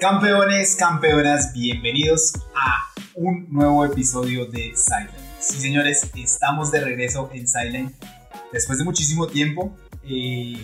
Campeones, 0.00 0.76
campeonas, 0.76 1.52
bienvenidos 1.52 2.32
a 2.54 2.88
un 3.14 3.46
nuevo 3.50 3.84
episodio 3.84 4.46
de 4.46 4.72
Silent. 4.74 5.10
Sí, 5.38 5.58
señores, 5.60 6.10
estamos 6.16 6.72
de 6.72 6.80
regreso 6.80 7.28
en 7.34 7.46
Silent. 7.46 7.92
Después 8.50 8.78
de 8.78 8.84
muchísimo 8.84 9.26
tiempo, 9.26 9.76
eh, 10.04 10.56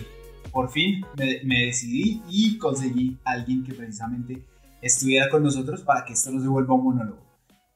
por 0.51 0.71
fin 0.71 1.05
me, 1.15 1.41
me, 1.43 1.67
decidí 1.67 2.23
y 2.27 2.57
conseguí 2.57 3.19
a 3.25 3.33
alguien 3.33 3.63
que 3.63 3.75
precisamente 3.75 4.43
estuviera 4.81 5.29
con 5.29 5.43
nosotros 5.43 5.83
para 5.83 6.03
que 6.03 6.13
esto 6.13 6.31
no 6.31 6.41
se 6.41 6.47
vuelva 6.47 6.73
un 6.73 6.85
monólogo. 6.85 7.21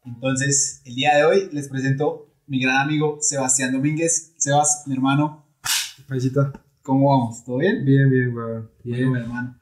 Entonces, 0.04 0.82
el 0.86 0.96
día 0.96 1.16
de 1.16 1.26
hoy 1.26 1.50
les 1.52 1.70
presento 1.70 2.34
mi 2.48 2.60
gran 2.60 2.78
amigo 2.78 3.20
Sebastián 3.22 3.72
Domínguez. 3.72 4.34
Sebas, 4.38 4.86
mi 4.88 4.96
hermano. 4.96 5.46
Paisita. 6.08 6.54
¿Cómo 6.82 7.10
vamos? 7.10 7.46
¿Todo 7.46 7.58
bien? 7.58 7.86
Bien, 7.86 8.10
bien, 8.10 8.36
weón. 8.36 8.72
Bien, 8.84 9.12
mi 9.12 9.20
hermano. 9.20 9.61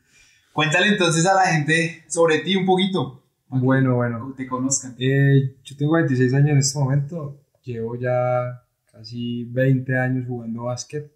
Cuéntale 0.59 0.89
entonces 0.89 1.25
a 1.25 1.35
la 1.35 1.45
gente 1.45 2.03
sobre 2.09 2.39
ti 2.39 2.53
un 2.57 2.65
poquito. 2.65 3.23
Bueno, 3.47 3.95
bueno. 3.95 4.33
Te 4.35 4.45
conozcan. 4.45 4.93
Eh, 4.99 5.55
yo 5.63 5.77
tengo 5.77 5.93
26 5.93 6.33
años 6.33 6.49
en 6.49 6.57
este 6.57 6.77
momento. 6.77 7.39
Llevo 7.63 7.95
ya 7.95 8.61
casi 8.91 9.45
20 9.45 9.97
años 9.97 10.27
jugando 10.27 10.63
básquet. 10.63 11.09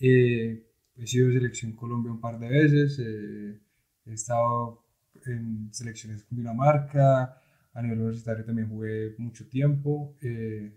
Eh, 0.00 0.66
he 0.96 1.06
sido 1.06 1.30
selección 1.30 1.76
Colombia 1.76 2.10
un 2.10 2.20
par 2.20 2.40
de 2.40 2.48
veces. 2.48 2.98
Eh, 2.98 3.60
he 4.06 4.12
estado 4.12 4.82
en 5.24 5.68
selecciones 5.72 6.24
con 6.24 6.36
Dinamarca. 6.36 7.40
A 7.74 7.80
nivel 7.80 8.00
universitario 8.00 8.44
también 8.44 8.68
jugué 8.68 9.14
mucho 9.18 9.46
tiempo. 9.46 10.16
Eh, 10.20 10.76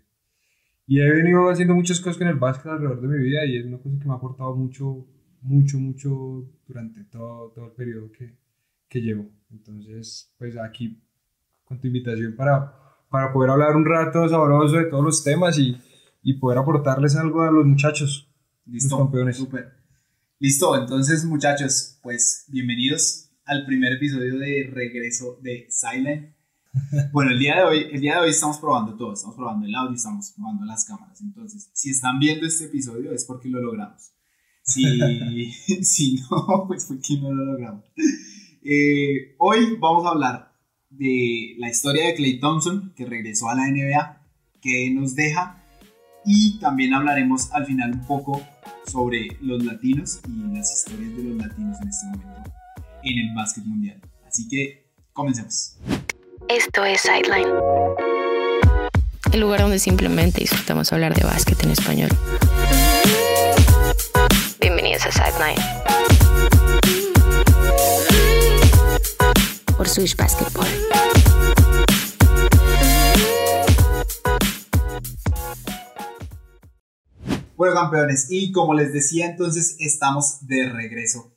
y 0.85 1.01
he 1.01 1.09
venido 1.09 1.49
haciendo 1.49 1.73
muchas 1.73 1.99
cosas 1.99 2.19
con 2.19 2.27
el 2.27 2.35
básquet 2.35 2.73
alrededor 2.73 3.01
de 3.01 3.07
mi 3.07 3.23
vida 3.23 3.43
y 3.43 3.57
es 3.57 3.65
una 3.65 3.79
cosa 3.79 3.97
que 3.97 4.05
me 4.05 4.13
ha 4.13 4.17
aportado 4.17 4.55
mucho, 4.55 5.07
mucho, 5.41 5.77
mucho 5.79 6.45
durante 6.67 7.03
todo, 7.05 7.51
todo 7.51 7.65
el 7.65 7.71
periodo 7.71 8.11
que, 8.11 8.35
que 8.87 9.01
llevo. 9.01 9.29
Entonces, 9.51 10.33
pues 10.37 10.57
aquí 10.57 11.01
con 11.63 11.79
tu 11.79 11.87
invitación 11.87 12.35
para, 12.35 12.73
para 13.09 13.31
poder 13.33 13.51
hablar 13.51 13.75
un 13.75 13.85
rato 13.85 14.27
sabroso 14.27 14.77
de 14.77 14.85
todos 14.85 15.03
los 15.03 15.23
temas 15.23 15.57
y, 15.59 15.77
y 16.23 16.33
poder 16.33 16.59
aportarles 16.59 17.15
algo 17.15 17.41
a 17.41 17.51
los 17.51 17.65
muchachos. 17.65 18.29
Listo, 18.65 18.97
los 18.97 19.05
campeones. 19.05 19.37
Súper. 19.37 19.73
Listo, 20.39 20.79
entonces 20.79 21.25
muchachos, 21.25 21.99
pues 22.03 22.45
bienvenidos 22.49 23.31
al 23.45 23.65
primer 23.65 23.93
episodio 23.93 24.37
de 24.37 24.69
regreso 24.71 25.39
de 25.41 25.67
Silent. 25.69 26.35
Bueno, 27.11 27.31
el 27.31 27.39
día 27.39 27.55
de 27.55 27.63
hoy, 27.63 27.87
el 27.91 28.01
día 28.01 28.15
de 28.15 28.25
hoy 28.25 28.29
estamos 28.29 28.59
probando 28.59 28.95
todo, 28.95 29.13
estamos 29.13 29.35
probando 29.35 29.65
el 29.65 29.73
audio, 29.73 29.95
estamos 29.95 30.31
probando 30.35 30.63
las 30.63 30.85
cámaras. 30.85 31.19
Entonces, 31.21 31.71
si 31.73 31.89
están 31.89 32.19
viendo 32.19 32.45
este 32.45 32.65
episodio 32.65 33.13
es 33.13 33.25
porque 33.25 33.49
lo 33.49 33.59
logramos. 33.59 34.11
Si, 34.67 34.83
si 35.83 36.15
no, 36.29 36.65
pues 36.67 36.85
porque 36.85 37.17
no 37.21 37.31
lo 37.31 37.45
logramos. 37.45 37.85
Eh, 38.63 39.35
hoy 39.37 39.77
vamos 39.79 40.05
a 40.05 40.09
hablar 40.09 40.51
de 40.89 41.55
la 41.57 41.69
historia 41.69 42.07
de 42.07 42.15
Clay 42.15 42.39
Thompson, 42.39 42.93
que 42.95 43.05
regresó 43.05 43.49
a 43.49 43.55
la 43.55 43.69
NBA, 43.69 44.21
que 44.61 44.91
nos 44.91 45.15
deja, 45.15 45.63
y 46.25 46.59
también 46.59 46.93
hablaremos 46.93 47.51
al 47.53 47.65
final 47.65 47.93
un 47.93 48.05
poco 48.05 48.45
sobre 48.91 49.29
los 49.41 49.63
latinos 49.63 50.19
y 50.27 50.53
las 50.53 50.73
historias 50.73 51.15
de 51.15 51.23
los 51.23 51.37
latinos 51.37 51.77
en 51.81 51.87
este 51.87 52.05
momento 52.07 52.51
en 53.03 53.19
el 53.19 53.35
básquet 53.35 53.63
mundial. 53.63 54.01
Así 54.27 54.47
que 54.49 54.91
comencemos. 55.13 55.77
Esto 56.49 56.83
es 56.83 57.01
Sideline. 57.01 57.47
El 59.31 59.39
lugar 59.39 59.61
donde 59.61 59.79
simplemente 59.79 60.41
disfrutamos 60.41 60.91
hablar 60.91 61.13
de 61.13 61.23
básquet 61.23 61.63
en 61.63 61.71
español. 61.71 62.09
Bienvenidos 65.07 65.19
a 65.19 65.31
Sideline. 65.31 65.61
Por 69.77 69.87
Swish 69.87 70.15
Basketball. 70.17 70.67
Bueno, 77.55 77.73
campeones, 77.75 78.27
y 78.29 78.51
como 78.51 78.73
les 78.73 78.91
decía, 78.91 79.29
entonces 79.29 79.77
estamos 79.79 80.45
de 80.45 80.69
regreso 80.69 81.33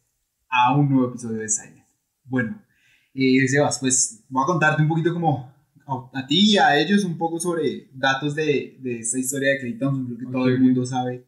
a 0.48 0.74
un 0.76 0.90
nuevo 0.90 1.10
episodio 1.10 1.38
de 1.38 1.48
Silent. 1.48 1.84
Bueno, 2.24 2.60
eh, 3.14 3.46
Sebas, 3.46 3.78
pues 3.78 4.24
voy 4.28 4.42
a 4.42 4.46
contarte 4.46 4.82
un 4.82 4.88
poquito 4.88 5.14
como 5.14 5.54
a, 5.86 6.18
a, 6.18 6.26
ti 6.26 6.54
y 6.54 6.58
a 6.58 6.76
ellos 6.76 7.04
un 7.04 7.16
poco 7.16 7.38
sobre 7.38 7.88
datos 7.94 8.34
de, 8.34 8.78
de 8.80 8.98
esta 8.98 9.18
historia 9.18 9.50
de 9.50 9.58
Clay 9.60 9.78
Thompson. 9.78 10.06
Creo 10.06 10.18
que 10.18 10.26
okay. 10.26 10.32
todo 10.32 10.48
el 10.48 10.60
mundo 10.60 10.84
sabe 10.84 11.24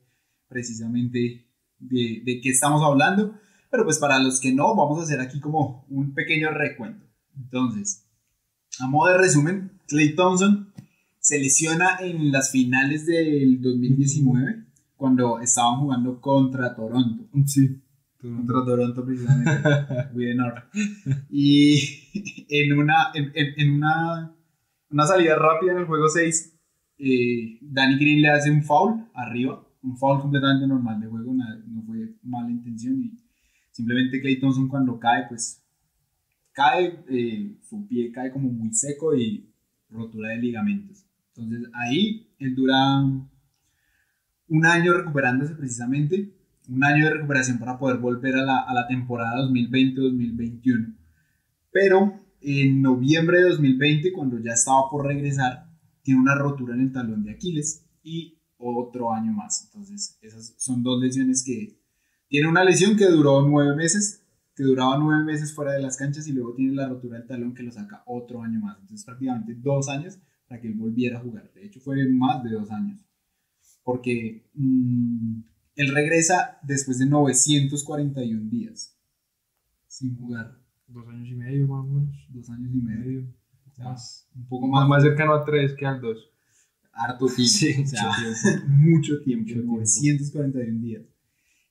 precisamente 0.48 1.51
de, 1.82 2.22
de, 2.24 2.40
qué 2.40 2.50
estamos 2.50 2.82
hablando, 2.82 3.34
pero 3.70 3.84
pues 3.84 3.98
para 3.98 4.18
los 4.18 4.40
que 4.40 4.52
no, 4.52 4.74
vamos 4.74 5.00
a 5.00 5.02
hacer 5.02 5.20
aquí 5.20 5.40
como 5.40 5.84
un 5.88 6.14
pequeño 6.14 6.50
recuento. 6.50 7.06
Entonces, 7.36 8.06
a 8.80 8.86
modo 8.88 9.12
de 9.12 9.18
resumen, 9.18 9.72
Clay 9.86 10.14
Thompson 10.14 10.72
se 11.18 11.38
lesiona 11.38 11.98
en 12.00 12.32
las 12.32 12.50
finales 12.50 13.06
del 13.06 13.60
2019 13.60 14.64
cuando 14.96 15.40
estaban 15.40 15.80
jugando 15.80 16.20
contra 16.20 16.74
Toronto. 16.74 17.24
Sí. 17.46 17.80
Contra 18.20 18.64
Toronto 18.64 19.04
precisamente. 19.04 20.34
North. 20.34 20.64
Y 21.30 22.46
en 22.48 22.78
una, 22.78 23.10
en, 23.14 23.32
en, 23.34 23.70
una, 23.72 24.34
una 24.90 25.06
salida 25.06 25.36
rápida 25.36 25.72
en 25.72 25.78
el 25.78 25.86
juego 25.86 26.08
6, 26.08 26.58
eh, 26.98 27.58
Danny 27.60 27.98
Green 27.98 28.22
le 28.22 28.30
hace 28.30 28.50
un 28.50 28.62
foul 28.62 29.06
arriba. 29.14 29.64
Un 29.82 29.96
foul 29.96 30.20
completamente 30.20 30.66
normal 30.66 31.00
de 31.00 31.08
juego, 31.08 31.21
mala 32.32 32.50
intención. 32.50 33.00
Y 33.02 33.18
simplemente 33.70 34.20
Clay 34.20 34.40
Thompson 34.40 34.68
cuando 34.68 34.98
cae, 34.98 35.26
pues 35.28 35.62
cae, 36.52 37.04
eh, 37.08 37.56
su 37.62 37.86
pie 37.86 38.10
cae 38.10 38.32
como 38.32 38.50
muy 38.50 38.72
seco 38.72 39.14
y 39.16 39.48
rotura 39.90 40.30
de 40.30 40.38
ligamentos. 40.38 41.04
Entonces 41.28 41.68
ahí 41.74 42.34
él 42.38 42.54
dura 42.54 43.02
un 44.48 44.66
año 44.66 44.92
recuperándose 44.92 45.54
precisamente 45.54 46.34
un 46.68 46.84
año 46.84 47.06
de 47.06 47.14
recuperación 47.14 47.58
para 47.58 47.78
poder 47.78 47.98
volver 47.98 48.36
a 48.36 48.44
la, 48.44 48.60
a 48.60 48.72
la 48.74 48.86
temporada 48.86 49.48
2020-2021. 49.48 50.94
Pero 51.70 52.20
en 52.40 52.82
noviembre 52.82 53.38
de 53.38 53.48
2020, 53.50 54.12
cuando 54.12 54.38
ya 54.38 54.52
estaba 54.52 54.88
por 54.90 55.06
regresar, 55.06 55.66
tiene 56.02 56.20
una 56.20 56.34
rotura 56.34 56.74
en 56.74 56.82
el 56.82 56.92
talón 56.92 57.24
de 57.24 57.32
Aquiles 57.32 57.84
y 58.02 58.38
otro 58.58 59.12
año 59.12 59.32
más. 59.32 59.64
Entonces, 59.66 60.18
esas 60.22 60.54
son 60.56 60.82
dos 60.82 61.00
lesiones 61.00 61.44
que... 61.44 61.80
Tiene 62.32 62.48
una 62.48 62.64
lesión 62.64 62.96
que 62.96 63.04
duró 63.08 63.42
nueve 63.42 63.76
meses, 63.76 64.22
que 64.56 64.62
duraba 64.62 64.96
nueve 64.96 65.22
meses 65.22 65.54
fuera 65.54 65.72
de 65.72 65.82
las 65.82 65.98
canchas 65.98 66.26
y 66.26 66.32
luego 66.32 66.54
tiene 66.54 66.74
la 66.74 66.88
rotura 66.88 67.18
del 67.18 67.26
talón 67.26 67.52
que 67.52 67.62
lo 67.62 67.70
saca 67.70 68.02
otro 68.06 68.42
año 68.42 68.58
más. 68.58 68.78
Entonces, 68.80 69.04
prácticamente 69.04 69.54
dos 69.54 69.90
años 69.90 70.18
para 70.48 70.58
que 70.58 70.68
él 70.68 70.72
volviera 70.72 71.18
a 71.18 71.20
jugar. 71.20 71.52
De 71.52 71.66
hecho, 71.66 71.78
fue 71.80 72.08
más 72.08 72.42
de 72.42 72.52
dos 72.52 72.70
años. 72.70 73.04
Porque... 73.84 74.48
Mmm, 74.54 75.42
él 75.76 75.94
regresa 75.94 76.58
después 76.62 76.98
de 76.98 77.04
941 77.04 78.48
días 78.48 78.98
sin 79.86 80.16
jugar. 80.16 80.58
Dos 80.86 81.06
años 81.08 81.28
y 81.28 81.34
medio 81.34 81.68
más 81.68 81.84
o 81.84 81.88
menos. 81.88 82.16
Dos 82.30 82.48
años 82.48 82.70
y 82.72 82.80
medio. 82.80 83.26
Más, 83.76 84.26
un 84.34 84.46
poco 84.46 84.68
más, 84.68 84.88
más 84.88 85.02
cercano 85.02 85.34
a 85.34 85.44
tres 85.44 85.74
que 85.74 85.84
al 85.84 86.00
dos. 86.00 86.30
Harto 86.94 87.26
tiempo. 87.26 87.42
Sí, 87.42 87.74
o 87.82 87.86
sea, 87.86 88.10
mucho 88.68 89.20
tiempo. 89.22 89.44
Mucho 89.44 89.54
tiempo 89.54 89.72
941 89.76 90.80
días. 90.80 91.11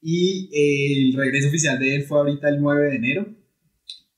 Y 0.01 0.49
eh, 0.51 1.09
el 1.09 1.13
regreso 1.13 1.49
oficial 1.49 1.79
de 1.79 1.95
él 1.95 2.03
fue 2.03 2.19
ahorita 2.19 2.49
el 2.49 2.59
9 2.59 2.89
de 2.89 2.95
enero. 2.95 3.35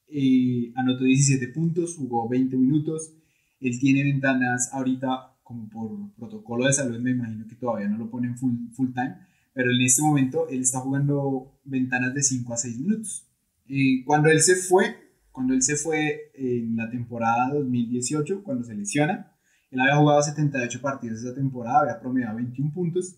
Eh, 0.07 0.71
anotó 0.75 1.03
17 1.03 1.49
puntos, 1.49 1.95
jugó 1.95 2.29
20 2.29 2.55
minutos. 2.55 3.13
Él 3.59 3.79
tiene 3.79 4.03
ventanas 4.03 4.69
ahorita, 4.71 5.37
como 5.43 5.69
por 5.69 6.13
protocolo 6.15 6.65
de 6.65 6.73
salud, 6.73 6.99
me 6.99 7.11
imagino 7.11 7.47
que 7.47 7.55
todavía 7.55 7.87
no 7.87 7.97
lo 7.97 8.09
ponen 8.09 8.37
full, 8.37 8.53
full 8.73 8.93
time 8.93 9.15
pero 9.53 9.71
en 9.71 9.81
este 9.81 10.01
momento 10.01 10.47
él 10.49 10.61
está 10.61 10.79
jugando 10.79 11.59
ventanas 11.63 12.13
de 12.13 12.23
5 12.23 12.53
a 12.53 12.57
6 12.57 12.79
minutos. 12.79 13.27
Y 13.67 14.03
cuando 14.03 14.29
él 14.29 14.41
se 14.41 14.55
fue, 14.55 14.95
cuando 15.31 15.53
él 15.53 15.61
se 15.61 15.75
fue 15.75 16.31
en 16.33 16.75
la 16.75 16.89
temporada 16.89 17.53
2018, 17.53 18.43
cuando 18.43 18.63
se 18.63 18.75
lesiona, 18.75 19.31
él 19.69 19.79
había 19.79 19.95
jugado 19.95 20.21
78 20.21 20.81
partidos 20.81 21.19
esa 21.19 21.33
temporada, 21.33 21.81
había 21.81 21.99
promediado 21.99 22.35
21 22.37 22.73
puntos, 22.73 23.15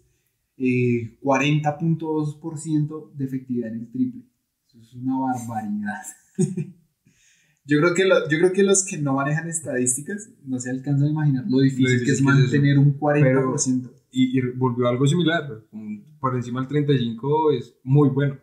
eh, 0.57 1.19
40.2% 1.21 3.13
de 3.13 3.25
efectividad 3.25 3.71
en 3.71 3.79
el 3.79 3.91
triple. 3.91 4.23
Eso 4.67 4.79
es 4.79 4.93
una 4.95 5.19
barbaridad. 5.19 6.01
yo, 7.65 7.79
creo 7.79 7.93
que 7.93 8.05
lo, 8.05 8.29
yo 8.29 8.37
creo 8.37 8.53
que 8.53 8.63
los 8.63 8.85
que 8.85 8.97
no 8.97 9.13
manejan 9.13 9.49
estadísticas 9.49 10.29
no 10.43 10.59
se 10.59 10.69
alcanzan 10.69 11.07
a 11.07 11.11
imaginar 11.11 11.45
lo 11.47 11.59
difícil, 11.59 11.83
lo 11.83 11.89
difícil 11.91 12.07
que 12.07 12.13
es 12.13 12.21
mantener 12.21 12.71
es 12.73 12.77
un 12.77 12.99
40%. 12.99 13.21
Pero 13.21 13.55
y, 14.11 14.39
y, 14.39 14.41
volvió 14.55 14.87
algo 14.87 15.05
similar, 15.05 15.65
por 16.19 16.35
encima 16.35 16.61
del 16.61 16.69
35 16.69 17.51
es 17.51 17.75
muy 17.83 18.09
bueno. 18.09 18.37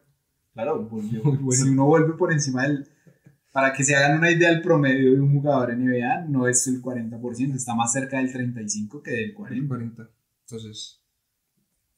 Claro, 0.53 0.87
volvió. 0.87 1.25
Muy 1.25 1.39
bueno. 1.39 1.65
Si 1.65 1.71
uno 1.71 1.87
vuelve 1.87 2.13
por 2.15 2.33
encima 2.33 2.63
del... 2.65 2.87
Para 3.53 3.73
que 3.73 3.85
se 3.85 3.95
hagan 3.95 4.19
una 4.19 4.31
idea, 4.31 4.51
el 4.51 4.63
promedio 4.63 5.13
de 5.13 5.21
un 5.21 5.33
jugador 5.33 5.73
en 5.73 5.85
NBA 5.85 6.27
no 6.29 6.47
es 6.47 6.67
el 6.69 6.81
40%, 6.81 7.55
está 7.55 7.75
más 7.75 7.93
cerca 7.93 8.19
del 8.19 8.33
35 8.33 9.03
que 9.03 9.11
del 9.11 9.35
40. 9.35 9.69
40. 9.69 10.11
Entonces, 10.47 11.02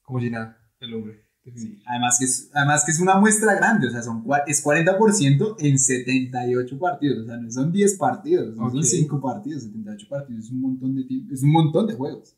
como 0.05 0.21
si 0.21 0.31
nada, 0.31 0.59
el 0.81 0.95
hombre. 0.95 1.25
Sí, 1.57 1.83
además, 1.85 2.17
que 2.19 2.25
es, 2.25 2.51
además 2.55 2.85
que 2.87 2.93
es 2.93 3.01
una 3.01 3.17
muestra 3.17 3.55
grande, 3.55 3.89
o 3.89 3.91
sea, 3.91 4.01
son, 4.01 4.25
es 4.47 4.65
40% 4.65 5.57
en 5.59 5.79
78 5.79 6.79
partidos, 6.79 7.19
o 7.19 7.27
sea, 7.27 7.37
no 7.37 7.51
son 7.51 7.71
10 7.71 7.99
partidos, 7.99 8.57
no 8.57 8.71
son 8.71 8.83
5 8.83 9.21
partidos, 9.21 9.65
78 9.65 10.07
partidos, 10.09 10.45
es 10.47 10.51
un 10.51 10.61
montón 10.63 10.95
de 10.95 11.05
es 11.31 11.43
un 11.43 11.53
montón 11.53 11.87
de 11.87 11.95
juegos. 11.95 12.35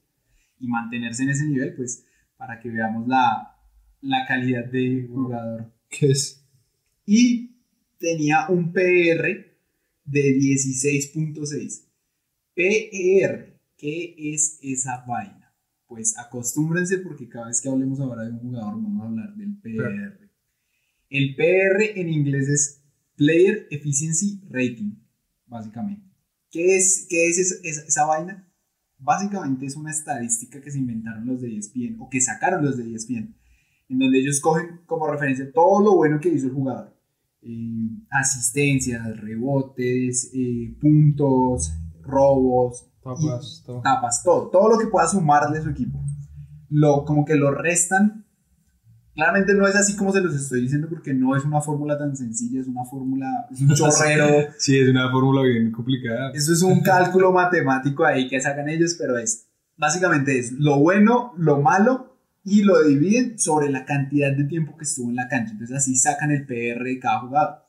Y 0.59 0.67
mantenerse 0.67 1.23
en 1.23 1.29
ese 1.29 1.47
nivel, 1.47 1.75
pues, 1.77 2.05
para 2.37 2.59
que 2.59 2.69
veamos 2.69 3.07
la, 3.07 3.57
la 4.01 4.27
calidad 4.27 4.65
de 4.65 5.07
jugador 5.09 5.73
que 5.89 6.11
es. 6.11 6.45
Y 7.05 7.57
tenía 7.99 8.47
un 8.49 8.73
PR 8.73 9.57
de 10.05 10.37
16.6. 10.37 11.85
PER, 12.55 13.61
¿qué 13.77 14.15
es 14.19 14.59
esa 14.63 15.05
vaina? 15.07 15.36
Pues 15.87 16.19
acostúmbrense 16.19 16.99
porque 16.99 17.29
cada 17.29 17.49
vez 17.49 17.61
que 17.61 17.69
hablemos 17.69 18.01
ahora 18.01 18.25
de 18.25 18.33
un 18.33 18.39
jugador 18.41 18.75
vamos 18.75 19.03
a 19.03 19.07
hablar 19.07 19.35
del 19.35 19.57
PR. 19.59 20.31
El 21.09 21.37
PR 21.37 22.01
en 22.01 22.09
inglés 22.09 22.49
es 22.49 22.83
Player 23.17 23.67
Efficiency 23.71 24.43
Rating, 24.51 24.95
básicamente. 25.47 26.05
¿Qué 26.51 26.77
es, 26.77 27.07
qué 27.09 27.29
es 27.29 27.39
esa, 27.39 27.85
esa, 27.87 28.07
vaina? 28.07 28.49
Básicamente 28.99 29.67
es 29.67 29.77
una 29.77 29.91
estadística 29.91 30.61
que 30.61 30.71
se 30.71 30.79
inventaron 30.79 31.27
los 31.27 31.41
de 31.41 31.57
ESPN 31.57 31.97
o 32.01 32.09
que 32.09 32.21
sacaron 32.21 32.65
los 32.65 32.77
de 32.77 32.93
ESPN, 32.93 33.37
en 33.89 33.99
donde 33.99 34.19
ellos 34.19 34.41
cogen 34.41 34.81
como 34.87 35.07
referencia 35.07 35.51
todo 35.53 35.83
lo 35.83 35.97
bueno 35.97 36.19
que 36.21 36.31
hizo 36.31 36.47
el 36.47 36.53
jugador. 36.53 36.97
Eh, 37.43 37.91
asistencias, 38.11 39.21
rebotes, 39.21 40.31
eh, 40.35 40.77
puntos, 40.81 41.73
robos, 42.03 42.91
Tapas, 43.15 43.63
todo. 43.65 43.81
Tapas, 43.83 44.23
todo. 44.23 44.49
Todo 44.51 44.71
lo 44.71 44.79
que 44.79 44.87
pueda 44.87 45.07
sumarle 45.07 45.59
a 45.59 45.63
su 45.63 45.71
equipo. 45.71 46.03
Lo, 46.71 47.05
como 47.05 47.25
que 47.25 47.37
lo 47.37 47.53
restan. 47.53 48.25
Claramente 49.15 49.55
no 49.55 49.67
es 49.67 49.75
así 49.75 49.97
como 49.97 50.13
se 50.13 50.21
los 50.21 50.35
estoy 50.35 50.61
diciendo 50.61 50.89
porque 50.91 51.15
no 51.15 51.35
es 51.35 51.45
una 51.45 51.63
fórmula 51.63 51.97
tan 51.97 52.15
sencilla, 52.15 52.61
es 52.61 52.67
una 52.67 52.85
fórmula, 52.85 53.47
es 53.51 53.63
un 53.63 53.69
chorrero. 53.75 54.53
sí, 54.59 54.79
es 54.79 54.89
una 54.91 55.11
fórmula 55.11 55.43
bien 55.43 55.73
complicada. 55.73 56.33
Eso 56.35 56.53
es 56.53 56.63
un 56.63 56.81
cálculo 56.81 57.33
matemático 57.33 58.05
ahí 58.05 58.29
que 58.29 58.39
sacan 58.41 58.69
ellos, 58.69 58.95
pero 58.99 59.17
es, 59.17 59.49
básicamente 59.77 60.39
es 60.39 60.53
lo 60.53 60.79
bueno, 60.81 61.33
lo 61.39 61.63
malo 61.63 62.19
y 62.45 62.63
lo 62.63 62.83
dividen 62.83 63.39
sobre 63.39 63.71
la 63.71 63.87
cantidad 63.87 64.37
de 64.37 64.45
tiempo 64.45 64.77
que 64.77 64.85
estuvo 64.85 65.09
en 65.09 65.17
la 65.17 65.29
cancha. 65.29 65.53
Entonces 65.53 65.77
así 65.79 65.97
sacan 65.97 66.31
el 66.31 66.47
PR 66.47 66.85
de 66.85 66.99
cada 67.01 67.21
jugador. 67.21 67.63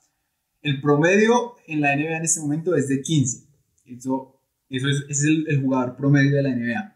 El 0.61 0.81
promedio 0.81 1.53
en 1.65 1.79
la 1.81 1.95
NBA 1.95 2.17
en 2.17 2.23
este 2.23 2.41
momento 2.41 2.75
es 2.75 2.89
de 2.89 3.01
15. 3.01 3.47
Eso 3.85 4.36
eso 4.69 4.89
es, 4.89 5.05
ese 5.09 5.31
es 5.31 5.47
el, 5.47 5.61
jugador 5.61 5.95
promedio 5.95 6.35
de 6.35 6.43
la 6.43 6.55
NBA. 6.55 6.95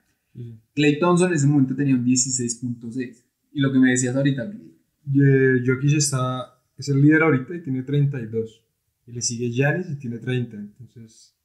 Clay 0.74 1.00
Thompson 1.00 1.30
en 1.30 1.36
ese 1.36 1.48
momento 1.48 1.76
tenía 1.76 1.96
un 1.96 2.06
16.6. 2.06 3.24
Y 3.54 3.60
lo 3.60 3.72
que 3.72 3.80
me 3.80 3.92
decías 3.92 4.16
ahorita. 4.16 4.52
Jokic 5.06 5.94
está, 5.94 6.62
es 6.78 6.90
el 6.90 7.02
líder 7.02 7.24
ahorita 7.24 7.56
y 7.56 7.62
tiene 7.62 7.84
32. 7.84 8.64
Y 9.08 9.12
le 9.12 9.22
sigue 9.22 9.50
Giannis 9.50 9.90
y 9.90 9.96
tiene 9.98 10.20
30. 10.20 10.58
Entonces... 10.58 11.36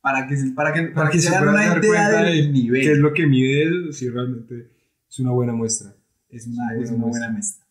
Para 0.00 0.26
que, 0.26 0.36
para 0.54 0.72
que, 0.72 0.82
para, 0.88 1.10
que, 1.10 1.18
se 1.18 1.28
hagan 1.28 1.48
una 1.48 1.76
idea 1.76 2.22
del 2.22 2.52
nivel. 2.52 2.82
¿Qué 2.82 2.92
es 2.92 2.98
lo 2.98 3.12
que 3.12 3.26
mide 3.26 3.64
eso? 3.64 3.92
Si 3.92 4.08
realmente 4.08 4.70
es 5.10 5.18
una 5.18 5.32
buena 5.32 5.52
muestra. 5.52 5.94
Es 6.30 6.46
una, 6.46 6.72
es 6.76 6.90
una, 6.90 7.06
buena, 7.06 7.30
muestra. 7.30 7.66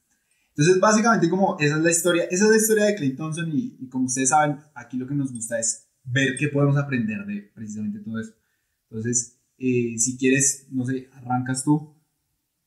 Entonces, 0.50 0.80
básicamente, 0.80 1.30
como 1.30 1.58
esa 1.58 1.78
es 1.78 1.84
la 1.84 1.90
historia, 1.90 2.24
esa 2.26 2.46
es 2.46 2.52
la 2.52 2.58
historia 2.58 2.86
de 2.86 2.96
Clay 2.96 3.16
Thompson 3.16 3.50
y, 3.52 3.78
y 3.80 3.88
como 3.88 4.06
ustedes 4.06 4.30
saben, 4.30 4.58
aquí 4.76 4.98
lo 4.98 5.08
que 5.08 5.16
nos 5.16 5.32
gusta 5.32 5.58
es 5.58 5.87
ver 6.08 6.36
qué 6.38 6.48
podemos 6.48 6.78
aprender 6.78 7.26
de 7.26 7.52
precisamente 7.54 8.00
todo 8.00 8.20
eso. 8.20 8.34
Entonces, 8.90 9.40
eh, 9.58 9.96
si 9.98 10.18
quieres, 10.18 10.68
no 10.72 10.86
sé, 10.86 11.10
arrancas 11.14 11.64
tú, 11.64 11.94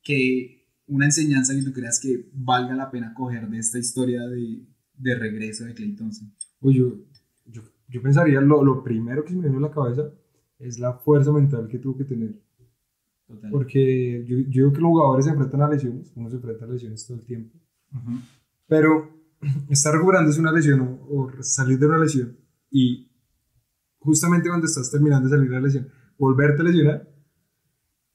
que 0.03 0.67
una 0.87 1.07
enseñanza 1.07 1.55
que 1.55 1.63
tú 1.63 1.73
creas 1.73 2.01
que 2.01 2.29
valga 2.33 2.75
la 2.75 2.91
pena 2.91 3.15
coger 3.15 3.49
de 3.49 3.59
esta 3.59 3.79
historia 3.79 4.27
de, 4.27 4.67
de 4.95 5.15
regreso 5.15 5.65
de 5.65 5.75
Clay 5.75 5.95
Thompson. 5.95 6.33
Uy, 6.61 6.75
yo, 6.75 6.99
yo, 7.47 7.63
yo, 7.89 8.03
pensaría, 8.03 8.41
lo, 8.41 8.63
lo, 8.63 8.83
primero 8.83 9.25
que 9.25 9.31
se 9.31 9.37
me 9.37 9.43
viene 9.43 9.59
a 9.59 9.69
la 9.69 9.71
cabeza 9.71 10.11
es 10.59 10.79
la 10.79 10.95
fuerza 10.95 11.33
mental 11.33 11.69
que 11.69 11.79
tuvo 11.79 11.97
que 11.97 12.05
tener. 12.05 12.39
Total. 13.27 13.51
Porque 13.51 14.25
yo, 14.27 14.39
yo 14.39 14.65
digo 14.65 14.73
que 14.73 14.81
los 14.81 14.91
jugadores 14.91 15.25
se 15.25 15.31
enfrentan 15.31 15.63
a 15.63 15.69
lesiones, 15.69 16.13
uno 16.17 16.29
se 16.29 16.37
enfrenta 16.37 16.65
a 16.65 16.69
lesiones 16.69 17.07
todo 17.07 17.19
el 17.19 17.25
tiempo, 17.25 17.57
pero 18.67 19.17
estar 19.71 19.95
recuperándose 19.95 20.41
una 20.41 20.53
lesión 20.53 20.81
o, 20.81 21.07
o 21.09 21.43
salir 21.43 21.79
de 21.79 21.87
una 21.87 21.99
lesión 21.99 22.37
y 22.71 23.10
justamente 24.01 24.49
cuando 24.49 24.67
estás 24.67 24.91
terminando 24.91 25.29
de 25.29 25.37
salir 25.37 25.49
de 25.49 25.57
la 25.57 25.63
lesión, 25.63 25.89
volverte 26.19 26.63
a 26.63 26.65
lesionar, 26.65 27.09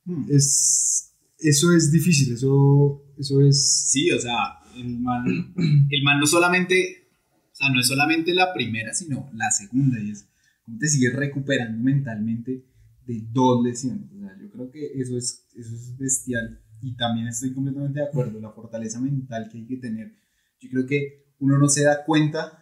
hmm. 0.05 0.25
es, 0.29 1.15
eso 1.39 1.73
es 1.73 1.91
difícil, 1.91 2.33
eso, 2.33 3.03
eso 3.17 3.41
es... 3.41 3.89
Sí, 3.89 4.11
o 4.11 4.19
sea, 4.19 4.59
el 4.75 4.99
man, 4.99 5.25
el 5.89 6.03
man 6.03 6.19
no 6.19 6.27
solamente, 6.27 7.09
o 7.51 7.55
sea, 7.55 7.69
no 7.69 7.79
es 7.79 7.87
solamente 7.87 8.33
la 8.33 8.53
primera, 8.53 8.93
sino 8.93 9.29
la 9.33 9.49
segunda, 9.51 9.99
y 9.99 10.11
es 10.11 10.27
cómo 10.63 10.77
te 10.77 10.87
sigues 10.87 11.15
recuperando 11.15 11.81
mentalmente 11.83 12.65
de 13.05 13.27
dos 13.31 13.63
lesiones. 13.63 14.11
O 14.11 14.19
sea, 14.19 14.37
yo 14.39 14.49
creo 14.51 14.71
que 14.71 14.99
eso 14.99 15.17
es, 15.17 15.47
eso 15.55 15.73
es 15.73 15.95
bestial 15.97 16.59
y 16.81 16.95
también 16.95 17.27
estoy 17.27 17.53
completamente 17.53 17.99
de 17.99 18.05
acuerdo, 18.05 18.39
la 18.39 18.51
fortaleza 18.51 18.99
mental 18.99 19.49
que 19.51 19.59
hay 19.59 19.65
que 19.65 19.77
tener. 19.77 20.15
Yo 20.59 20.69
creo 20.69 20.85
que 20.85 21.25
uno 21.39 21.57
no 21.57 21.67
se 21.67 21.83
da 21.83 22.03
cuenta 22.05 22.59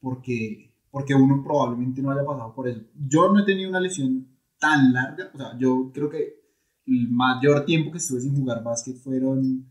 porque 0.00 0.67
porque 0.90 1.14
uno 1.14 1.42
probablemente 1.42 2.02
no 2.02 2.10
haya 2.10 2.24
pasado 2.24 2.54
por 2.54 2.68
eso. 2.68 2.80
Yo 2.94 3.32
no 3.32 3.40
he 3.40 3.44
tenido 3.44 3.68
una 3.70 3.80
lesión 3.80 4.26
tan 4.58 4.92
larga, 4.92 5.30
o 5.32 5.36
sea, 5.36 5.58
yo 5.58 5.90
creo 5.92 6.08
que 6.08 6.38
el 6.86 7.08
mayor 7.10 7.64
tiempo 7.64 7.92
que 7.92 7.98
estuve 7.98 8.20
sin 8.20 8.34
jugar 8.34 8.62
básquet 8.62 8.96
fueron 8.96 9.68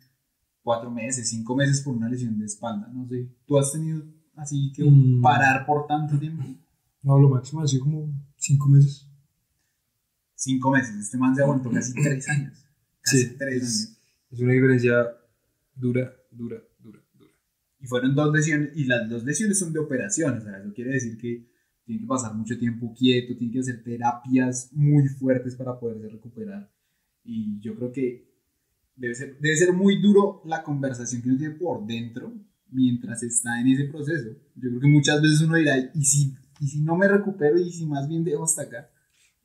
cuatro 0.62 0.92
meses, 0.92 1.30
cinco 1.30 1.56
meses 1.56 1.82
por 1.82 1.96
una 1.96 2.10
lesión 2.10 2.38
de 2.38 2.46
espalda, 2.46 2.88
no 2.94 3.08
sé. 3.08 3.30
¿Tú 3.46 3.58
has 3.58 3.72
tenido 3.72 4.04
así 4.36 4.72
que 4.74 4.84
mm. 4.84 5.22
parar 5.22 5.66
por 5.66 5.88
tanto 5.88 6.18
tiempo? 6.18 6.44
No, 7.02 7.18
lo 7.18 7.30
máximo 7.30 7.62
ha 7.62 7.68
sido 7.68 7.84
como 7.86 8.10
cinco 8.36 8.68
meses. 8.68 9.08
Cinco 10.36 10.72
meses, 10.72 10.96
este 10.96 11.18
man 11.18 11.36
se 11.36 11.42
aguantó 11.42 11.72
casi 11.72 11.94
tres 11.94 12.30
años. 12.30 12.66
Casi 13.02 13.24
sí, 13.24 13.36
tres 13.38 13.64
años. 13.64 13.98
Es 14.30 14.40
una 14.42 14.54
diferencia 14.54 14.94
dura, 15.74 16.12
dura, 16.30 16.58
y 17.88 17.90
fueron 17.90 18.16
dos 18.16 18.34
lesiones, 18.34 18.72
y 18.76 18.86
las 18.86 19.08
dos 19.08 19.24
lesiones 19.24 19.60
son 19.60 19.72
de 19.72 19.80
operación, 19.80 20.38
o 20.38 20.42
sea, 20.42 20.58
eso 20.58 20.74
quiere 20.74 20.92
decir 20.92 21.18
que 21.18 21.48
tiene 21.86 22.02
que 22.02 22.08
pasar 22.08 22.34
mucho 22.34 22.58
tiempo 22.58 22.94
quieto, 22.94 23.38
tiene 23.38 23.54
que 23.54 23.60
hacer 23.60 23.84
terapias 23.84 24.72
muy 24.74 25.08
fuertes 25.08 25.56
para 25.56 25.80
poderse 25.80 26.10
recuperar. 26.10 26.70
Y 27.24 27.60
yo 27.60 27.76
creo 27.76 27.92
que 27.92 28.30
debe 28.96 29.16
ser, 29.16 29.38
debe 29.40 29.56
ser 29.56 29.74
muy 29.74 30.02
duro 30.02 30.42
la 30.46 30.64
conversación 30.64 31.22
que 31.22 31.30
uno 31.30 31.38
tiene 31.38 31.56
por 31.56 31.86
dentro 31.86 32.34
mientras 32.70 33.24
está 33.24 33.62
en 33.62 33.68
ese 33.68 33.86
proceso. 33.86 34.32
Yo 34.56 34.70
creo 34.70 34.82
que 34.82 34.88
muchas 34.88 35.22
veces 35.22 35.42
uno 35.42 35.56
dirá, 35.56 35.78
¿y 35.94 36.04
si, 36.04 36.36
y 36.60 36.68
si 36.68 36.82
no 36.82 36.98
me 36.98 37.08
recupero 37.08 37.58
y 37.58 37.72
si 37.72 37.86
más 37.86 38.10
bien 38.10 38.24
dejo 38.24 38.44
hasta 38.44 38.64
acá? 38.64 38.90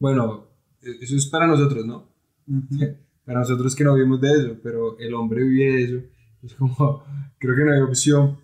Bueno, 0.01 0.49
e, 0.81 1.05
eso 1.05 1.17
es 1.17 1.27
para 1.27 1.47
nosotros, 1.47 1.87
¿no? 1.87 2.09
para 3.25 3.41
nosotros 3.41 3.77
que 3.77 3.85
no 3.85 3.95
vivimos 3.95 4.21
de 4.21 4.33
eso, 4.33 4.57
pero 4.63 4.99
el 4.99 5.15
hombre 5.15 5.45
vive 5.45 5.73
de 5.73 5.85
eso 5.85 6.13
es 6.43 6.55
como, 6.55 7.05
creo 7.39 7.57
que 7.57 7.65
no 7.65 7.73
hay 7.73 7.81
opción. 7.81 8.39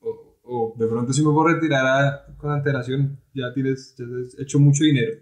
O, 0.00 0.38
o 0.44 0.74
de 0.76 0.86
pronto 0.86 1.12
si 1.12 1.24
me 1.24 1.32
puedo 1.32 1.48
retirar 1.48 2.34
con 2.36 2.50
antelación, 2.50 3.18
ya 3.34 3.52
tienes, 3.52 3.94
ya 3.96 4.04
has 4.04 4.38
hecho 4.38 4.58
mucho 4.58 4.84
dinero. 4.84 5.16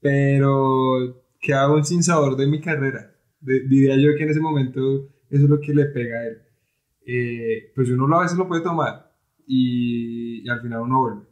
Pero 0.00 1.22
que 1.40 1.52
hago 1.54 1.74
un 1.74 1.84
sin 1.84 2.02
sabor 2.02 2.36
de 2.36 2.46
mi 2.46 2.60
carrera. 2.60 3.14
diría 3.40 3.96
yo 3.96 4.16
que 4.16 4.24
en 4.24 4.30
ese 4.30 4.40
momento 4.40 5.08
eso 5.28 5.44
es 5.44 5.50
lo 5.50 5.60
que 5.60 5.74
le 5.74 5.86
pega 5.86 6.18
a 6.18 6.26
él. 6.26 6.42
Eh, 7.04 7.72
pues 7.74 7.90
uno 7.90 8.16
a 8.16 8.22
veces 8.22 8.38
lo 8.38 8.46
puede 8.46 8.62
tomar 8.62 9.12
y, 9.46 10.46
y, 10.46 10.48
al 10.48 10.60
final 10.60 10.82
uno 10.82 11.00
vuelve. 11.00 11.26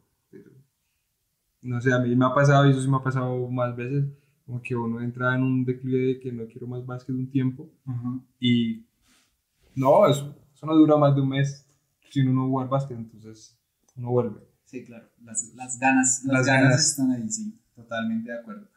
no 1.62 1.81
sé, 1.81 1.93
a 1.93 2.00
mí 2.00 2.17
me 2.17 2.25
ha 2.25 2.35
pasado, 2.35 2.67
y 2.67 2.71
eso 2.71 2.81
sí 2.81 2.88
me 2.88 2.97
ha 2.97 3.02
pasado 3.02 3.49
más 3.49 3.76
veces, 3.76 4.05
como 4.47 4.61
que 4.62 4.75
uno 4.75 5.00
entra 5.00 5.37
en 5.37 5.43
un 5.43 5.64
declive 5.64 6.07
de 6.07 6.21
que 6.21 6.33
no 6.33 6.47
quiero 6.47 6.67
más 6.67 6.85
básquet 6.85 7.14
un 7.14 7.31
tiempo 7.31 7.71
y 8.40 8.85
no, 9.80 10.06
eso, 10.06 10.37
eso 10.54 10.66
no 10.66 10.76
dura 10.76 10.96
más 10.99 11.14
de 11.14 11.22
un 11.22 11.30
mes 11.30 11.66
sin 12.10 12.28
uno 12.28 12.46
jugar 12.46 12.68
básquet, 12.68 12.99
entonces 12.99 13.58
uno 13.96 14.10
vuelve. 14.10 14.40
Sí, 14.66 14.84
claro, 14.84 15.08
las, 15.22 15.52
las 15.54 15.78
ganas, 15.78 16.22
las, 16.25 16.46
ganas, 16.46 16.90
están 16.90 17.10
ahí, 17.10 17.28
sí, 17.28 17.58
totalmente 17.75 18.30
de 18.30 18.38
acuerdo. 18.38 18.68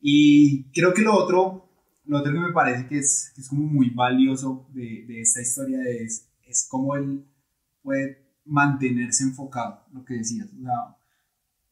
Y 0.00 0.64
creo 0.72 0.92
que 0.92 1.02
lo 1.02 1.14
otro, 1.14 1.70
lo 2.04 2.18
otro 2.18 2.32
que 2.32 2.40
me 2.40 2.52
parece 2.52 2.88
que 2.88 2.98
es, 2.98 3.32
que 3.34 3.40
es 3.40 3.48
como 3.48 3.66
muy 3.66 3.90
valioso 3.90 4.66
de, 4.74 5.04
de 5.06 5.20
esta 5.20 5.40
historia 5.40 5.78
es, 5.88 6.28
es 6.44 6.66
cómo 6.68 6.96
él 6.96 7.24
puede 7.82 8.26
mantenerse 8.44 9.22
enfocado, 9.22 9.86
lo 9.92 10.04
que 10.04 10.14
decías. 10.14 10.48
O 10.52 10.62
sea, 10.62 10.96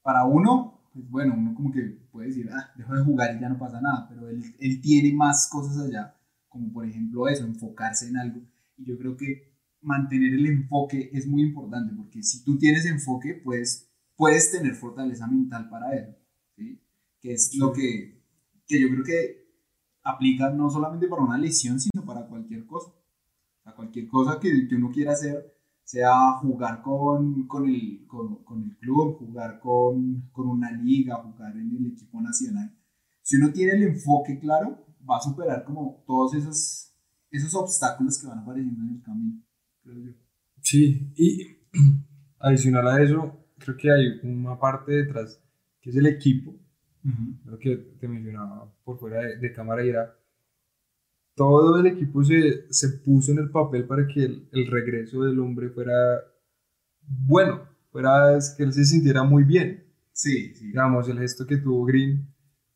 para 0.02 0.24
uno, 0.24 0.80
pues 0.94 1.10
bueno, 1.10 1.34
uno 1.36 1.54
como 1.54 1.72
que 1.72 1.82
puede 2.12 2.28
decir, 2.28 2.48
ah, 2.52 2.70
dejo 2.76 2.94
de 2.94 3.04
jugar 3.04 3.34
y 3.36 3.40
ya 3.40 3.48
no 3.48 3.58
pasa 3.58 3.80
nada, 3.80 4.08
pero 4.08 4.28
él, 4.28 4.42
él 4.60 4.80
tiene 4.80 5.12
más 5.12 5.48
cosas 5.50 5.86
allá, 5.86 6.14
como 6.48 6.72
por 6.72 6.86
ejemplo 6.86 7.28
eso, 7.28 7.44
enfocarse 7.44 8.08
en 8.08 8.16
algo 8.16 8.40
y 8.80 8.86
yo 8.86 8.98
creo 8.98 9.16
que 9.16 9.50
mantener 9.82 10.34
el 10.34 10.46
enfoque 10.46 11.10
es 11.12 11.26
muy 11.26 11.42
importante, 11.42 11.94
porque 11.94 12.22
si 12.22 12.42
tú 12.44 12.58
tienes 12.58 12.86
enfoque, 12.86 13.34
pues 13.44 13.90
puedes 14.16 14.50
tener 14.50 14.74
fortaleza 14.74 15.26
mental 15.26 15.68
para 15.68 15.94
él, 15.96 16.16
¿sí? 16.56 16.82
Que 17.20 17.34
es 17.34 17.54
lo 17.56 17.72
que, 17.72 18.22
que 18.66 18.80
yo 18.80 18.88
creo 18.88 19.04
que 19.04 19.40
aplica 20.02 20.50
no 20.50 20.70
solamente 20.70 21.08
para 21.08 21.22
una 21.22 21.38
lesión, 21.38 21.78
sino 21.78 22.04
para 22.04 22.26
cualquier 22.26 22.66
cosa. 22.66 22.92
Sea, 23.62 23.74
cualquier 23.74 24.08
cosa 24.08 24.40
que, 24.40 24.66
que 24.66 24.74
uno 24.74 24.90
quiera 24.90 25.12
hacer, 25.12 25.54
sea 25.84 26.32
jugar 26.40 26.82
con, 26.82 27.46
con, 27.46 27.68
el, 27.68 28.06
con, 28.06 28.42
con 28.44 28.62
el 28.62 28.76
club, 28.78 29.18
jugar 29.18 29.60
con, 29.60 30.30
con 30.32 30.48
una 30.48 30.70
liga, 30.72 31.16
jugar 31.16 31.56
en 31.56 31.76
el 31.76 31.86
equipo 31.92 32.20
nacional. 32.20 32.74
Si 33.22 33.36
uno 33.36 33.52
tiene 33.52 33.72
el 33.72 33.82
enfoque 33.82 34.38
claro, 34.38 34.84
va 35.08 35.18
a 35.18 35.20
superar 35.20 35.64
como 35.64 36.02
todos 36.06 36.34
esos, 36.34 36.89
esos 37.30 37.54
obstáculos 37.54 38.18
que 38.18 38.26
van 38.26 38.40
apareciendo 38.40 38.82
en 38.82 38.96
el 38.96 39.02
camino, 39.02 39.42
creo 39.82 39.98
yo. 39.98 40.12
Sí, 40.60 41.12
y 41.16 41.46
adicional 42.38 42.88
a 42.88 43.02
eso, 43.02 43.46
creo 43.58 43.76
que 43.76 43.90
hay 43.90 44.20
una 44.22 44.58
parte 44.58 44.92
detrás 44.92 45.42
que 45.80 45.90
es 45.90 45.96
el 45.96 46.06
equipo, 46.06 46.54
lo 47.46 47.58
que 47.58 47.76
te 47.98 48.06
mencionaba 48.06 48.70
por 48.84 48.98
fuera 48.98 49.22
de, 49.22 49.38
de, 49.38 49.52
cámara 49.52 49.82
y 49.82 49.88
era 49.88 50.14
todo 51.34 51.80
el 51.80 51.86
equipo 51.86 52.22
se, 52.22 52.70
se 52.70 52.98
puso 52.98 53.32
en 53.32 53.38
el 53.38 53.50
papel 53.50 53.86
para 53.86 54.06
que 54.06 54.22
el, 54.22 54.48
el, 54.52 54.66
regreso 54.66 55.22
del 55.22 55.40
hombre 55.40 55.70
fuera 55.70 55.94
bueno, 57.02 57.62
fuera 57.90 58.38
que 58.56 58.62
él 58.62 58.72
se 58.72 58.84
sintiera 58.84 59.22
muy 59.24 59.44
bien. 59.44 59.84
Sí, 60.12 60.54
sí. 60.54 60.66
Digamos, 60.66 61.08
el 61.08 61.18
gesto 61.18 61.46
que 61.46 61.56
tuvo 61.56 61.84
Green 61.84 62.28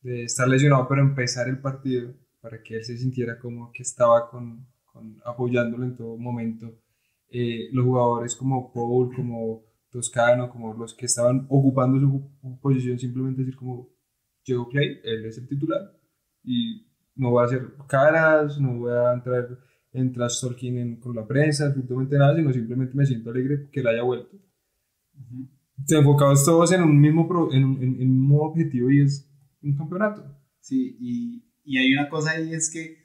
de 0.02 0.24
estar 0.24 0.48
lesionado, 0.48 0.86
pero 0.88 1.02
empezar 1.02 1.48
el 1.48 1.58
partido 1.58 2.14
para 2.44 2.62
que 2.62 2.76
él 2.76 2.84
se 2.84 2.98
sintiera 2.98 3.38
como 3.38 3.72
que 3.72 3.82
estaba 3.82 4.28
con, 4.28 4.66
con 4.84 5.18
apoyándolo 5.24 5.82
en 5.82 5.96
todo 5.96 6.18
momento. 6.18 6.78
Eh, 7.30 7.70
los 7.72 7.86
jugadores 7.86 8.36
como 8.36 8.70
Paul, 8.70 9.14
como 9.16 9.64
Toscano, 9.88 10.50
como 10.50 10.74
los 10.74 10.92
que 10.92 11.06
estaban 11.06 11.46
ocupando 11.48 11.98
su 11.98 12.58
posición, 12.60 12.98
simplemente 12.98 13.40
decir 13.40 13.56
como 13.56 13.88
llegó 14.44 14.68
Clay, 14.68 15.00
él 15.04 15.24
es 15.24 15.38
el 15.38 15.48
titular 15.48 15.80
y 16.42 16.86
no 17.16 17.30
voy 17.30 17.40
a 17.40 17.46
hacer 17.46 17.62
caras, 17.88 18.60
no 18.60 18.78
voy 18.78 18.92
a 18.92 19.14
entrar 19.14 19.48
en 19.94 20.12
trash 20.12 20.42
talking 20.42 21.00
con 21.00 21.16
la 21.16 21.26
prensa, 21.26 21.68
absolutamente 21.68 22.18
nada, 22.18 22.36
sino 22.36 22.52
simplemente 22.52 22.94
me 22.94 23.06
siento 23.06 23.30
alegre 23.30 23.70
que 23.72 23.80
él 23.80 23.86
haya 23.86 24.02
vuelto. 24.02 24.36
Uh 24.36 25.20
-huh. 25.20 25.48
Te 25.86 25.96
enfocados 25.96 26.44
todos 26.44 26.70
en 26.72 26.82
un 26.82 27.00
mismo, 27.00 27.26
pro, 27.26 27.50
en, 27.54 27.64
un, 27.64 27.82
en, 27.82 28.02
en 28.02 28.10
un 28.10 28.20
mismo 28.20 28.42
objetivo 28.42 28.90
y 28.90 29.00
es 29.00 29.32
un 29.62 29.74
campeonato. 29.78 30.22
Sí, 30.60 30.98
y, 31.00 31.53
y, 31.64 31.78
hay 31.78 31.92
una 31.92 32.08
cosa 32.08 32.32
ahí 32.32 32.52
es 32.52 32.70
que, 32.70 32.98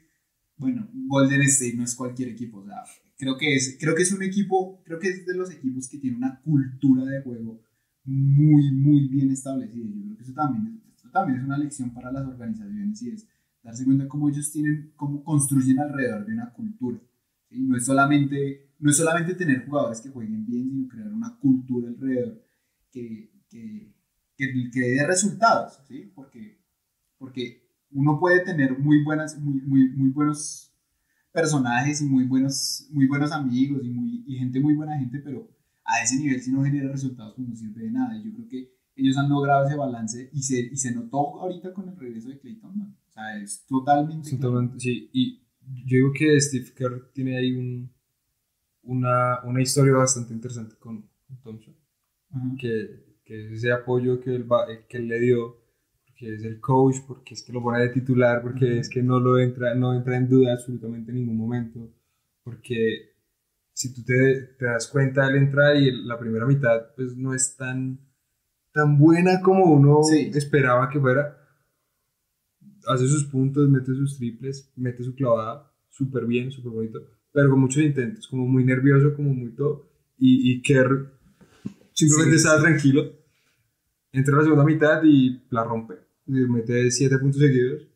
bueno, 0.56 0.88
Golden 0.92 1.42
State 1.42 1.76
no 1.76 1.84
es 1.84 1.94
cualquier 1.94 2.28
equipo, 2.28 2.58
o 2.58 2.64
sea, 2.64 2.82
creo 3.16 3.36
que 3.36 3.54
es, 3.54 3.76
creo 3.78 3.94
que 3.94 4.02
es 4.02 4.12
un 4.12 4.22
equipo, 4.22 4.82
creo 4.84 4.98
que 4.98 5.08
es 5.08 5.26
de 5.26 5.34
los 5.34 5.50
equipos 5.50 5.88
que 5.88 5.98
tiene 5.98 6.16
una 6.16 6.40
cultura 6.40 7.04
de 7.04 7.22
juego 7.22 7.60
muy, 8.04 8.72
muy 8.72 9.08
bien 9.08 9.30
establecida. 9.30 9.86
Yo 9.86 10.02
creo 10.04 10.16
que 10.16 10.22
eso 10.22 10.32
también, 10.32 10.82
esto 10.94 11.10
también 11.10 11.38
es 11.38 11.44
una 11.44 11.58
lección 11.58 11.92
para 11.92 12.10
las 12.10 12.26
organizaciones 12.26 13.02
y 13.02 13.10
es 13.10 13.28
darse 13.62 13.84
cuenta 13.84 14.08
cómo 14.08 14.28
ellos 14.28 14.50
tienen, 14.50 14.92
cómo 14.96 15.22
construyen 15.22 15.78
alrededor 15.78 16.26
de 16.26 16.32
una 16.32 16.52
cultura. 16.52 16.98
¿sí? 17.48 17.60
No, 17.60 17.76
es 17.76 17.84
solamente, 17.84 18.72
no 18.78 18.90
es 18.90 18.96
solamente 18.96 19.34
tener 19.34 19.66
jugadores 19.66 20.00
que 20.00 20.08
jueguen 20.08 20.46
bien, 20.46 20.68
sino 20.68 20.88
crear 20.88 21.12
una 21.12 21.36
cultura 21.38 21.88
alrededor 21.88 22.42
que, 22.90 23.30
que, 23.48 23.94
que, 24.36 24.70
que 24.72 24.80
dé 24.80 25.06
resultados, 25.06 25.78
¿sí? 25.86 26.10
porque, 26.14 26.58
porque 27.18 27.59
uno 27.92 28.18
puede 28.18 28.44
tener 28.44 28.78
muy, 28.78 29.02
buenas, 29.02 29.38
muy, 29.38 29.60
muy, 29.62 29.90
muy 29.90 30.10
buenos 30.10 30.72
personajes 31.32 32.00
y 32.02 32.06
muy 32.06 32.24
buenos, 32.24 32.88
muy 32.90 33.06
buenos 33.06 33.32
amigos 33.32 33.84
y, 33.84 33.90
muy, 33.90 34.24
y 34.26 34.36
gente 34.36 34.60
muy 34.60 34.74
buena 34.74 34.98
gente, 34.98 35.20
pero 35.20 35.48
a 35.84 36.02
ese 36.02 36.16
nivel 36.18 36.40
si 36.40 36.52
no 36.52 36.62
genera 36.62 36.90
resultados 36.90 37.34
pues 37.34 37.48
no 37.48 37.56
sirve 37.56 37.84
de 37.84 37.90
nada. 37.92 38.16
Y 38.16 38.24
yo 38.24 38.32
creo 38.34 38.48
que 38.48 38.72
ellos 38.96 39.16
han 39.16 39.28
logrado 39.28 39.66
ese 39.66 39.76
balance 39.76 40.30
y 40.32 40.42
se, 40.42 40.60
y 40.60 40.76
se 40.76 40.92
notó 40.94 41.40
ahorita 41.40 41.72
con 41.72 41.88
el 41.88 41.96
regreso 41.96 42.28
de 42.28 42.38
Clayton. 42.38 42.96
O 43.08 43.12
sea, 43.12 43.38
es 43.40 43.64
totalmente... 43.66 44.30
totalmente 44.36 44.78
sí, 44.80 45.10
y 45.12 45.42
yo 45.84 45.96
digo 45.96 46.12
que 46.12 46.40
Steve 46.40 46.72
Kerr 46.76 47.10
tiene 47.12 47.36
ahí 47.36 47.52
un, 47.52 47.90
una, 48.82 49.40
una 49.44 49.62
historia 49.62 49.94
bastante 49.94 50.34
interesante 50.34 50.76
con, 50.78 51.08
con 51.26 51.40
Thompson. 51.42 51.74
Uh 52.32 52.38
-huh. 52.38 52.56
que, 52.58 53.18
que 53.24 53.54
ese 53.54 53.72
apoyo 53.72 54.20
que 54.20 54.34
él, 54.34 54.50
va, 54.50 54.66
que 54.88 54.96
él 54.98 55.08
le 55.08 55.20
dio, 55.20 55.59
porque 56.20 56.34
es 56.34 56.44
el 56.44 56.60
coach, 56.60 56.96
porque 57.06 57.34
es 57.34 57.42
que 57.42 57.52
lo 57.52 57.62
pone 57.62 57.80
de 57.80 57.88
titular, 57.88 58.42
porque 58.42 58.64
uh 58.66 58.68
-huh. 58.68 58.80
es 58.80 58.88
que 58.88 59.02
no 59.02 59.18
lo 59.18 59.38
entra, 59.38 59.74
no 59.74 59.94
entra 59.94 60.16
en 60.16 60.28
duda 60.28 60.52
absolutamente 60.52 61.10
en 61.10 61.18
ningún 61.18 61.36
momento, 61.36 61.92
porque 62.44 63.14
si 63.72 63.94
tú 63.94 64.02
te, 64.04 64.54
te 64.58 64.66
das 64.66 64.88
cuenta, 64.88 65.28
él 65.28 65.36
entra 65.36 65.74
y 65.74 65.90
la 66.04 66.18
primera 66.18 66.46
mitad 66.46 66.94
pues 66.94 67.16
no 67.16 67.34
es 67.34 67.56
tan, 67.56 67.98
tan 68.72 68.98
buena 68.98 69.40
como 69.40 69.64
uno 69.64 70.02
sí. 70.02 70.30
esperaba 70.34 70.90
que 70.90 71.00
fuera. 71.00 71.36
Hace 72.86 73.06
sus 73.06 73.24
puntos, 73.24 73.68
mete 73.68 73.94
sus 73.94 74.18
triples, 74.18 74.72
mete 74.76 75.02
su 75.02 75.14
clavada, 75.14 75.72
súper 75.88 76.26
bien, 76.26 76.50
súper 76.50 76.72
bonito, 76.72 77.00
pero 77.32 77.50
con 77.50 77.60
muchos 77.60 77.82
intentos, 77.82 78.26
como 78.26 78.46
muy 78.46 78.64
nervioso, 78.64 79.14
como 79.14 79.32
muy 79.32 79.52
todo, 79.52 79.88
y, 80.18 80.52
y 80.52 80.62
Kerr 80.62 81.12
simplemente 81.92 82.38
sí, 82.38 82.44
estaba 82.44 82.58
sí. 82.58 82.64
tranquilo, 82.64 83.12
entra 84.12 84.34
a 84.34 84.38
la 84.38 84.44
segunda 84.44 84.64
mitad 84.64 85.02
y 85.04 85.42
la 85.50 85.62
rompe, 85.62 86.09
mete 86.30 86.90
siete 86.90 87.18
puntos 87.18 87.40
seguidos. 87.40 87.86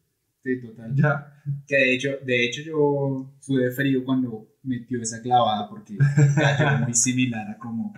Sí, 0.43 0.61
total. 0.61 0.95
Ya. 0.95 1.43
Que 1.67 1.77
de 1.77 1.95
hecho, 1.95 2.09
de 2.25 2.45
hecho 2.45 2.63
yo 2.63 3.35
sudé 3.41 3.71
frío 3.71 4.05
cuando 4.05 4.55
metió 4.65 5.01
esa 5.01 5.21
clavada 5.23 5.69
porque 5.69 5.97
cayó 6.35 6.85
muy 6.85 6.95
similar 6.95 7.51
a 7.51 7.59
como 7.59 7.93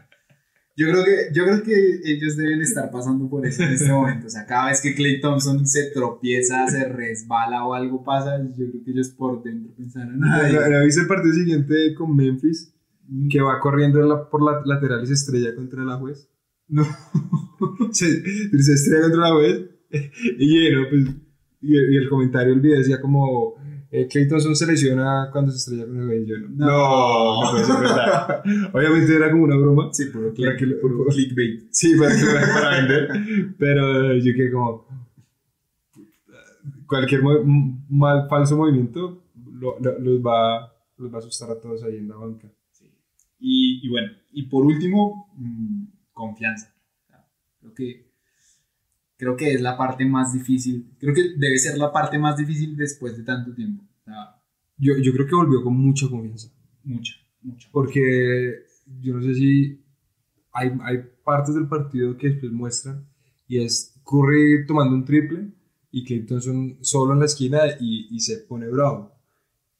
yo 0.77 0.89
creo 0.91 1.05
que 1.05 1.29
yo 1.33 1.45
creo 1.45 1.63
que 1.63 2.01
ellos 2.05 2.37
deben 2.37 2.61
estar 2.61 2.91
pasando 2.91 3.31
por 3.31 3.47
eso 3.47 3.63
en 3.63 3.73
este 3.73 3.91
momento 3.91 4.27
o 4.27 4.31
sea 4.31 4.45
cada 4.45 4.69
vez 4.69 4.81
que 4.83 4.95
Clay 4.95 5.21
Thompson 5.21 5.67
se 5.67 5.91
tropieza 5.91 6.67
se 6.67 6.85
resbala 6.89 7.65
o 7.65 7.73
algo 7.73 8.05
pasa 8.05 8.39
yo 8.39 8.71
creo 8.71 8.85
que 8.85 8.91
ellos 8.91 9.09
por 9.11 9.43
dentro 9.43 9.73
pensaron 9.75 10.19
¿no 10.19 10.85
viste 10.85 11.01
el 11.01 11.07
partido 11.07 11.35
siguiente 11.35 11.95
con 11.95 12.15
Memphis 12.15 12.75
mm. 13.09 13.29
que 13.29 13.41
va 13.41 13.59
corriendo 13.61 14.01
la, 14.03 14.29
por 14.29 14.43
la 14.43 14.61
lateral 14.67 15.03
y 15.03 15.07
se 15.07 15.15
estrella 15.15 15.55
contra 15.55 15.85
la 15.85 15.97
juez 15.97 16.29
no 16.69 16.85
se, 17.93 18.07
se 18.61 18.73
estrella 18.73 19.03
contra 19.03 19.21
la 19.21 19.35
juez 19.35 19.71
y 20.39 20.71
bueno 20.71 20.89
pues 20.91 21.17
y, 21.63 21.77
y 21.77 21.97
el 21.97 22.09
comentario 22.09 22.53
el 22.53 22.61
video 22.61 22.79
decía 22.79 23.01
como 23.01 23.57
eh, 23.91 24.09
Clay 24.09 24.27
Thompson 24.27 24.55
se 24.57 24.67
lesiona 24.67 25.29
cuando 25.33 25.53
se 25.53 25.59
estrella 25.59 25.87
con 25.87 26.11
el. 26.11 26.27
Yo 26.27 26.37
no. 26.39 26.49
No, 26.49 27.53
no, 27.53 27.69
no 27.69 27.81
verdad. 27.81 28.43
Obviamente 28.75 29.15
era 29.15 29.31
como 29.31 29.45
una 29.45 29.57
broma. 29.57 29.89
Sí, 29.93 30.07
puro, 30.07 30.35
click, 30.35 30.47
para 30.47 30.59
que, 30.59 30.67
puro, 30.67 30.99
puro 30.99 31.11
clickbait. 31.11 31.69
Sí, 31.71 31.97
para, 31.97 32.15
para 32.53 32.81
vender. 32.81 33.09
Pero 33.59 34.15
yo 34.17 34.35
que 34.35 34.51
como. 34.51 34.87
Cualquier 36.87 37.23
mal, 37.23 38.29
falso 38.29 38.57
movimiento 38.57 39.25
lo, 39.35 39.79
lo, 39.81 39.99
los, 39.99 40.21
va, 40.21 40.73
los 40.99 41.11
va 41.11 41.17
a 41.17 41.19
asustar 41.19 41.51
a 41.51 41.59
todos 41.59 41.83
ahí 41.83 41.97
en 41.97 42.09
la 42.09 42.17
banca. 42.17 42.49
Sí. 42.71 42.85
Y, 43.41 43.85
y 43.85 43.89
bueno, 43.89 44.13
y 44.33 44.45
por 44.45 44.65
último, 44.65 45.33
mmm, 45.37 45.85
confianza. 46.13 46.73
Creo 47.61 47.75
que 47.75 48.06
creo 49.17 49.37
que 49.37 49.53
es 49.53 49.61
la 49.61 49.77
parte 49.77 50.05
más 50.05 50.33
difícil, 50.33 50.95
creo 50.99 51.15
que 51.15 51.35
debe 51.37 51.59
ser 51.59 51.79
la 51.79 51.93
parte 51.93 52.19
más 52.19 52.37
difícil 52.37 52.77
después 52.77 53.17
de 53.17 53.25
tanto 53.25 53.55
tiempo. 53.55 53.85
O 54.01 54.05
sea, 54.05 54.43
yo, 54.77 54.95
yo 54.99 55.13
creo 55.13 55.27
que 55.27 55.35
volvió 55.35 55.63
con 55.63 55.77
mucha 55.77 56.09
confianza. 56.09 56.49
Mucha, 56.85 57.15
mucha. 57.43 57.69
Porque 57.73 58.65
yo 59.01 59.15
no 59.15 59.23
sé 59.23 59.35
si 59.35 59.85
hay, 60.53 60.73
hay 60.83 60.99
partes 61.25 61.55
del 61.55 61.69
partido 61.69 62.17
que 62.17 62.29
después 62.29 62.53
muestran 62.53 63.07
y 63.49 63.59
es 63.59 64.01
Curry 64.05 64.67
tomando 64.67 64.95
un 64.95 65.05
triple 65.05 65.53
y 65.91 66.05
Clayton 66.05 66.79
solo 66.83 67.13
en 67.15 67.21
la 67.21 67.27
esquina 67.27 67.59
y, 67.81 68.15
y 68.15 68.21
se 68.21 68.39
pone 68.39 68.69
bravo. 68.69 69.13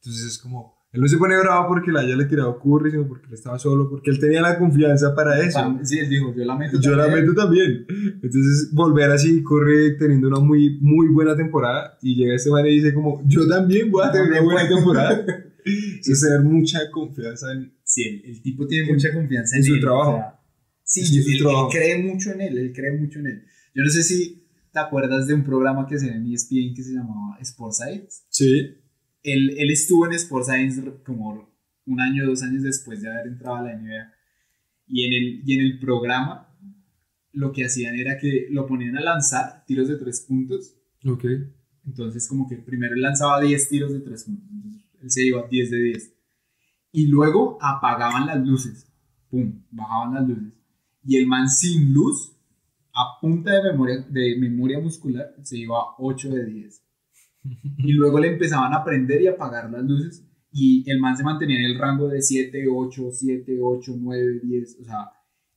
Entonces 0.01 0.27
es 0.27 0.39
como, 0.39 0.76
él 0.97 1.03
no 1.03 1.09
se 1.09 1.19
pone 1.19 1.39
bravo 1.39 1.69
porque 1.69 1.93
le 1.93 2.01
haya 2.01 2.17
le 2.17 2.25
tirado 2.25 2.59
Curry, 2.59 2.91
sino 2.91 3.07
porque 3.07 3.27
él 3.27 3.35
estaba 3.35 3.59
solo, 3.59 3.91
porque 3.91 4.11
él 4.11 4.19
tenía 4.19 4.41
la 4.41 4.59
confianza 4.59 5.15
para 5.15 5.39
eso. 5.47 5.79
Sí, 5.83 5.99
él 5.99 6.09
dijo, 6.09 6.35
yo 6.35 6.43
la 6.47 6.57
meto 6.57 6.81
Yo 6.81 6.97
también. 6.97 7.11
la 7.11 7.21
meto 7.21 7.35
también. 7.35 7.87
Entonces, 8.23 8.71
volver 8.73 9.11
así, 9.11 9.43
Curry 9.45 9.99
teniendo 9.99 10.29
una 10.29 10.41
muy, 10.41 10.79
muy 10.81 11.09
buena 11.09 11.37
temporada, 11.37 11.99
y 12.01 12.17
llega 12.17 12.35
este 12.35 12.51
man 12.51 12.65
y 12.65 12.77
dice 12.77 12.95
como, 12.95 13.23
yo 13.27 13.47
también 13.47 13.91
voy 13.91 14.07
a 14.07 14.11
tener 14.11 14.31
una 14.31 14.41
buena 14.41 14.67
temporada. 14.67 15.27
sí. 16.01 16.13
Es 16.13 16.21
tener 16.23 16.41
mucha 16.41 16.91
confianza 16.91 17.53
en... 17.53 17.75
Sí, 17.85 18.03
el, 18.03 18.31
el 18.31 18.41
tipo 18.41 18.67
tiene 18.67 18.91
mucha 18.91 19.13
confianza 19.13 19.57
en, 19.57 19.63
en 19.63 19.67
su 19.67 19.75
él, 19.75 19.81
trabajo. 19.83 20.13
O 20.13 20.17
sea, 20.17 21.05
sí, 21.05 21.19
él, 21.19 21.25
su 21.25 21.45
trabajo. 21.45 21.69
él 21.73 21.79
cree 21.79 22.03
mucho 22.11 22.33
en 22.33 22.41
él, 22.41 22.57
él 22.57 22.73
cree 22.75 22.99
mucho 22.99 23.19
en 23.19 23.27
él. 23.27 23.43
Yo 23.75 23.83
no 23.83 23.91
sé 23.91 24.03
si 24.03 24.49
te 24.73 24.81
acuerdas 24.81 25.27
de 25.27 25.35
un 25.35 25.45
programa 25.45 25.87
que 25.87 25.99
se 25.99 26.07
ve 26.07 26.17
en 26.17 26.33
ESPN 26.33 26.73
que 26.75 26.83
se 26.83 26.95
llamaba 26.95 27.37
Sports 27.43 27.83
Sites. 27.85 28.25
Sí. 28.31 28.79
Él, 29.27 29.55
él 29.59 29.71
estuvo 29.71 30.07
en 30.07 30.13
Sports 30.13 30.47
Science 30.47 30.83
como 31.05 31.49
un 31.87 32.01
año, 32.01 32.27
dos 32.27 32.43
años 32.43 32.63
después 32.63 33.03
de 33.03 33.13
haber 33.13 33.27
entrado 33.27 33.57
a 33.57 33.63
la 33.63 33.77
NBA. 33.77 34.13
Y 34.89 35.05
en 35.05 35.13
el, 35.13 35.43
y 35.45 35.55
en 35.55 35.61
el 35.61 35.79
programa 35.79 36.47
lo 37.33 37.53
que 37.53 37.65
hacían 37.65 37.97
era 37.97 38.19
que 38.19 38.47
lo 38.51 38.67
ponían 38.67 38.97
a 38.97 39.03
lanzar 39.03 39.65
tiros 39.67 39.89
de 39.89 39.97
tres 39.97 40.21
puntos. 40.27 40.75
Ok. 41.05 41.25
Entonces 41.87 42.27
como 42.29 42.49
que 42.49 42.57
primero 42.57 42.95
él 42.95 43.03
lanzaba 43.03 43.41
10 43.41 43.69
tiros 43.69 43.93
de 43.93 44.01
tres 44.01 44.25
puntos. 44.25 44.49
Entonces 44.53 44.87
él 45.03 45.11
se 45.11 45.27
iba 45.27 45.47
10 45.49 45.71
de 45.71 45.79
10. 45.79 46.13
Y 46.93 47.09
luego 47.09 47.59
apagaban 47.61 48.27
las 48.27 48.45
luces. 48.45 48.91
Pum, 49.29 49.63
bajaban 49.71 50.15
las 50.15 50.29
luces. 50.29 50.53
Y 51.05 51.17
el 51.17 51.27
man 51.27 51.49
sin 51.49 51.93
luz, 51.93 52.33
a 52.95 53.21
punta 53.21 53.53
de 53.53 53.71
memoria, 53.71 53.99
de 54.09 54.37
memoria 54.39 54.81
muscular, 54.81 55.35
se 55.43 55.59
iba 55.59 55.77
8 55.99 56.31
de 56.31 56.47
10. 56.47 56.83
Y 57.79 57.93
luego 57.93 58.19
le 58.19 58.33
empezaban 58.33 58.73
a 58.73 58.85
prender 58.85 59.23
y 59.23 59.27
apagar 59.27 59.71
las 59.71 59.85
luces 59.85 60.27
y 60.59 60.91
el 60.91 60.99
man 61.01 61.15
se 61.15 61.23
mantenía 61.23 61.59
en 61.59 61.65
el 61.67 61.79
rango 61.79 62.09
de 62.09 62.23
7, 62.23 62.65
8, 62.67 63.11
7, 63.13 63.59
8, 63.61 63.95
9, 63.99 64.41
10. 64.43 64.79
O 64.81 64.85
sea, 64.85 65.11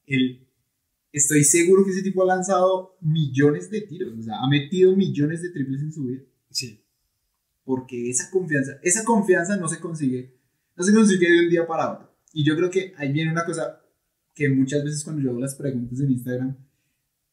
el, 0.05 0.46
estoy 1.13 1.46
seguro 1.46 1.86
que 1.86 1.91
ese 1.91 2.03
tipo 2.03 2.22
ha 2.22 2.25
lanzado 2.25 2.98
millones 3.00 3.69
de 3.69 3.79
tiros. 3.79 4.13
O 4.19 4.22
sea, 4.22 4.36
ha 4.41 4.50
metido 4.50 4.93
millones 4.98 5.41
de 5.41 5.51
triples 5.51 5.81
en 5.84 5.93
su 5.93 6.03
vida. 6.03 6.22
Sí. 6.50 6.84
Porque 7.63 8.10
esa 8.10 8.29
confianza, 8.29 8.74
esa 8.84 9.05
confianza 9.05 9.55
no 9.55 9.69
se 9.69 9.79
consigue, 9.79 10.38
no 10.75 10.84
se 10.84 10.93
consigue 10.93 11.31
de 11.31 11.46
un 11.46 11.50
día 11.50 11.65
para 11.65 11.93
otro. 11.93 12.13
Y 12.34 12.43
yo 12.43 12.58
creo 12.58 12.69
que 12.69 12.93
ahí 12.98 13.13
viene 13.13 13.31
una 13.31 13.46
cosa 13.46 13.81
que 14.36 14.50
muchas 14.50 14.84
veces 14.84 15.05
cuando 15.05 15.22
yo 15.22 15.29
hago 15.29 15.39
las 15.39 15.55
preguntas 15.55 15.98
en 16.01 16.12
Instagram, 16.12 16.58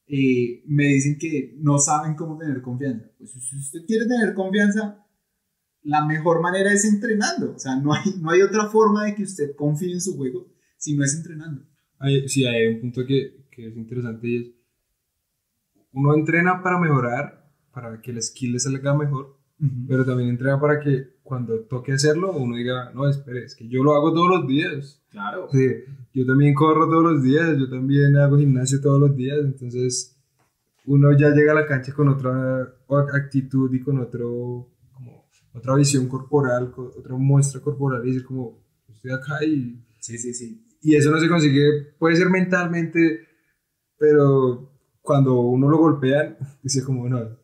eh, 0.09 0.63
me 0.67 0.85
dicen 0.85 1.19
que 1.19 1.57
no 1.59 1.79
saben 1.79 2.15
cómo 2.15 2.39
tener 2.39 2.63
confianza. 2.63 3.11
Pues 3.19 3.33
si 3.33 3.57
usted 3.57 3.81
quiere 3.87 4.07
tener 4.07 4.35
confianza, 4.35 5.05
la 5.83 6.05
mejor 6.05 6.41
manera 6.41 6.73
es 6.73 6.85
entrenando. 6.85 7.55
O 7.55 7.59
sea, 7.59 7.77
no 7.77 7.93
hay, 7.93 8.15
no 8.21 8.31
hay 8.31 8.43
otra 8.43 8.69
forma 8.69 9.05
de 9.05 9.15
que 9.15 9.23
usted 9.23 9.55
confíe 9.57 9.93
en 9.93 10.01
su 10.01 10.17
juego 10.17 10.49
si 10.77 10.95
no 10.95 11.05
es 11.05 11.15
entrenando. 11.17 11.67
sí, 12.27 12.45
hay 12.45 12.67
un 12.67 12.81
punto 12.81 13.05
que, 13.07 13.47
que, 13.51 13.69
es 13.69 13.77
interesante 13.77 14.29
y 14.29 14.37
es, 14.37 14.53
uno 15.93 16.15
entrena 16.15 16.63
para 16.63 16.79
mejorar, 16.79 17.51
para 17.73 18.01
que 18.01 18.13
la 18.13 18.21
skill 18.21 18.53
le 18.53 18.61
salga 18.61 18.95
mejor, 18.95 19.39
pero 19.89 20.05
también 20.05 20.29
entrena 20.29 20.61
para 20.61 20.79
que 20.79 21.17
cuando 21.23 21.61
toque 21.65 21.93
hacerlo, 21.93 22.33
uno 22.33 22.57
diga, 22.57 22.93
no, 22.93 23.09
espere, 23.09 23.45
es 23.45 23.57
que 23.57 23.67
yo 23.67 23.83
lo 23.83 23.95
hago 23.95 24.13
todos 24.13 24.29
los 24.29 24.47
días. 24.47 25.03
Claro. 25.17 25.49
Sí, 25.51 25.67
yo 26.13 26.27
también 26.27 26.53
corro 26.53 26.87
todos 26.91 27.03
los 27.03 27.23
días, 27.23 27.57
yo 27.57 27.71
también 27.71 28.15
hago 28.17 28.37
gimnasio 28.37 28.83
todos 28.83 29.01
los 29.01 29.17
días, 29.17 29.39
entonces 29.43 30.15
uno 30.85 31.17
ya 31.17 31.31
llega 31.31 31.53
a 31.53 31.55
la 31.55 31.67
cancha 31.67 31.95
con 31.95 32.09
otra 32.09 32.75
actitud 33.15 33.73
y 33.73 33.81
con 33.81 33.99
otro 33.99 34.69
otra 35.55 35.75
visión 35.75 36.07
corporal, 36.07 36.71
otra 36.77 37.15
muestra 37.17 37.63
corporal 37.63 38.03
y 38.05 38.09
decir 38.09 38.27
como, 38.27 38.63
estoy 38.93 39.11
acá 39.11 39.43
y... 39.43 39.83
Sí, 40.01 40.19
sí, 40.19 40.35
sí. 40.35 40.67
Y 40.83 40.97
eso 40.97 41.11
no 41.11 41.19
se 41.19 41.31
consigue, 41.31 41.95
puede 41.99 42.17
ser 42.17 42.29
mentalmente, 42.29 43.27
pero 43.97 44.71
cuando 45.01 45.41
uno 45.41 45.71
lo 45.71 45.79
golpea, 45.79 46.37
dice 46.63 46.85
como, 46.85 47.09
no, 47.09 47.39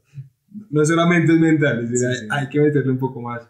no 0.69 0.85
solamente 0.85 1.33
es 1.33 1.41
mental, 1.41 1.91
es 1.91 2.27
hay, 2.29 2.51
que 2.51 2.61
meterle 2.61 2.93
un 2.93 2.99
poco 2.99 3.23
más. 3.23 3.49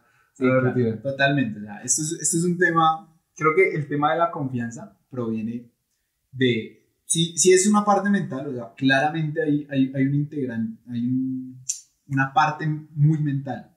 totalmente. 1.02 1.58
esto, 1.82 2.02
es, 2.02 2.18
esto 2.20 2.36
es 2.36 2.44
un 2.44 2.56
tema, 2.56 3.11
creo 3.42 3.54
que 3.54 3.76
el 3.76 3.86
tema 3.88 4.12
de 4.12 4.18
la 4.18 4.30
confianza 4.30 4.98
proviene 5.10 5.70
de, 6.30 6.86
si, 7.04 7.36
si 7.36 7.52
es 7.52 7.66
una 7.66 7.84
parte 7.84 8.08
mental, 8.08 8.46
o 8.46 8.52
sea, 8.54 8.72
claramente 8.74 9.42
hay, 9.42 9.66
hay, 9.70 9.92
hay 9.94 10.06
un 10.06 10.14
integrante, 10.14 10.82
hay 10.88 11.06
un, 11.06 11.62
una 12.08 12.32
parte 12.32 12.66
muy 12.66 13.18
mental 13.18 13.72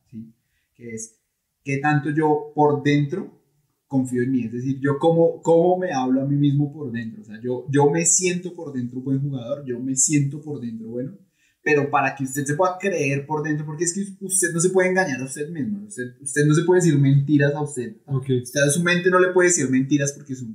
que 0.76 0.94
es 0.94 1.20
qué 1.64 1.78
tanto 1.78 2.12
yo 2.12 2.52
por 2.54 2.84
dentro 2.84 3.42
confío 3.88 4.24
en 4.24 4.32
mí, 4.32 4.44
es 4.44 4.52
decir, 4.52 4.80
yo 4.80 4.98
cómo, 5.00 5.42
cómo 5.42 5.78
me 5.78 5.94
hablo 5.94 6.22
a 6.22 6.26
mí 6.26 6.36
mismo 6.36 6.74
por 6.74 6.92
dentro, 6.92 7.22
o 7.22 7.26
sea, 7.26 7.40
yo, 7.42 7.66
yo 7.70 7.90
me 7.90 8.06
siento 8.06 8.54
por 8.54 8.74
dentro 8.74 9.00
buen 9.00 9.22
jugador, 9.22 9.64
yo 9.66 9.80
me 9.80 9.96
siento 9.96 10.42
por 10.42 10.60
dentro 10.60 10.90
bueno, 10.90 11.18
pero 11.66 11.90
para 11.90 12.16
que 12.16 12.26
usted 12.26 12.46
se 12.46 12.54
pueda 12.54 12.78
creer 12.80 13.26
por 13.26 13.42
dentro, 13.42 13.66
porque 13.66 13.86
es 13.86 13.94
que 13.96 14.24
usted 14.24 14.54
no 14.54 14.60
se 14.60 14.70
puede 14.70 14.90
engañar 14.90 15.20
a 15.20 15.26
usted 15.26 15.50
mismo, 15.50 15.84
usted, 15.88 16.14
usted 16.22 16.46
no 16.46 16.54
se 16.54 16.62
puede 16.62 16.80
decir 16.80 17.00
mentiras 17.00 17.56
a 17.56 17.62
usted, 17.64 17.98
okay. 18.06 18.44
usted 18.44 18.62
a 18.62 18.70
su 18.70 18.84
mente 18.84 19.10
no 19.10 19.18
le 19.18 19.30
puede 19.34 19.48
decir 19.48 19.68
mentiras 19.68 20.14
porque 20.14 20.36
su, 20.36 20.46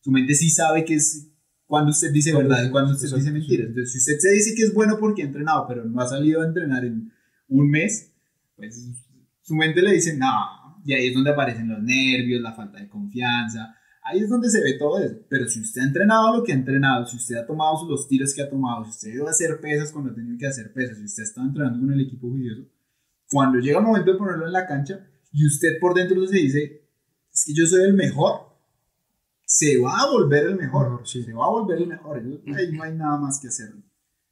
su 0.00 0.10
mente 0.10 0.34
sí 0.34 0.50
sabe 0.50 0.84
que 0.84 0.96
es 0.96 1.26
cuando 1.64 1.90
usted 1.90 2.12
dice 2.12 2.34
verdad 2.34 2.66
y 2.66 2.70
cuando 2.70 2.92
usted 2.92 3.08
dice 3.16 3.32
mentiras, 3.32 3.68
entonces 3.68 3.92
si 3.92 3.98
usted 3.98 4.18
se 4.18 4.34
dice 4.34 4.54
que 4.54 4.64
es 4.64 4.74
bueno 4.74 4.98
porque 5.00 5.22
ha 5.22 5.24
entrenado, 5.24 5.64
pero 5.66 5.86
no 5.86 6.02
ha 6.02 6.06
salido 6.06 6.42
a 6.42 6.46
entrenar 6.46 6.84
en 6.84 7.10
un 7.48 7.70
mes, 7.70 8.12
pues 8.54 8.78
su 9.40 9.54
mente 9.54 9.80
le 9.80 9.94
dice, 9.94 10.18
no, 10.18 10.82
y 10.84 10.92
ahí 10.92 11.06
es 11.06 11.14
donde 11.14 11.30
aparecen 11.30 11.66
los 11.66 11.82
nervios, 11.82 12.42
la 12.42 12.52
falta 12.52 12.78
de 12.78 12.90
confianza, 12.90 13.74
ahí 14.08 14.20
es 14.20 14.28
donde 14.28 14.48
se 14.48 14.62
ve 14.62 14.74
todo 14.78 14.98
eso. 14.98 15.16
Pero 15.28 15.46
si 15.48 15.60
usted 15.60 15.82
ha 15.82 15.84
entrenado 15.84 16.36
lo 16.36 16.42
que 16.42 16.52
ha 16.52 16.54
entrenado, 16.54 17.06
si 17.06 17.16
usted 17.16 17.36
ha 17.36 17.46
tomado 17.46 17.86
los 17.88 18.08
tiros 18.08 18.34
que 18.34 18.42
ha 18.42 18.48
tomado, 18.48 18.84
si 18.84 18.90
usted 18.90 19.14
iba 19.14 19.28
a 19.28 19.30
hacer 19.30 19.60
pesas 19.60 19.92
cuando 19.92 20.10
ha 20.10 20.14
tenido 20.14 20.38
que 20.38 20.46
hacer 20.46 20.72
pesas, 20.72 20.98
si 20.98 21.04
usted 21.04 21.22
está 21.22 21.42
entrenando 21.42 21.80
con 21.80 21.92
el 21.92 22.00
equipo 22.00 22.28
juicioso, 22.28 22.62
cuando 23.30 23.58
llega 23.58 23.78
el 23.78 23.84
momento 23.84 24.12
de 24.12 24.18
ponerlo 24.18 24.46
en 24.46 24.52
la 24.52 24.66
cancha 24.66 25.06
y 25.32 25.46
usted 25.46 25.78
por 25.80 25.94
dentro 25.94 26.26
se 26.26 26.36
dice, 26.36 26.88
es 27.32 27.44
que 27.44 27.54
yo 27.54 27.66
soy 27.66 27.82
el 27.82 27.94
mejor, 27.94 28.48
se 29.44 29.78
va 29.78 30.00
a 30.00 30.10
volver 30.10 30.46
el 30.46 30.56
mejor, 30.56 31.02
se 31.06 31.32
va 31.32 31.46
a 31.46 31.50
volver 31.50 31.78
el 31.78 31.88
mejor, 31.88 32.18
ahí 32.18 32.72
no 32.72 32.82
hay 32.82 32.94
nada 32.94 33.18
más 33.18 33.38
que 33.38 33.48
hacer. 33.48 33.74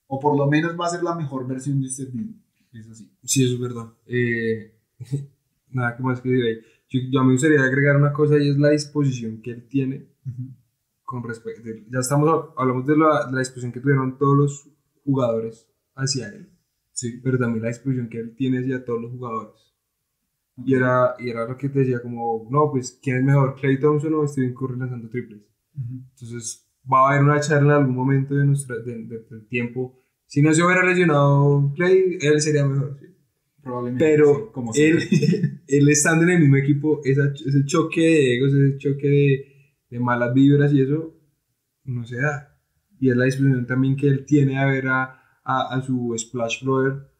O 0.08 0.20
por 0.20 0.36
lo 0.36 0.46
menos 0.46 0.78
va 0.78 0.86
a 0.86 0.90
ser 0.90 1.02
la 1.02 1.14
mejor 1.14 1.46
versión 1.46 1.80
de 1.80 1.88
usted 1.88 2.12
mismo. 2.12 2.34
Es 2.72 2.88
así. 2.88 3.10
Sí, 3.24 3.44
eso 3.44 3.54
es 3.54 3.60
verdad. 3.60 3.92
Eh, 4.06 4.78
nada 5.76 5.96
que 5.96 6.02
más 6.02 6.20
que 6.20 6.28
decir 6.30 6.44
ahí. 6.44 7.10
Yo, 7.10 7.24
me 7.24 7.32
gustaría 7.32 7.62
agregar 7.62 7.96
una 7.96 8.12
cosa 8.12 8.38
y 8.38 8.48
es 8.48 8.58
la 8.58 8.70
disposición 8.70 9.42
que 9.42 9.50
él 9.50 9.68
tiene 9.68 10.08
con 11.04 11.22
respecto. 11.22 11.62
Ya 11.90 12.00
estamos, 12.00 12.50
hablamos 12.56 12.86
de 12.86 12.96
la, 12.96 13.26
de 13.26 13.32
la, 13.32 13.38
disposición 13.38 13.72
que 13.72 13.80
tuvieron 13.80 14.18
todos 14.18 14.36
los 14.36 14.70
jugadores 15.04 15.68
hacia 15.94 16.28
él, 16.28 16.50
sí. 16.92 17.20
pero 17.22 17.38
también 17.38 17.62
la 17.62 17.68
disposición 17.68 18.08
que 18.08 18.18
él 18.18 18.34
tiene 18.34 18.58
hacia 18.58 18.84
todos 18.84 19.02
los 19.02 19.12
jugadores. 19.12 19.66
Y, 20.64 20.74
era, 20.74 21.14
y 21.18 21.28
era 21.28 21.46
lo 21.46 21.56
que 21.56 21.68
te 21.68 21.80
decía, 21.80 22.00
como, 22.00 22.48
no, 22.50 22.70
pues, 22.70 22.98
¿quién 23.02 23.18
es 23.18 23.24
mejor, 23.24 23.56
Clay 23.56 23.78
Thompson 23.78 24.14
o 24.14 24.26
Steven 24.26 24.54
Curry 24.54 24.78
lanzando 24.78 25.08
triples? 25.10 25.42
Entonces, 25.76 26.66
va 26.90 27.00
a 27.00 27.10
haber 27.10 27.24
una 27.24 27.40
charla 27.40 27.74
en 27.74 27.80
algún 27.82 27.94
momento 27.94 28.34
de 28.34 28.46
nuestra, 28.46 28.76
del 28.78 29.46
tiempo. 29.48 30.00
Si 30.24 30.40
no 30.40 30.54
se 30.54 30.62
hubiera 30.64 30.82
lesionado 30.82 31.72
Clay, 31.76 32.16
él 32.20 32.40
sería 32.40 32.64
mejor. 32.64 32.98
¿sí? 32.98 33.06
Pero 33.98 34.52
como 34.52 34.72
él, 34.74 34.98
él 35.68 35.88
estando 35.88 36.24
en 36.24 36.30
el 36.30 36.40
mismo 36.40 36.56
equipo, 36.56 37.00
ese 37.04 37.64
choque 37.64 38.00
de 38.00 38.36
egos, 38.36 38.54
ese 38.54 38.78
choque 38.78 39.08
de, 39.08 39.46
de, 39.90 40.00
malas 40.00 40.32
vibras 40.34 40.72
y 40.72 40.82
eso, 40.82 41.14
no 41.84 42.04
se 42.04 42.16
da. 42.16 42.56
Y 42.98 43.10
es 43.10 43.16
la 43.16 43.24
disposición 43.24 43.66
también 43.66 43.96
que 43.96 44.08
él 44.08 44.24
tiene 44.24 44.58
a 44.58 44.66
ver 44.66 44.86
a, 44.88 45.20
a, 45.44 45.82
su 45.82 46.14
Splash 46.16 46.64
Brother 46.64 47.10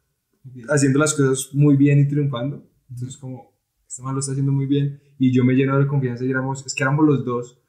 haciendo 0.69 0.99
las 0.99 1.13
cosas 1.13 1.53
muy 1.53 1.75
bien 1.75 1.99
y 1.99 2.07
triunfando. 2.07 2.67
Entonces, 2.89 3.17
como, 3.17 3.53
este 3.87 4.01
man 4.01 4.13
lo 4.13 4.19
está 4.19 4.31
haciendo 4.31 4.51
muy 4.51 4.65
bien 4.65 4.99
y 5.19 5.31
yo 5.31 5.43
me 5.43 5.53
lleno 5.53 5.77
de 5.77 5.87
confianza 5.87 6.25
y 6.25 6.29
éramos, 6.29 6.65
es 6.65 6.73
que 6.73 6.83
éramos 6.83 7.05
los 7.05 7.25
dos. 7.25 7.59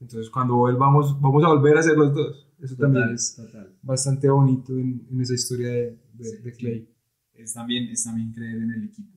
Entonces, 0.00 0.30
cuando 0.30 0.56
volvamos, 0.56 1.20
vamos 1.20 1.44
a 1.44 1.48
volver 1.48 1.78
a 1.78 1.82
ser 1.82 1.96
los 1.96 2.14
dos. 2.14 2.48
Eso 2.60 2.76
también 2.76 3.10
es 3.10 3.40
bastante 3.82 4.28
bonito 4.28 4.72
en, 4.72 5.06
en, 5.10 5.20
esa 5.20 5.34
historia 5.34 5.68
de, 5.68 5.98
de, 6.14 6.52
Clay 6.52 6.94
es 7.34 7.52
también, 7.52 7.88
es 7.88 8.04
también 8.04 8.32
creer 8.32 8.56
en 8.56 8.70
el 8.70 8.84
equipo. 8.84 9.12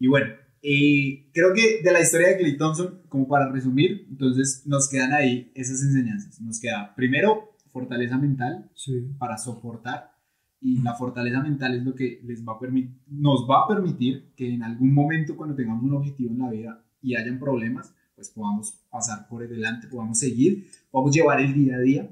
Y 0.00 0.08
bueno, 0.08 0.26
eh, 0.62 1.30
creo 1.32 1.52
que 1.54 1.82
de 1.84 1.92
la 1.92 2.00
historia 2.00 2.28
de 2.28 2.38
Clay 2.38 2.56
Thompson, 2.56 3.02
como 3.08 3.28
para 3.28 3.52
resumir, 3.52 4.06
entonces 4.10 4.66
nos 4.66 4.88
quedan 4.88 5.12
ahí 5.12 5.52
esas 5.54 5.82
enseñanzas. 5.82 6.40
Nos 6.40 6.58
queda 6.58 6.94
primero 6.96 7.50
fortaleza 7.70 8.18
mental 8.18 8.68
para 9.18 9.38
soportar 9.38 10.10
y 10.60 10.80
la 10.82 10.94
fortaleza 10.94 11.40
mental 11.42 11.76
es 11.76 11.84
lo 11.84 11.94
que 11.94 12.20
les 12.24 12.44
va 12.44 12.54
a 12.54 12.58
nos 13.08 13.46
va 13.48 13.64
a 13.64 13.68
permitir 13.68 14.32
que 14.34 14.52
en 14.52 14.62
algún 14.62 14.92
momento 14.92 15.36
cuando 15.36 15.54
tengamos 15.54 15.84
un 15.84 15.94
objetivo 15.94 16.32
en 16.32 16.38
la 16.38 16.50
vida 16.50 16.84
y 17.00 17.14
hayan 17.14 17.38
problemas, 17.38 17.94
pues 18.14 18.30
podamos 18.30 18.82
pasar 18.90 19.28
por 19.28 19.46
delante, 19.46 19.86
podamos 19.86 20.18
seguir, 20.18 20.66
podamos 20.90 21.14
llevar 21.14 21.40
el 21.40 21.54
día 21.54 21.76
a 21.76 21.80
día. 21.80 22.10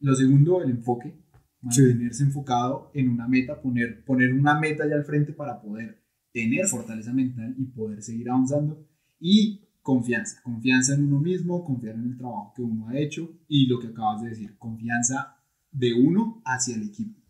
Lo 0.00 0.14
segundo, 0.14 0.62
el 0.62 0.70
enfoque, 0.70 1.14
mantenerse 1.60 2.22
enfocado 2.22 2.90
en 2.94 3.08
una 3.08 3.28
meta, 3.28 3.60
poner, 3.60 4.04
poner 4.04 4.32
una 4.32 4.58
meta 4.58 4.86
ya 4.86 4.94
al 4.94 5.04
frente 5.04 5.32
para 5.32 5.60
poder 5.60 6.03
tener 6.34 6.66
fortaleza 6.66 7.12
mental 7.12 7.54
y 7.56 7.64
poder 7.66 8.02
seguir 8.02 8.28
avanzando. 8.28 8.84
Y 9.20 9.70
confianza, 9.80 10.40
confianza 10.42 10.94
en 10.94 11.04
uno 11.04 11.20
mismo, 11.20 11.64
confiar 11.64 11.94
en 11.94 12.10
el 12.10 12.18
trabajo 12.18 12.52
que 12.54 12.62
uno 12.62 12.88
ha 12.88 12.98
hecho 12.98 13.30
y 13.48 13.66
lo 13.66 13.78
que 13.78 13.88
acabas 13.88 14.22
de 14.22 14.30
decir, 14.30 14.58
confianza 14.58 15.36
de 15.70 15.94
uno 15.94 16.42
hacia 16.44 16.74
el 16.74 16.82
equipo. 16.82 17.20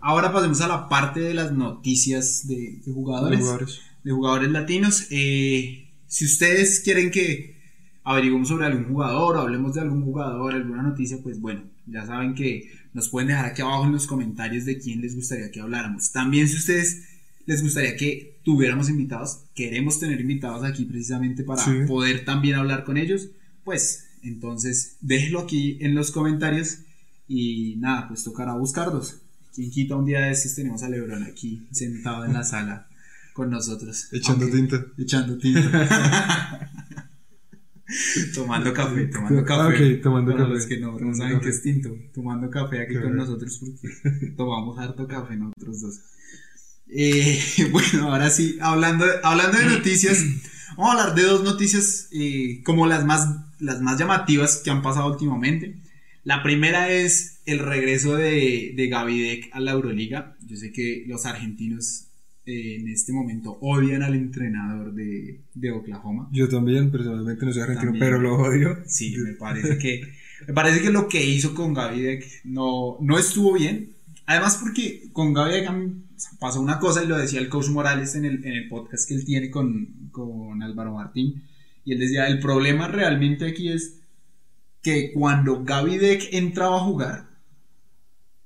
Ahora 0.00 0.32
pasemos 0.32 0.60
a 0.60 0.68
la 0.68 0.88
parte 0.88 1.20
de 1.20 1.34
las 1.34 1.52
noticias 1.52 2.46
de, 2.46 2.82
jugadores, 2.84 3.40
de 4.04 4.10
jugadores, 4.10 4.50
latinos. 4.50 5.06
Eh, 5.10 5.94
si 6.06 6.24
ustedes 6.26 6.80
quieren 6.80 7.10
que 7.10 7.58
averiguemos 8.04 8.48
sobre 8.48 8.66
algún 8.66 8.92
jugador, 8.92 9.38
hablemos 9.38 9.74
de 9.74 9.80
algún 9.80 10.02
jugador, 10.02 10.54
alguna 10.54 10.82
noticia, 10.82 11.18
pues 11.22 11.40
bueno, 11.40 11.62
ya 11.86 12.04
saben 12.04 12.34
que 12.34 12.70
nos 12.92 13.08
pueden 13.08 13.28
dejar 13.28 13.46
aquí 13.46 13.62
abajo 13.62 13.86
en 13.86 13.92
los 13.92 14.06
comentarios 14.06 14.64
de 14.64 14.78
quién 14.78 15.00
les 15.00 15.14
gustaría 15.14 15.50
que 15.50 15.60
habláramos. 15.60 16.12
También 16.12 16.48
si 16.48 16.56
ustedes 16.56 17.09
les 17.46 17.62
gustaría 17.62 17.96
que 17.96 18.38
tuviéramos 18.44 18.88
invitados, 18.88 19.40
queremos 19.54 19.98
tener 19.98 20.20
invitados 20.20 20.64
aquí 20.64 20.84
precisamente 20.84 21.44
para 21.44 21.62
poder 21.86 22.24
también 22.24 22.56
hablar 22.56 22.84
con 22.84 22.96
ellos, 22.96 23.28
pues 23.64 24.06
entonces 24.22 24.96
déjenlo 25.00 25.40
aquí 25.40 25.78
en 25.80 25.94
los 25.94 26.10
comentarios 26.10 26.78
y 27.28 27.76
nada, 27.76 28.08
pues 28.08 28.24
tocará 28.24 28.54
buscarlos. 28.54 29.20
Quien 29.54 29.70
quita 29.70 29.96
un 29.96 30.04
día 30.04 30.20
de 30.20 30.32
estos 30.32 30.54
tenemos 30.54 30.82
a 30.82 30.88
Lebron 30.88 31.24
aquí 31.24 31.66
sentado 31.70 32.24
en 32.24 32.32
la 32.32 32.44
sala 32.44 32.88
con 33.32 33.50
nosotros. 33.50 34.08
Echando 34.12 34.48
tinta. 34.48 34.84
Echando 34.98 35.36
tinta. 35.38 36.70
tomando 38.34 38.72
café, 38.72 39.06
tomando 39.06 39.44
café. 39.44 39.96
tomando 39.96 40.36
café. 40.36 40.48
Los 40.48 40.66
que 40.66 40.78
no, 40.78 40.98
no 40.98 41.14
saben 41.14 41.40
qué 41.40 41.48
es 41.48 41.62
tinto, 41.62 41.90
tomando 42.14 42.50
café 42.50 42.82
aquí 42.82 42.94
con 42.94 43.16
nosotros 43.16 43.58
porque 43.58 44.28
tomamos 44.36 44.78
harto 44.78 45.06
café 45.06 45.36
nosotros 45.36 45.80
dos. 45.80 46.00
Eh, 46.92 47.40
bueno, 47.70 48.10
ahora 48.10 48.30
sí, 48.30 48.58
hablando, 48.60 49.04
hablando 49.22 49.58
de 49.58 49.66
noticias, 49.66 50.24
Vamos 50.80 50.94
a 50.94 51.00
hablar 51.02 51.14
de 51.14 51.24
dos 51.24 51.44
noticias 51.44 52.08
eh, 52.10 52.62
como 52.64 52.86
las 52.86 53.04
más, 53.04 53.28
las 53.58 53.82
más 53.82 53.98
llamativas 53.98 54.62
que 54.64 54.70
han 54.70 54.80
pasado 54.80 55.10
últimamente. 55.10 55.76
La 56.24 56.42
primera 56.42 56.90
es 56.90 57.40
el 57.44 57.58
regreso 57.58 58.16
de, 58.16 58.72
de 58.74 58.88
Gavidec 58.88 59.50
a 59.52 59.60
la 59.60 59.72
Euroliga. 59.72 60.36
Yo 60.46 60.56
sé 60.56 60.72
que 60.72 61.04
los 61.06 61.26
argentinos 61.26 62.06
eh, 62.46 62.76
en 62.76 62.88
este 62.88 63.12
momento 63.12 63.58
odian 63.60 64.02
al 64.02 64.14
entrenador 64.14 64.94
de, 64.94 65.40
de 65.54 65.70
Oklahoma. 65.70 66.30
Yo 66.32 66.48
también, 66.48 66.90
personalmente 66.90 67.44
no 67.44 67.52
soy 67.52 67.62
argentino, 67.62 67.92
También. 67.92 68.06
pero 68.06 68.18
lo 68.18 68.36
odio. 68.36 68.78
Sí, 68.86 69.14
me 69.18 69.34
parece 69.34 69.76
que 69.76 70.02
me 70.46 70.54
parece 70.54 70.80
que 70.80 70.90
lo 70.90 71.08
que 71.08 71.22
hizo 71.22 71.54
con 71.54 71.74
Gavidec 71.74 72.24
no, 72.44 72.96
no 73.00 73.18
estuvo 73.18 73.52
bien. 73.52 73.90
Además 74.24 74.56
porque 74.56 75.10
con 75.12 75.34
Gavidec 75.34 75.68
a 75.68 75.72
mí 75.72 75.92
pasó 76.38 76.60
una 76.60 76.78
cosa 76.78 77.02
y 77.02 77.06
lo 77.06 77.18
decía 77.18 77.40
el 77.40 77.48
coach 77.48 77.68
Morales 77.68 78.14
en 78.14 78.24
el, 78.24 78.44
en 78.44 78.52
el 78.52 78.68
podcast 78.68 79.08
que 79.08 79.14
él 79.14 79.24
tiene 79.24 79.50
con, 79.50 80.08
con 80.10 80.62
Álvaro 80.62 80.94
Martín. 80.94 81.42
Y 81.84 81.92
él 81.92 81.98
decía, 81.98 82.26
el 82.28 82.40
problema 82.40 82.88
realmente 82.88 83.46
aquí 83.46 83.70
es 83.70 84.00
que 84.82 85.12
cuando 85.12 85.64
Gavidec 85.64 86.28
entraba 86.32 86.76
a 86.76 86.84
jugar, 86.84 87.30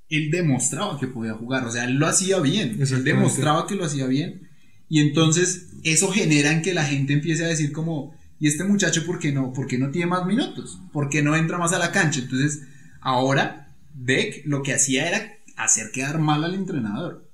él 0.09 0.31
demostraba 0.31 0.99
que 0.99 1.07
podía 1.07 1.33
jugar. 1.33 1.65
O 1.65 1.71
sea, 1.71 1.85
él 1.85 1.95
lo 1.95 2.07
hacía 2.07 2.39
bien. 2.39 2.77
Él 2.79 3.03
demostraba 3.03 3.67
que 3.67 3.75
lo 3.75 3.85
hacía 3.85 4.07
bien. 4.07 4.49
Y 4.87 4.99
entonces 4.99 5.69
eso 5.83 6.11
genera 6.11 6.51
en 6.51 6.61
que 6.61 6.73
la 6.73 6.85
gente 6.85 7.13
empiece 7.13 7.43
a 7.43 7.47
decir 7.47 7.71
como, 7.71 8.15
¿y 8.39 8.47
este 8.47 8.63
muchacho 8.63 9.05
por 9.05 9.19
qué 9.19 9.31
no, 9.31 9.51
por 9.53 9.67
qué 9.67 9.77
no 9.77 9.89
tiene 9.89 10.07
más 10.07 10.25
minutos? 10.25 10.79
¿Por 10.91 11.09
qué 11.09 11.21
no 11.21 11.35
entra 11.35 11.57
más 11.57 11.73
a 11.73 11.79
la 11.79 11.91
cancha? 11.91 12.19
Entonces, 12.19 12.61
ahora 13.01 13.75
Beck 13.93 14.43
lo 14.45 14.61
que 14.61 14.73
hacía 14.73 15.07
era 15.07 15.33
hacer 15.55 15.91
quedar 15.91 16.19
mal 16.19 16.43
al 16.43 16.53
entrenador. 16.53 17.24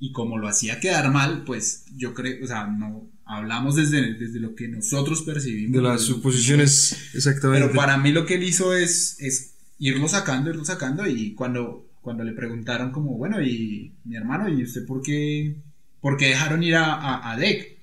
Y 0.00 0.12
como 0.12 0.38
lo 0.38 0.48
hacía 0.48 0.80
quedar 0.80 1.12
mal, 1.12 1.44
pues 1.44 1.84
yo 1.94 2.14
creo, 2.14 2.42
o 2.42 2.46
sea, 2.46 2.66
no 2.66 3.10
hablamos 3.26 3.76
desde, 3.76 4.14
desde 4.14 4.40
lo 4.40 4.54
que 4.54 4.66
nosotros 4.66 5.22
percibimos. 5.22 5.72
De 5.72 5.82
las 5.82 6.02
suposiciones, 6.02 6.96
exactamente. 7.14 7.66
pero 7.66 7.78
para 7.78 7.98
mí 7.98 8.10
lo 8.10 8.24
que 8.24 8.34
él 8.34 8.42
hizo 8.42 8.74
es, 8.74 9.20
es 9.20 9.54
irlo 9.78 10.08
sacando, 10.08 10.50
irlo 10.50 10.64
sacando 10.64 11.06
y 11.06 11.34
cuando, 11.34 11.86
cuando 12.00 12.24
le 12.24 12.32
preguntaron 12.32 12.92
como, 12.92 13.18
bueno, 13.18 13.42
y 13.42 13.92
mi 14.04 14.16
hermano, 14.16 14.48
¿y 14.48 14.62
usted 14.62 14.86
por 14.86 15.02
qué, 15.02 15.56
por 16.00 16.16
qué 16.16 16.28
dejaron 16.28 16.62
ir 16.62 16.76
a, 16.76 16.94
a, 16.94 17.32
a 17.32 17.36
Deck? 17.36 17.78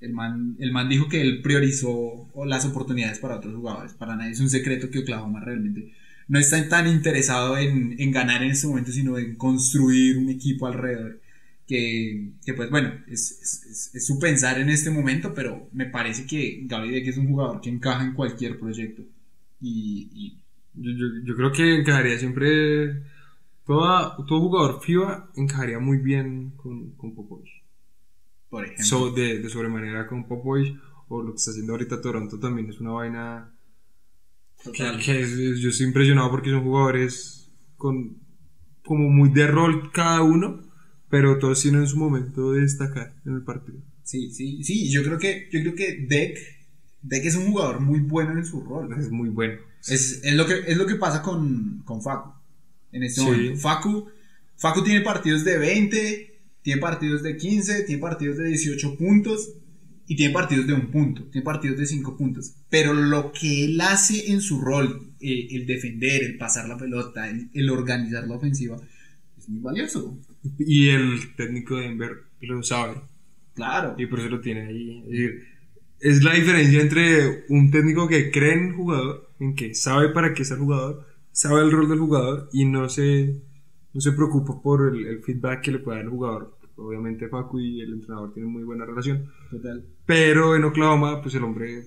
El 0.00 0.12
man, 0.12 0.56
el 0.58 0.72
man 0.72 0.88
dijo 0.88 1.08
que 1.08 1.22
él 1.22 1.40
priorizó 1.40 2.28
las 2.44 2.66
oportunidades 2.66 3.20
para 3.20 3.36
otros 3.36 3.54
jugadores. 3.54 3.94
Para 3.94 4.16
nadie 4.16 4.32
es 4.32 4.40
un 4.40 4.50
secreto 4.50 4.90
que 4.90 4.98
Oklahoma 4.98 5.40
realmente 5.40 5.94
no 6.28 6.38
está 6.38 6.68
tan 6.68 6.86
interesado 6.86 7.56
en, 7.56 7.96
en 7.98 8.10
ganar 8.10 8.42
en 8.42 8.50
este 8.50 8.66
momento, 8.66 8.92
sino 8.92 9.18
en 9.18 9.36
construir 9.36 10.18
un 10.18 10.28
equipo 10.28 10.66
alrededor. 10.66 11.20
Que, 11.66 12.32
que 12.44 12.52
pues 12.54 12.68
bueno, 12.70 12.92
es, 13.08 13.30
es- 13.42 13.64
es- 13.70 13.94
es 13.94 14.06
su 14.06 14.18
pensar 14.18 14.58
en 14.60 14.68
este 14.68 14.90
momento, 14.90 15.32
pero 15.34 15.68
me 15.72 15.86
parece 15.86 16.26
que 16.26 16.60
Gaby 16.66 16.90
Deck 16.90 17.08
es 17.08 17.16
un 17.16 17.28
jugador 17.28 17.60
que 17.60 17.70
encaja 17.70 18.04
en 18.04 18.12
cualquier 18.14 18.58
proyecto. 18.58 19.02
Y, 19.60 20.08
y 20.12 20.38
Yo, 20.74 20.90
yo- 20.92 21.22
yo 21.24 21.36
creo 21.36 21.52
que 21.52 21.76
encajaría 21.80 22.18
siempre. 22.18 23.02
Toda, 23.66 24.16
todo 24.26 24.40
jugador 24.40 24.80
FIBA 24.82 25.30
encajaría 25.36 25.78
muy 25.78 25.98
bien 25.98 26.50
con, 26.56 26.90
con 26.96 27.14
Popovich. 27.14 27.62
por 28.50 28.64
ejemplo, 28.64 28.84
So, 28.84 29.10
de, 29.12 29.38
de 29.38 29.48
sobremanera 29.48 30.06
con 30.06 30.26
Popovich, 30.28 30.76
o 31.08 31.22
lo 31.22 31.32
que 31.32 31.36
está 31.38 31.50
haciendo 31.52 31.72
ahorita 31.72 32.00
Toronto 32.02 32.38
también 32.38 32.68
es 32.68 32.78
una 32.80 32.90
vaina. 32.90 33.50
Que, 34.62 34.70
total. 34.70 35.00
que 35.02 35.20
es- 35.22 35.60
yo 35.60 35.70
estoy 35.70 35.86
impresionado 35.86 36.30
porque 36.30 36.50
son 36.50 36.62
jugadores 36.62 37.50
con 37.76 38.18
como 38.84 39.08
muy 39.08 39.30
de 39.30 39.46
rol 39.46 39.90
cada 39.92 40.20
uno, 40.22 40.60
pero 41.14 41.38
todos 41.38 41.62
tienen 41.62 41.86
su 41.86 41.96
momento 41.96 42.50
de 42.54 42.62
destacar 42.62 43.14
en 43.24 43.34
el 43.34 43.42
partido. 43.42 43.78
Sí, 44.02 44.32
sí, 44.32 44.64
sí, 44.64 44.90
yo 44.90 45.04
creo 45.04 45.16
que, 45.16 45.48
yo 45.52 45.60
creo 45.60 45.76
que 45.76 46.06
Deck, 46.08 46.36
Deck 47.02 47.24
es 47.24 47.36
un 47.36 47.52
jugador 47.52 47.78
muy 47.78 48.00
bueno 48.00 48.32
en 48.36 48.44
su 48.44 48.60
rol. 48.62 48.92
Es 48.98 49.12
muy 49.12 49.28
bueno. 49.28 49.60
Es, 49.86 50.22
es 50.24 50.34
lo, 50.34 50.44
que, 50.44 50.54
es 50.66 50.76
lo 50.76 50.86
que 50.86 50.96
pasa 50.96 51.22
con, 51.22 51.82
con 51.84 52.02
Facu. 52.02 52.32
En 52.90 53.04
este 53.04 53.20
Sí. 53.20 53.26
momento. 53.28 53.60
Facu, 53.60 54.08
Facu 54.56 54.82
tiene 54.82 55.02
partidos 55.02 55.44
de 55.44 55.56
20, 55.56 56.40
tiene 56.62 56.80
partidos 56.80 57.22
de 57.22 57.36
15, 57.36 57.84
tiene 57.84 58.00
partidos 58.02 58.36
de 58.38 58.48
18 58.48 58.96
puntos 58.98 59.52
y 60.08 60.16
tiene 60.16 60.34
partidos 60.34 60.66
de 60.66 60.74
un 60.74 60.90
punto, 60.90 61.22
tiene 61.30 61.44
partidos 61.44 61.78
de 61.78 61.86
5 61.86 62.16
puntos. 62.16 62.54
Pero 62.70 62.92
lo 62.92 63.30
que 63.30 63.66
él 63.66 63.80
hace 63.80 64.32
en 64.32 64.40
su 64.40 64.60
rol, 64.60 65.12
eh, 65.20 65.46
el 65.52 65.64
defender, 65.64 66.24
el 66.24 66.38
pasar 66.38 66.66
la 66.68 66.76
pelota, 66.76 67.30
el, 67.30 67.50
el 67.54 67.70
organizar 67.70 68.26
la 68.26 68.34
ofensiva, 68.34 68.78
es 69.44 69.50
muy 69.50 69.62
valioso. 69.62 70.18
Y 70.58 70.88
el 70.88 71.34
técnico 71.36 71.76
de 71.76 71.82
Denver 71.82 72.24
lo 72.40 72.62
sabe. 72.62 73.00
Claro. 73.54 73.94
Y 73.98 74.06
por 74.06 74.20
eso 74.20 74.28
lo 74.28 74.40
tiene 74.40 74.66
ahí. 74.66 75.02
Es 75.04 75.10
decir, 75.10 75.44
es 76.00 76.24
la 76.24 76.34
diferencia 76.34 76.80
entre 76.80 77.44
un 77.48 77.70
técnico 77.70 78.08
que 78.08 78.30
cree 78.30 78.54
en 78.54 78.66
el 78.68 78.72
jugador, 78.72 79.30
en 79.38 79.54
que 79.54 79.74
sabe 79.74 80.10
para 80.10 80.34
qué 80.34 80.42
es 80.42 80.50
el 80.50 80.58
jugador, 80.58 81.06
sabe 81.30 81.62
el 81.62 81.70
rol 81.70 81.88
del 81.88 81.98
jugador 81.98 82.48
y 82.52 82.64
no 82.64 82.88
se, 82.88 83.40
no 83.92 84.00
se 84.00 84.12
preocupa 84.12 84.60
por 84.60 84.94
el, 84.94 85.06
el 85.06 85.22
feedback 85.22 85.62
que 85.62 85.72
le 85.72 85.78
puede 85.78 85.98
dar 85.98 86.06
el 86.06 86.10
jugador. 86.10 86.58
Obviamente 86.76 87.28
Facu 87.28 87.60
y 87.60 87.80
el 87.80 87.92
entrenador 87.92 88.32
tienen 88.32 88.52
muy 88.52 88.64
buena 88.64 88.84
relación. 88.84 89.30
Total. 89.50 89.84
Pero 90.04 90.56
en 90.56 90.64
Oklahoma, 90.64 91.22
pues 91.22 91.34
el 91.36 91.44
hombre, 91.44 91.84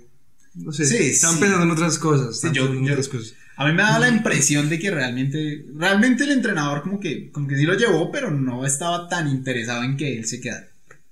no 0.57 0.71
sé, 0.71 0.85
Sí, 0.85 0.95
están 0.97 1.33
sí. 1.35 1.39
pensando 1.41 1.63
en 1.65 1.71
otras 1.71 1.97
cosas. 1.99 2.39
Sí, 2.39 2.47
están 2.47 2.53
yo- 2.53 2.61
pensando 2.63 2.79
en 2.81 2.87
yo- 2.87 2.93
otras 2.93 3.07
cosas. 3.09 3.33
A 3.59 3.65
mí 3.65 3.71
me 3.73 3.81
da 3.81 3.97
la 3.97 4.09
impresión 4.09 4.69
de 4.69 4.77
que 4.77 4.91
realmente, 4.91 5.65
realmente 5.75 6.23
el 6.25 6.31
entrenador 6.31 6.83
como 6.83 6.99
que, 6.99 7.31
como 7.31 7.47
que 7.47 7.57
sí 7.57 7.63
lo 7.63 7.73
llevó, 7.73 8.11
pero 8.11 8.29
no 8.29 8.65
estaba 8.65 9.07
tan 9.09 9.27
interesado 9.27 9.83
en 9.83 9.97
que 9.97 10.17
él 10.19 10.25
se 10.25 10.39
quedara. 10.39 10.67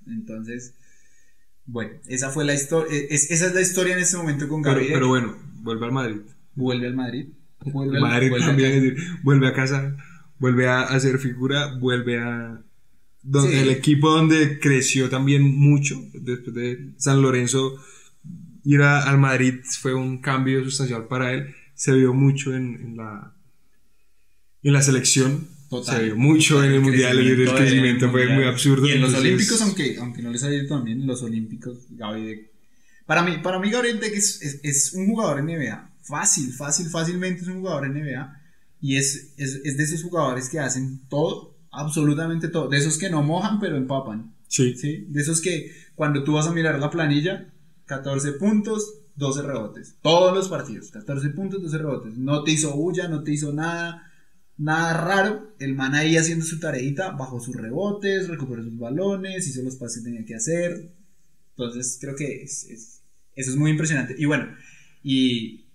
Entonces, 0.07 0.73
bueno, 1.65 1.91
esa 2.07 2.29
fue 2.29 2.45
la 2.45 2.53
historia, 2.53 2.95
esa 3.09 3.47
es 3.47 3.53
la 3.55 3.61
historia 3.61 3.93
en 3.93 3.99
este 3.99 4.17
momento 4.17 4.47
con 4.47 4.61
Gabriel. 4.61 4.91
pero 4.93 5.07
bueno, 5.07 5.35
vuelve 5.61 5.85
al 5.87 5.91
Madrid. 5.91 6.17
vuelve 6.53 6.85
al 6.87 6.93
Madrid. 6.93 7.25
Vuelve 7.65 7.97
al- 7.97 8.03
Madrid 8.03 8.29
vuelve 8.29 8.45
a 8.45 8.47
también, 8.49 8.71
es 8.73 8.83
decir, 8.83 8.97
vuelve 9.23 9.47
a 9.47 9.53
casa, 9.53 9.95
vuelve 10.37 10.67
a 10.67 10.81
hacer 10.83 11.17
figura, 11.17 11.73
vuelve 11.79 12.19
a... 12.19 12.61
Donde, 13.23 13.53
Sí. 13.53 13.57
El 13.57 13.69
equipo 13.71 14.11
donde 14.11 14.59
creció 14.59 15.09
también 15.09 15.41
mucho, 15.41 15.99
después 16.13 16.53
de 16.55 16.91
San 16.97 17.23
Lorenzo, 17.23 17.75
ir 18.65 18.81
a- 18.81 19.03
al 19.09 19.17
Madrid 19.17 19.55
fue 19.79 19.93
un 19.93 20.17
cambio 20.19 20.63
sustancial 20.63 21.07
para 21.07 21.31
él, 21.33 21.55
se 21.73 21.93
vio 21.93 22.13
mucho 22.13 22.53
en, 22.53 22.75
en 22.81 22.97
la, 22.97 23.33
en 24.63 24.73
la 24.73 24.81
selección, 24.81 25.47
Total. 25.69 25.97
se 25.97 26.03
vio 26.05 26.15
mucho 26.17 26.63
en 26.63 26.71
el 26.73 26.81
Mundial, 26.81 27.17
el, 27.17 27.25
crecimiento 27.25 27.55
crecimiento 27.55 28.05
en 28.05 28.09
el 28.09 28.11
fue 28.11 28.21
Mundial. 28.21 28.39
muy 28.39 28.47
absurdo. 28.47 28.87
Y 28.87 28.91
en 28.91 29.01
los 29.01 29.09
entonces- 29.11 29.31
Olímpicos, 29.31 29.61
aunque, 29.61 29.97
aunque 29.99 30.21
no 30.21 30.31
les 30.31 30.43
ha 30.43 30.53
ido 30.53 30.67
también, 30.67 31.01
en 31.01 31.07
los 31.07 31.21
Olímpicos, 31.23 31.79
Gaby 31.91 32.25
Deck. 32.25 32.51
Para 33.05 33.21
mí, 33.23 33.37
para 33.43 33.59
mí 33.59 33.69
Gabriel 33.69 33.99
Deck 33.99 34.13
es, 34.15 34.41
es, 34.41 34.59
es 34.63 34.93
un 34.93 35.07
jugador 35.07 35.43
NBA. 35.43 35.91
Fácil, 36.01 36.51
fácil, 36.53 36.87
fácilmente 36.89 37.41
es 37.43 37.47
un 37.47 37.59
jugador 37.59 37.87
NBA. 37.89 38.41
Y 38.81 38.95
es, 38.97 39.33
es, 39.37 39.61
es 39.63 39.77
de 39.77 39.83
esos 39.83 40.01
jugadores 40.03 40.49
que 40.49 40.59
hacen 40.59 41.01
todo, 41.07 41.55
absolutamente 41.71 42.47
todo. 42.47 42.67
De 42.67 42.77
esos 42.77 42.97
que 42.97 43.09
no 43.09 43.21
mojan, 43.21 43.59
pero 43.59 43.77
empapan. 43.77 44.33
Sí, 44.47 44.75
¿sí? 44.75 45.05
De 45.09 45.21
esos 45.21 45.41
que 45.41 45.71
cuando 45.95 46.23
tú 46.23 46.33
vas 46.33 46.47
a 46.47 46.51
mirar 46.53 46.79
la 46.79 46.89
planilla, 46.89 47.51
14 47.85 48.33
puntos, 48.33 48.95
12 49.15 49.41
rebotes. 49.41 49.95
Todos 50.01 50.35
los 50.35 50.49
partidos, 50.49 50.91
14 50.91 51.29
puntos, 51.29 51.61
12 51.61 51.77
rebotes. 51.77 52.17
No 52.17 52.43
te 52.43 52.51
hizo 52.51 52.73
bulla, 52.75 53.07
no 53.07 53.23
te 53.23 53.33
hizo 53.33 53.53
nada, 53.53 54.11
nada 54.57 54.93
raro. 54.93 55.53
El 55.59 55.75
man 55.75 55.95
ahí 55.95 56.17
haciendo 56.17 56.45
su 56.45 56.59
tareita, 56.59 57.11
bajó 57.11 57.39
sus 57.39 57.55
rebotes, 57.55 58.27
recuperó 58.27 58.63
sus 58.63 58.77
balones, 58.77 59.47
hizo 59.47 59.61
los 59.63 59.75
pases 59.75 59.99
que 60.03 60.09
tenía 60.09 60.25
que 60.25 60.35
hacer. 60.35 60.91
Entonces 61.51 61.97
creo 62.01 62.15
que 62.15 62.43
es, 62.43 62.65
es- 62.65 63.01
eso 63.35 63.51
es 63.51 63.57
muy 63.57 63.71
impresionante. 63.71 64.15
Y 64.17 64.25
bueno, 64.25 64.47
y 65.03 65.65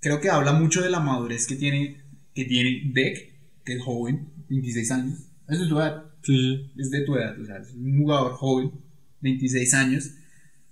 creo 0.00 0.20
que 0.20 0.30
habla 0.30 0.52
mucho 0.52 0.82
de 0.82 0.90
la 0.90 1.00
madurez 1.00 1.46
que 1.46 1.56
tiene, 1.56 2.02
que 2.34 2.44
tiene 2.44 2.90
Deck, 2.92 3.32
que 3.64 3.74
es 3.74 3.82
joven, 3.82 4.28
26 4.48 4.90
años. 4.90 5.18
Es 5.48 5.58
tu 5.68 5.78
edad 5.78 6.04
sí, 6.22 6.70
es 6.76 6.90
de 6.90 7.00
tu 7.04 7.16
edad, 7.16 7.38
o 7.40 7.44
sea, 7.46 7.56
es 7.58 7.72
un 7.74 7.98
jugador 7.98 8.32
joven, 8.32 8.72
26 9.20 9.74
años, 9.74 10.10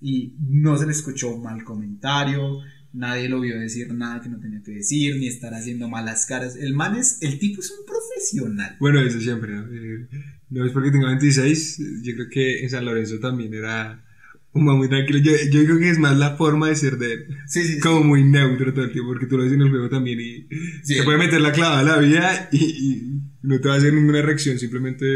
y 0.01 0.35
no 0.41 0.77
se 0.79 0.87
le 0.87 0.93
escuchó 0.93 1.35
un 1.35 1.43
mal 1.43 1.65
comentario, 1.65 2.59
nadie 2.93 3.29
lo 3.29 3.41
vio 3.41 3.59
decir 3.59 3.93
nada 3.95 4.21
que 4.21 4.29
no 4.29 4.39
tenía 4.41 4.63
que 4.63 4.73
decir, 4.73 5.17
ni 5.17 5.27
estar 5.29 5.53
haciendo 5.55 5.89
malas 5.89 6.27
caras. 6.27 6.57
El 6.57 6.75
man 6.75 6.97
es, 6.97 7.19
el 7.21 7.39
tipo 7.39 7.61
es 7.61 7.71
un 7.71 7.85
profesional. 7.87 8.77
Bueno, 8.81 9.01
eso 9.01 9.21
siempre, 9.21 9.53
¿no? 9.55 9.63
Eh, 9.73 10.09
No 10.51 10.65
es 10.65 10.73
porque 10.73 10.91
tenga 10.91 11.09
26, 11.09 11.79
yo 12.03 12.15
creo 12.15 12.27
que 12.31 12.63
en 12.63 12.71
San 12.71 12.85
Lorenzo 12.85 13.19
también 13.21 13.53
era 13.55 14.05
un 14.53 14.65
man 14.65 14.79
muy 14.79 14.89
tranquilo. 14.89 15.19
Yo, 15.19 15.33
yo 15.53 15.65
creo 15.65 15.79
que 15.79 15.91
es 15.91 15.99
más 15.99 16.17
la 16.17 16.37
forma 16.37 16.69
de 16.69 16.77
ser 16.77 16.97
de 16.97 17.13
él, 17.13 17.27
Sí, 17.47 17.63
sí, 17.65 17.75
sí. 17.75 17.81
como 17.81 18.03
muy 18.03 18.25
neutro 18.25 18.73
todo 18.73 18.85
el 18.87 18.93
tiempo, 18.93 19.11
porque 19.11 19.27
tú 19.27 19.37
lo 19.37 19.45
ves 19.45 19.53
en 19.53 19.61
el 19.61 19.69
juego 19.71 19.89
también 19.91 20.19
y 20.21 20.47
Sí, 20.85 20.97
te 20.97 21.03
puede 21.03 21.19
meter 21.19 21.41
la 21.41 21.53
clava 21.53 21.81
a 21.81 21.83
la 21.83 21.99
vida 21.99 22.49
y, 22.53 22.59
y 22.65 23.21
no 23.43 23.61
te 23.61 23.69
va 23.69 23.75
a 23.75 23.79
hacer 23.79 23.93
ninguna 23.93 24.23
reacción, 24.23 24.59
simplemente 24.59 25.07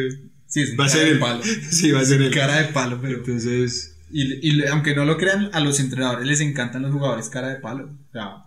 Sí, 0.47 0.61
es 0.61 0.77
va 0.79 0.85
a 0.85 0.89
ser 0.91 1.05
de 1.07 1.11
él. 1.13 1.19
palo. 1.19 1.43
Sí, 1.71 1.91
va 1.93 2.01
a 2.01 2.05
ser 2.05 2.21
él. 2.21 2.31
Cara 2.31 2.59
de 2.61 2.73
palo, 2.75 2.99
pero... 3.01 3.19
Entonces, 3.19 3.92
Y, 4.13 4.49
y 4.49 4.67
aunque 4.67 4.95
no 4.95 5.05
lo 5.05 5.17
crean, 5.17 5.51
a 5.53 5.61
los 5.61 5.81
entrenadores 5.81 6.27
les 6.27 6.41
encantan 6.41 6.83
los 6.83 6.93
jugadores 6.93 7.29
cara 7.29 7.49
de 7.49 7.57
palo. 7.57 7.91
O 8.09 8.13
sea, 8.13 8.45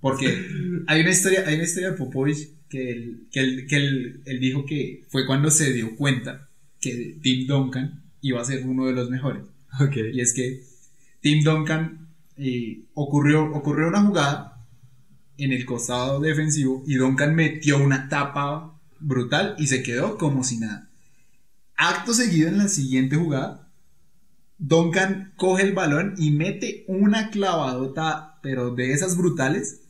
porque 0.00 0.46
hay 0.86 1.00
una 1.00 1.10
historia, 1.10 1.44
hay 1.46 1.54
una 1.54 1.64
historia 1.64 1.90
de 1.90 1.96
Popovich 1.96 2.50
que, 2.68 2.90
él, 2.90 3.26
que, 3.30 3.40
él, 3.40 3.66
que 3.66 3.76
él, 3.76 4.20
él 4.24 4.40
dijo 4.40 4.66
que 4.66 5.04
fue 5.08 5.26
cuando 5.26 5.50
se 5.50 5.72
dio 5.72 5.96
cuenta 5.96 6.48
que 6.80 7.16
Tim 7.22 7.46
Duncan 7.46 8.02
iba 8.20 8.40
a 8.40 8.44
ser 8.44 8.66
uno 8.66 8.86
de 8.86 8.92
los 8.92 9.10
mejores. 9.10 9.44
ok. 9.80 9.96
Y 10.12 10.20
es 10.20 10.34
que 10.34 10.62
Tim 11.20 11.42
Duncan 11.42 12.08
eh, 12.36 12.82
ocurrió, 12.94 13.44
ocurrió 13.54 13.88
una 13.88 14.02
jugada 14.02 14.66
en 15.38 15.52
el 15.52 15.64
costado 15.64 16.20
defensivo 16.20 16.84
y 16.86 16.94
Duncan 16.94 17.34
metió 17.34 17.82
una 17.82 18.08
tapa 18.08 18.78
brutal 19.00 19.54
y 19.58 19.66
se 19.66 19.82
quedó 19.82 20.18
como 20.18 20.44
si 20.44 20.58
nada. 20.58 20.88
Acto 21.76 22.14
seguido 22.14 22.48
en 22.48 22.58
la 22.58 22.68
siguiente 22.68 23.16
jugada, 23.16 23.63
Duncan 24.66 25.32
coge 25.36 25.62
el 25.62 25.72
balón 25.74 26.14
y 26.16 26.30
mete 26.30 26.84
una 26.88 27.30
clavadota, 27.30 28.38
pero 28.42 28.74
de 28.74 28.92
esas 28.92 29.16
brutales, 29.16 29.80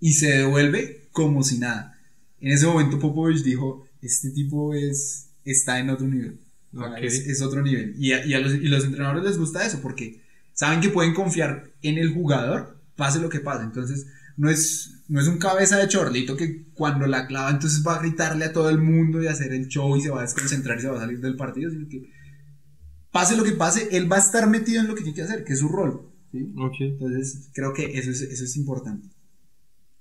y 0.00 0.14
se 0.14 0.28
devuelve 0.38 1.08
como 1.12 1.42
si 1.42 1.58
nada. 1.58 1.98
En 2.40 2.52
ese 2.52 2.66
momento 2.66 2.98
Popovich 2.98 3.42
dijo, 3.42 3.86
este 4.02 4.30
tipo 4.30 4.74
es, 4.74 5.28
está 5.44 5.78
en 5.78 5.90
otro 5.90 6.06
nivel. 6.06 6.40
O 6.74 6.80
sea, 6.80 6.90
Ok. 6.90 6.98
es, 7.02 7.26
es 7.26 7.40
otro 7.42 7.62
nivel. 7.62 7.94
Y 7.98 8.12
a, 8.12 8.24
y 8.26 8.34
a 8.34 8.40
los, 8.40 8.54
y 8.54 8.68
los 8.68 8.84
entrenadores 8.84 9.24
les 9.24 9.38
gusta 9.38 9.64
eso 9.64 9.80
porque 9.80 10.20
saben 10.52 10.80
que 10.80 10.88
pueden 10.90 11.14
confiar 11.14 11.70
en 11.82 11.98
el 11.98 12.12
jugador, 12.12 12.78
pase 12.96 13.20
lo 13.20 13.28
que 13.28 13.40
pase. 13.40 13.64
Entonces, 13.64 14.06
no 14.36 14.50
es, 14.50 14.90
no 15.08 15.20
es 15.20 15.28
un 15.28 15.38
cabeza 15.38 15.78
de 15.78 15.88
chorlito 15.88 16.36
que 16.36 16.64
cuando 16.74 17.06
la 17.06 17.26
clava, 17.26 17.50
entonces 17.50 17.82
va 17.86 17.96
a 17.96 18.00
gritarle 18.00 18.44
a 18.46 18.52
todo 18.52 18.68
el 18.70 18.78
mundo 18.78 19.22
y 19.22 19.26
hacer 19.28 19.52
el 19.52 19.68
show 19.68 19.96
y 19.96 20.02
se 20.02 20.10
va 20.10 20.18
a 20.20 20.22
desconcentrar 20.22 20.78
y 20.78 20.82
se 20.82 20.88
va 20.88 20.96
a 20.96 21.00
salir 21.00 21.20
del 21.20 21.36
partido, 21.36 21.70
sino 21.70 21.88
que 21.88 22.10
pase 23.12 23.36
lo 23.36 23.44
que 23.44 23.52
pase, 23.52 23.88
él 23.96 24.10
va 24.10 24.16
a 24.16 24.20
estar 24.20 24.48
metido 24.48 24.80
en 24.80 24.88
lo 24.88 24.94
que 24.94 25.02
tiene 25.02 25.14
que 25.14 25.22
hacer, 25.22 25.44
que 25.44 25.52
es 25.52 25.60
su 25.60 25.68
rol. 25.68 26.10
¿sí? 26.32 26.52
Ok. 26.56 26.74
Entonces, 26.80 27.50
creo 27.52 27.72
que 27.72 27.98
eso 27.98 28.10
es, 28.10 28.22
eso 28.22 28.44
es 28.44 28.56
importante. 28.56 29.08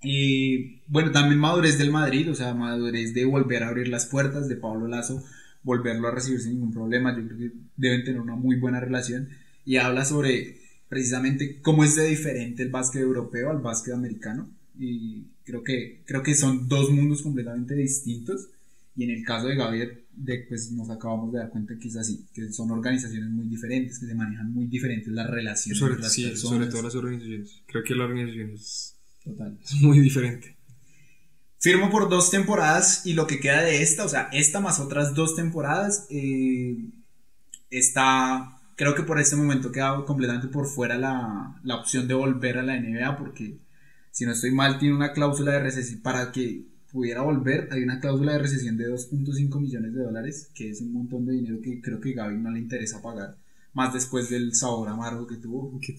Y 0.04 0.82
bueno, 0.88 1.12
también 1.12 1.39
madurez 1.39 1.78
del 1.78 1.91
Madrid, 1.91 2.32
o 2.32 2.36
sea, 2.36 2.54
madurez 2.56 3.13
de 3.13 3.26
volver 3.26 3.63
a 3.63 3.67
abrir 3.67 3.88
las 3.88 4.08
puertas 4.08 4.47
de 4.47 4.56
Pablo 4.56 4.88
Lazo, 4.88 5.24
volverlo 5.62 6.08
a 6.08 6.12
recibir 6.12 6.39
sin 6.41 6.54
ningún 6.54 6.74
problema. 6.74 7.15
Yo 7.15 7.28
creo 7.28 7.38
que 7.38 7.52
deben 7.78 8.04
tener 8.04 8.19
una 8.19 8.36
muy 8.36 8.56
buena 8.60 8.80
relación. 8.80 9.30
Y 9.63 9.78
habla 9.78 10.06
sobre 10.06 10.58
precisamente 10.89 11.62
cómo 11.62 11.84
es 11.84 11.95
de 11.95 12.08
diferente 12.08 12.63
el 12.63 12.69
básquet 12.69 13.04
europeo 13.04 13.52
al 13.52 13.60
básquet 13.60 13.93
americano. 13.93 14.50
Y 14.78 15.28
creo 15.43 15.63
que, 15.63 16.02
creo 16.06 16.24
que 16.24 16.34
son 16.34 16.67
dos 16.67 16.89
mundos 16.89 17.21
completamente 17.21 17.76
distintos. 17.76 18.50
Y 18.95 19.06
en 19.06 19.12
el 19.12 19.23
caso 19.23 19.47
de 19.47 19.56
Gavier, 19.56 20.06
de, 20.13 20.45
pues 20.49 20.71
nos 20.71 20.89
acabamos 20.89 21.32
de 21.32 21.39
dar 21.39 21.49
cuenta 21.49 21.75
que 21.80 21.88
es 21.88 21.95
así, 21.95 22.25
que 22.34 22.51
son 22.51 22.71
organizaciones 22.71 23.30
muy 23.30 23.47
diferentes, 23.47 23.99
que 23.99 24.06
se 24.08 24.15
manejan 24.15 24.51
muy 24.54 24.65
diferentes 24.65 25.12
las 25.13 25.30
relaciones 25.30 25.80
Sobre, 25.80 25.97
las 25.97 26.12
sí, 26.12 26.23
personas. 26.27 26.49
sobre 26.60 26.67
todo 26.67 26.84
las 26.84 26.95
organizaciones. 26.95 27.62
Creo 27.67 27.84
que 27.84 27.95
la 27.95 28.04
organización 28.06 28.51
es, 28.51 28.95
Total. 29.23 29.58
es 29.63 29.73
muy 29.82 29.99
diferente. 29.99 30.58
Firmo 31.60 31.89
por 31.89 32.10
dos 32.10 32.32
temporadas 32.32 33.06
y 33.06 33.13
lo 33.13 33.27
que 33.27 33.39
queda 33.39 33.62
de 33.62 33.82
esta, 33.82 34.04
o 34.04 34.10
sea, 34.10 34.30
esta 34.34 34.60
más 34.60 34.80
otras 34.80 35.13
dos 35.13 35.36
temporadas, 35.36 36.08
eh, 36.10 36.75
está, 37.69 38.60
creo 38.75 38.95
que 38.95 39.04
por 39.04 39.19
este 39.19 39.36
momento 39.36 39.71
queda 39.71 40.04
completamente 40.06 40.47
por 40.47 40.67
fuera 40.67 40.97
la, 40.97 41.60
la 41.63 41.75
opción 41.75 42.08
de 42.08 42.13
volver 42.15 42.58
a 42.58 42.63
la 42.63 42.80
NBA 42.80 43.15
porque 43.17 43.60
si 44.12 44.25
no 44.25 44.34
estoy 44.34 44.51
mal 44.51 44.80
tiene 44.80 44.95
una 44.95 45.13
cláusula 45.13 45.54
de 45.54 45.60
recesión 45.62 46.01
para 46.01 46.32
que 46.32 46.65
pudiera 46.91 47.21
volver, 47.21 47.69
hay 47.71 47.84
una 47.84 47.99
cláusula 47.99 48.34
de 48.34 48.39
recesión 48.39 48.77
de 48.77 48.89
2.5 48.89 49.60
millones 49.60 49.93
de 49.93 50.04
dólares, 50.04 50.51
que 50.54 50.69
es 50.69 50.82
un 50.82 50.93
montón 50.93 51.25
de 51.25 51.34
dinero 51.34 51.62
que 51.62 51.82
creo 51.82 51.99
que 51.99 52.13
Gaby 52.13 52.38
no 52.38 52.51
le 52.51 52.60
interesa 52.60 53.01
pagar, 53.01 53.38
más 53.73 53.93
después 53.93 54.30
del 54.30 54.54
sabor 54.56 54.89
amargo 54.89 55.25
que 55.27 55.38
tuvo. 55.38 55.80
Que. 55.80 55.93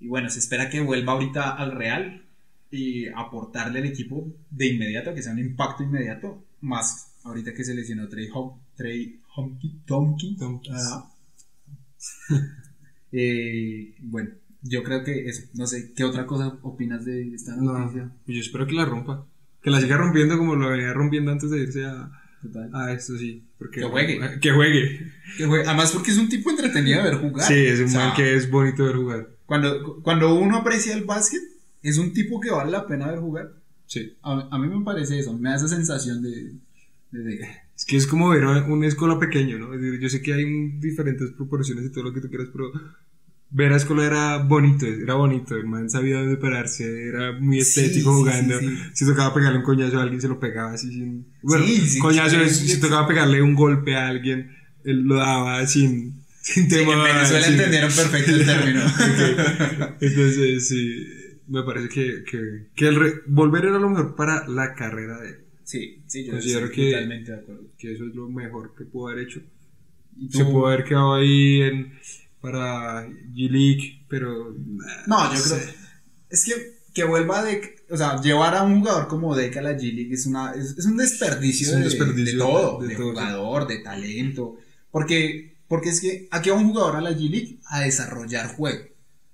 Y, 0.00 0.04
y 0.04 0.08
bueno, 0.08 0.30
se 0.30 0.38
espera 0.38 0.70
que 0.70 0.80
vuelva 0.80 1.12
ahorita 1.12 1.50
al 1.54 1.72
Real 1.72 2.22
y 2.70 3.06
aportarle 3.08 3.80
al 3.80 3.86
equipo 3.86 4.26
de 4.50 4.68
inmediato, 4.68 5.14
que 5.14 5.22
sea 5.22 5.32
un 5.32 5.38
impacto 5.38 5.82
inmediato, 5.82 6.44
más 6.60 7.14
ahorita 7.24 7.54
que 7.54 7.64
se 7.64 7.74
lesionó 7.74 8.08
Trey, 8.08 8.28
Hom 8.32 8.58
Trey 8.76 9.20
Homke-. 9.36 10.36
Eh, 13.10 13.94
bueno, 14.00 14.32
yo 14.62 14.82
creo 14.82 15.04
que 15.04 15.28
eso, 15.28 15.42
no 15.54 15.66
sé, 15.66 15.92
¿qué 15.96 16.04
otra 16.04 16.26
cosa 16.26 16.58
opinas 16.62 17.04
de 17.04 17.34
esta 17.34 17.54
No, 17.56 17.78
noticia? 17.78 18.10
pues 18.24 18.36
yo 18.36 18.40
espero 18.42 18.66
que 18.66 18.74
la 18.74 18.84
rompa. 18.84 19.26
Que 19.62 19.70
la 19.70 19.80
siga 19.80 19.96
rompiendo 19.96 20.38
como 20.38 20.54
lo 20.56 20.68
venía 20.70 20.92
rompiendo 20.92 21.32
antes 21.32 21.50
de 21.50 21.58
irse 21.58 21.84
a, 21.84 22.10
Total. 22.42 22.70
a 22.72 22.92
esto, 22.92 23.16
sí. 23.18 23.42
Porque, 23.58 23.80
Que 23.80 23.86
juegue. 23.86 24.20
Que 24.40 24.50
juegue. 24.52 25.12
Que 25.36 25.46
fue- 25.46 25.66
Además 25.66 25.90
porque 25.92 26.12
es 26.12 26.18
un 26.18 26.28
tipo 26.28 26.50
entretenido 26.50 27.02
de 27.02 27.10
ver 27.10 27.18
jugar. 27.20 27.46
Sí, 27.46 27.54
es 27.54 27.80
un 27.80 27.86
O 27.86 27.88
sea, 27.88 28.06
man 28.06 28.16
que 28.16 28.34
es 28.36 28.48
bonito 28.50 28.84
ver 28.84 28.94
jugar. 28.96 29.28
Cuando, 29.46 30.00
cuando 30.02 30.34
uno 30.34 30.58
aprecia 30.58 30.94
el 30.94 31.04
básquet, 31.04 31.40
es 31.82 31.98
un 31.98 32.12
tipo 32.12 32.40
que 32.40 32.50
vale 32.50 32.70
la 32.70 32.86
pena 32.86 33.08
ver 33.10 33.18
jugar. 33.18 33.52
Sí. 33.86 34.12
A, 34.22 34.48
a 34.50 34.58
mí 34.58 34.68
me 34.68 34.84
parece 34.84 35.18
eso, 35.18 35.32
me 35.36 35.48
da 35.50 35.56
esa 35.56 35.68
sensación 35.68 36.22
de... 36.22 36.52
de- 37.10 37.22
de- 37.24 37.40
Es 37.76 37.84
que 37.84 37.96
es 37.96 38.06
como 38.06 38.28
ver 38.28 38.44
a 38.44 38.64
una 38.64 38.86
escuela 38.86 39.18
pequeño, 39.18 39.58
¿no? 39.58 39.74
Es 39.74 39.80
decir, 39.80 39.98
yo 40.00 40.08
sé 40.08 40.22
que 40.22 40.34
hay 40.34 40.44
un- 40.44 40.78
diferentes 40.80 41.30
proporciones 41.32 41.86
y 41.86 41.90
todo 41.92 42.04
lo 42.04 42.12
que 42.12 42.20
tú 42.20 42.28
quieras, 42.28 42.48
pero 42.52 42.70
ver 43.50 43.72
a 43.72 43.76
escuela 43.76 44.04
era 44.04 44.38
bonito, 44.38 44.86
era 44.86 45.14
bonito. 45.14 45.56
El 45.56 45.66
man 45.66 45.88
sabía 45.88 46.18
dónde 46.20 46.36
pararse, 46.36 47.08
era 47.08 47.32
muy 47.32 47.58
estético 47.58 48.10
sí, 48.10 48.16
jugando. 48.20 48.58
sí, 48.60 48.68
sí. 48.68 48.76
Si 48.94 49.06
tocaba 49.06 49.32
pegarle 49.34 49.58
un 49.58 49.64
coñazo 49.64 49.98
a 49.98 50.02
alguien, 50.02 50.20
se 50.20 50.28
lo 50.28 50.38
pegaba 50.38 50.72
así 50.72 50.90
sin. 50.90 51.26
Bueno, 51.42 51.64
coñazo 52.00 52.44
si 52.48 52.78
tocaba 52.80 53.06
pegarle 53.08 53.40
un 53.42 53.54
golpe 53.54 53.94
a 53.96 54.08
alguien, 54.08 54.54
él 54.84 55.02
lo 55.02 55.16
daba 55.16 55.66
sin. 55.66 56.22
Sin 56.40 56.68
temor. 56.68 56.94
en 56.96 57.14
Venezuela 57.14 57.44
sin- 57.44 57.54
entendieron 57.54 57.92
perfecto 57.92 58.30
el 58.30 58.46
término. 58.46 58.80
Entonces, 60.00 60.68
sí, 60.68 61.06
me 61.48 61.62
parece 61.62 61.88
que, 61.88 62.24
que, 62.24 62.66
que 62.74 62.88
el 62.88 62.96
re- 62.96 63.14
volver 63.26 63.64
era 63.66 63.78
lo 63.78 63.90
mejor 63.90 64.14
para 64.16 64.46
la 64.48 64.74
carrera 64.74 65.18
de 65.20 65.28
él. 65.30 65.36
Sí, 65.64 66.02
sí, 66.06 66.24
yo 66.24 66.32
Considero 66.32 66.70
que- 66.70 66.90
totalmente 66.92 67.32
de 67.32 67.38
acuerdo. 67.38 67.62
Que 67.78 67.92
eso 67.92 68.06
es 68.06 68.14
lo 68.14 68.28
mejor 68.30 68.74
que 68.76 68.84
pudo 68.84 69.08
haber 69.08 69.24
hecho. 69.24 69.40
¿Y 70.18 70.30
Se 70.30 70.44
pudo 70.44 70.66
haber 70.68 70.84
quedado 70.84 71.14
ahí 71.14 71.60
en, 71.62 71.92
para 72.40 73.06
G-League, 73.08 74.04
pero. 74.08 74.54
No, 75.06 75.34
yo 75.34 75.42
creo. 75.42 75.58
Es 76.30 76.44
que 76.44 76.78
que 76.94 77.04
vuelva 77.04 77.42
de. 77.44 77.76
O 77.90 77.96
sea, 77.96 78.20
llevar 78.20 78.54
a 78.54 78.62
un 78.64 78.80
jugador 78.80 79.08
como 79.08 79.34
Deca 79.34 79.60
a 79.60 79.62
la 79.62 79.72
G-League 79.72 80.12
es, 80.12 80.26
una, 80.26 80.52
es, 80.52 80.76
es 80.78 80.84
un 80.86 80.96
desperdicio, 80.96 81.68
Es 81.68 81.74
un 81.74 81.80
de, 81.80 81.88
desperdicio 81.88 82.32
de 82.38 82.38
todo. 82.38 82.78
de- 82.80 82.88
De, 82.88 82.94
de 82.94 82.96
todo, 83.00 83.10
sí. 83.10 83.16
jugador, 83.18 83.66
de 83.66 83.78
talento. 83.78 84.56
Porque, 84.90 85.56
porque 85.68 85.90
es 85.90 86.00
que 86.00 86.28
aquí 86.30 86.50
va 86.50 86.56
un 86.56 86.68
jugador 86.68 86.96
a 86.96 87.00
la 87.00 87.10
G-League 87.12 87.58
a 87.66 87.80
desarrollar 87.80 88.48
juego. 88.54 88.84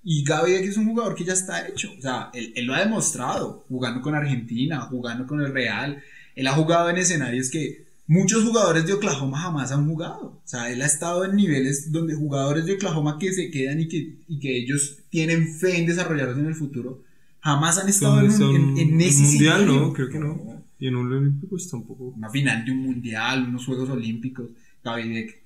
Y 0.06 0.22
Gaby 0.22 0.52
es 0.52 0.76
un 0.76 0.86
jugador 0.86 1.14
que 1.14 1.24
ya 1.24 1.32
está 1.32 1.66
hecho. 1.66 1.90
O 1.98 2.00
sea, 2.02 2.30
él, 2.34 2.52
él 2.56 2.66
lo 2.66 2.74
ha 2.74 2.80
demostrado. 2.80 3.64
Jugando 3.68 4.02
con 4.02 4.14
Argentina, 4.14 4.80
jugando 4.82 5.26
con 5.26 5.40
el 5.40 5.52
Real. 5.52 6.02
Él 6.36 6.46
ha 6.46 6.52
jugado 6.52 6.90
en 6.90 6.98
escenarios 6.98 7.50
que 7.50 7.83
muchos 8.06 8.44
jugadores 8.44 8.86
de 8.86 8.92
Oklahoma 8.92 9.38
jamás 9.40 9.72
han 9.72 9.86
jugado. 9.88 10.40
O 10.44 10.48
sea, 10.48 10.70
él 10.70 10.82
ha 10.82 10.86
estado 10.86 11.24
en 11.24 11.36
niveles 11.36 11.90
donde 11.92 12.14
jugadores 12.14 12.66
de 12.66 12.74
Oklahoma 12.74 13.18
que 13.18 13.32
se 13.32 13.50
quedan 13.50 13.80
y 13.80 13.88
que, 13.88 14.18
y 14.28 14.38
que 14.38 14.56
ellos 14.58 14.98
tienen 15.10 15.48
fe 15.54 15.78
en 15.78 15.86
desarrollarse 15.86 16.40
en 16.40 16.46
el 16.46 16.54
futuro, 16.54 17.02
jamás 17.40 17.78
han 17.78 17.88
estado 17.88 18.20
en, 18.20 18.30
un- 18.30 18.78
en, 18.78 18.78
en 18.94 19.00
ese 19.00 19.22
mundial, 19.22 19.60
escenario. 19.62 19.80
¿no? 19.86 19.92
Creo 19.92 20.08
que 20.10 20.18
no. 20.18 20.64
Y 20.78 20.88
en 20.88 20.96
un 20.96 21.12
olímpico 21.12 21.56
tampoco. 21.70 22.04
Una 22.16 22.28
final 22.30 22.64
de 22.64 22.72
un 22.72 22.78
mundial, 22.78 23.48
unos 23.48 23.64
Juegos 23.64 23.88
Olímpicos, 23.90 24.48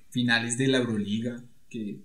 finales 0.09 0.57
de 0.57 0.67
la 0.67 0.79
Euroliga, 0.79 1.41
que 1.69 1.99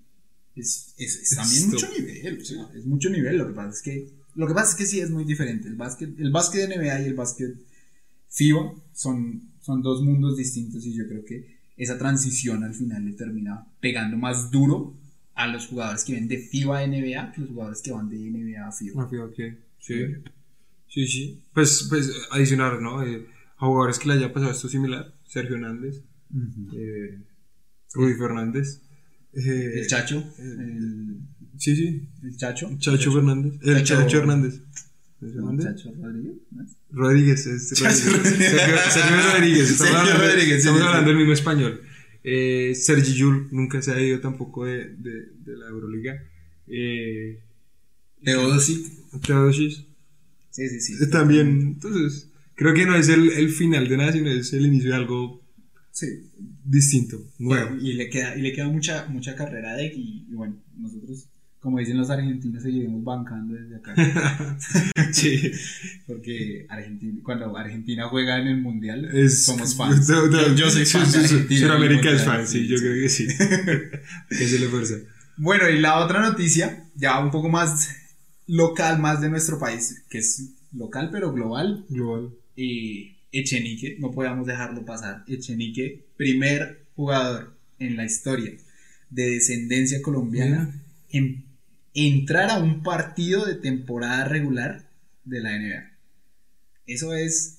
es, 0.54 0.94
es, 0.98 1.16
es 1.16 1.36
también 1.36 1.64
Esto- 1.64 1.72
mucho 1.72 1.88
nivel, 1.98 2.38
o 2.40 2.44
sea, 2.44 2.68
es 2.76 2.84
mucho 2.86 3.10
nivel. 3.10 3.38
Lo 3.38 3.46
que 3.48 3.54
pasa 3.54 3.70
es 3.70 3.82
que, 3.82 4.08
lo 4.36 4.46
que 4.46 4.54
pasa 4.54 4.70
es 4.70 4.74
que 4.76 4.86
sí 4.86 5.00
es 5.00 5.10
muy 5.10 5.24
diferente. 5.24 5.68
El 5.68 5.74
básquet, 5.74 6.10
el 6.18 6.30
básquet 6.30 6.68
de 6.68 6.76
NBA 6.76 7.00
y 7.00 7.04
el 7.06 7.14
básquet 7.14 7.54
FIBA 8.28 8.74
son, 8.92 9.42
son 9.64 9.80
dos 9.82 10.02
mundos 10.02 10.36
distintos 10.36 10.84
y 10.84 10.92
yo 10.94 11.06
creo 11.08 11.24
que 11.24 11.56
esa 11.76 11.96
transición 11.98 12.62
al 12.64 12.74
final 12.74 13.04
le 13.06 13.12
termina 13.14 13.66
pegando 13.80 14.16
más 14.16 14.50
duro 14.50 14.94
a 15.34 15.46
los 15.46 15.66
jugadores 15.66 16.04
que 16.04 16.12
vienen 16.12 16.28
de 16.28 16.38
FIBA 16.38 16.78
a 16.80 16.86
NBA 16.86 17.32
que 17.32 17.40
los 17.40 17.50
jugadores 17.50 17.80
que 17.82 17.90
van 17.92 18.08
de 18.08 18.16
NBA 18.30 18.68
a 18.68 18.70
FIBA. 18.72 19.02
Ah, 19.02 19.08
fíjate 19.08 19.34
que- 19.34 19.58
Sí. 19.80 19.94
Sí, 20.88 21.06
sí. 21.06 21.42
Pues, 21.52 21.86
pues 21.88 22.10
adicionar, 22.30 22.80
¿no? 22.80 23.02
Eh, 23.04 23.26
a 23.56 23.66
jugadores 23.66 23.98
que 23.98 24.08
le 24.08 24.14
haya 24.14 24.32
pasado 24.32 24.52
esto 24.52 24.68
similar. 24.68 25.12
Sergio 25.26 25.56
Hernández, 25.56 26.02
eh, 26.76 27.18
Rudy 27.94 28.14
Fernández. 28.14 28.80
eh, 29.32 29.72
El 29.80 29.86
Chacho, 29.88 30.22
el, 30.38 31.18
Sí, 31.56 31.74
sí. 31.74 32.08
el 32.22 32.36
Chacho. 32.36 32.70
Chacho 32.78 33.12
Fernández. 33.12 33.54
El 33.62 33.76
Chacho- 33.82 34.02
Chacho, 34.02 34.18
Hernández. 34.18 34.60
¿Chacho 35.28 35.40
No, 35.40 35.50
Hernández? 35.50 35.66
Chacho 35.66 35.92
Rodríguez, 36.00 36.34
¿no? 36.52 36.64
Rodríguez, 36.90 37.46
es 37.46 37.80
Rodríguez. 37.80 37.98
Sergio, 37.98 38.76
Sergio 38.90 39.32
Rodríguez. 39.32 39.70
Estamos 39.70 39.78
Sergio 39.78 39.98
hablando, 39.98 40.22
Rodríguez, 40.26 40.58
estamos 40.58 40.80
sí, 40.80 40.86
hablando 40.86 41.06
sí. 41.08 41.10
el 41.12 41.16
mismo 41.18 41.32
español. 41.32 41.80
Eh, 42.26 42.72
Sergi 42.74 43.14
Yul 43.14 43.48
nunca 43.50 43.82
se 43.82 43.92
ha 43.92 44.00
ido 44.00 44.20
tampoco 44.20 44.64
de, 44.64 44.94
de, 44.96 45.10
de 45.44 45.56
la 45.56 45.68
Euroliga. 45.68 46.22
Eh, 46.66 47.40
Teodosic. 48.22 48.86
Teodosic 49.26 49.84
Sí, 50.50 50.68
sí, 50.68 50.80
sí. 50.80 51.10
también. 51.10 51.48
Entonces, 51.74 52.30
creo 52.54 52.72
que 52.74 52.86
no 52.86 52.94
es 52.94 53.08
el, 53.08 53.30
el 53.32 53.50
final 53.50 53.88
de 53.88 53.96
nada, 53.96 54.12
sino 54.12 54.30
es 54.30 54.52
el 54.52 54.66
inicio 54.66 54.90
de 54.90 54.96
algo 54.96 55.42
Sí. 55.90 56.06
distinto, 56.64 57.20
nuevo. 57.38 57.76
Y 57.76 57.92
le 57.94 58.08
queda, 58.08 58.36
y 58.36 58.40
le 58.42 58.52
queda 58.52 58.68
mucha, 58.68 59.06
mucha 59.06 59.34
carrera 59.36 59.74
de 59.74 59.86
y, 59.86 60.26
y 60.30 60.34
bueno, 60.34 60.56
nosotros, 60.78 61.28
como 61.64 61.78
dicen 61.78 61.96
los 61.96 62.10
argentinos, 62.10 62.62
seguiremos 62.62 63.02
bancando 63.02 63.54
desde 63.54 63.76
acá. 63.76 63.94
Sí. 65.12 65.50
Porque 66.06 66.66
Argentina, 66.68 67.18
cuando 67.22 67.56
Argentina 67.56 68.06
juega 68.06 68.38
en 68.38 68.48
el 68.48 68.60
mundial, 68.60 69.06
Es, 69.06 69.46
somos 69.46 69.74
fans. 69.74 70.06
No, 70.10 70.26
no, 70.26 70.48
yo, 70.48 70.54
yo 70.54 70.70
soy 70.70 70.84
fan 70.84 71.10
de 71.10 71.18
Argentina. 71.20 71.60
Sudamérica 71.60 72.10
es 72.10 72.22
fan, 72.22 72.46
sí, 72.46 72.68
yo 72.68 72.76
creo 72.76 72.94
que 72.94 73.08
sí. 73.08 73.26
que 74.28 74.46
se 74.46 74.58
le 74.58 74.68
fuerza. 74.68 74.96
Bueno, 75.38 75.70
y 75.70 75.80
la 75.80 76.04
otra 76.04 76.20
noticia, 76.20 76.84
ya 76.96 77.18
un 77.18 77.30
poco 77.30 77.48
más 77.48 77.88
local, 78.46 78.98
más 78.98 79.22
de 79.22 79.30
nuestro 79.30 79.58
país, 79.58 80.02
que 80.10 80.18
es 80.18 80.50
local 80.70 81.08
pero 81.10 81.32
global. 81.32 81.86
Global. 81.88 82.34
Y 82.56 83.16
Echenique, 83.32 83.96
no 84.00 84.10
podíamos 84.10 84.46
dejarlo 84.46 84.84
pasar. 84.84 85.24
Echenique, 85.28 86.04
primer 86.18 86.84
jugador 86.94 87.56
en 87.78 87.96
la 87.96 88.04
historia 88.04 88.52
de 89.08 89.30
descendencia 89.30 90.02
colombiana 90.02 90.70
en 91.08 91.53
entrar 91.94 92.50
a 92.50 92.58
un 92.58 92.82
partido 92.82 93.44
de 93.46 93.54
temporada 93.54 94.24
regular 94.24 94.90
de 95.24 95.40
la 95.40 95.56
NBA. 95.58 95.90
Eso 96.86 97.14
es, 97.14 97.58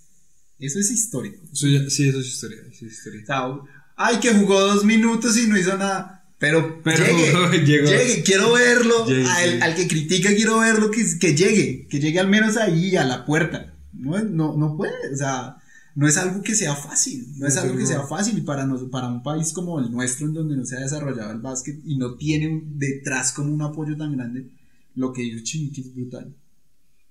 eso 0.60 0.80
es 0.80 0.92
histórico. 0.92 1.42
Eso 1.52 1.68
ya- 1.68 1.90
sí, 1.90 2.08
eso 2.10 2.20
es 2.20 2.28
historia. 2.28 2.60
eso 2.72 2.86
es 2.86 2.94
historia. 2.94 3.22
O 3.24 3.26
sea, 3.26 3.72
ay, 3.96 4.20
que 4.20 4.34
jugó 4.34 4.60
dos 4.62 4.84
minutos 4.86 5.38
y 5.38 5.48
no 5.48 5.58
hizo 5.58 5.78
nada. 5.78 6.12
Pero, 6.38 6.82
Pero 6.84 7.06
llegue, 7.06 7.60
llegó. 7.66 7.88
llegue, 7.88 8.24
quiero 8.24 8.54
verlo. 8.54 9.08
Llegue, 9.08 9.26
al, 9.62 9.74
que 9.74 9.88
critica 9.88 10.30
quiero 10.36 10.60
verlo, 10.60 10.92
que, 10.92 11.04
que 11.20 11.34
llegue, 11.36 11.88
que 11.90 12.00
llegue 12.00 12.20
al 12.20 12.28
menos 12.28 12.58
ahí 12.58 12.96
a 12.98 13.06
la 13.06 13.26
puerta. 13.26 13.74
No, 13.94 14.20
no, 14.22 14.56
no 14.58 14.76
puede, 14.76 14.94
o 15.14 15.16
sea, 15.18 15.56
no 15.96 16.08
es 16.08 16.18
algo 16.18 16.42
que 16.44 16.54
sea 16.54 16.76
fácil, 16.76 17.26
no 17.38 17.48
es 17.48 17.56
algo 17.56 17.78
que 17.78 17.86
sea 17.86 18.04
fácil 18.04 18.44
para, 18.44 18.66
nos, 18.66 18.84
para 18.90 19.08
un 19.08 19.24
país 19.24 19.54
como 19.54 19.80
el 19.80 19.90
nuestro, 19.90 20.28
en 20.28 20.34
donde 20.34 20.58
no 20.58 20.66
se 20.66 20.76
ha 20.76 20.82
desarrollado 20.82 21.32
el 21.32 21.40
básquet 21.40 21.80
y 21.86 21.98
no 21.98 22.16
tiene 22.16 22.64
detrás 22.66 23.32
como 23.32 23.54
un 23.54 23.62
apoyo 23.62 23.96
tan 23.96 24.16
grande, 24.16 24.50
lo 24.96 25.14
que 25.14 25.24
hizo 25.24 25.42
Chinique 25.44 25.82
es 25.82 25.96
brutal. 25.96 26.36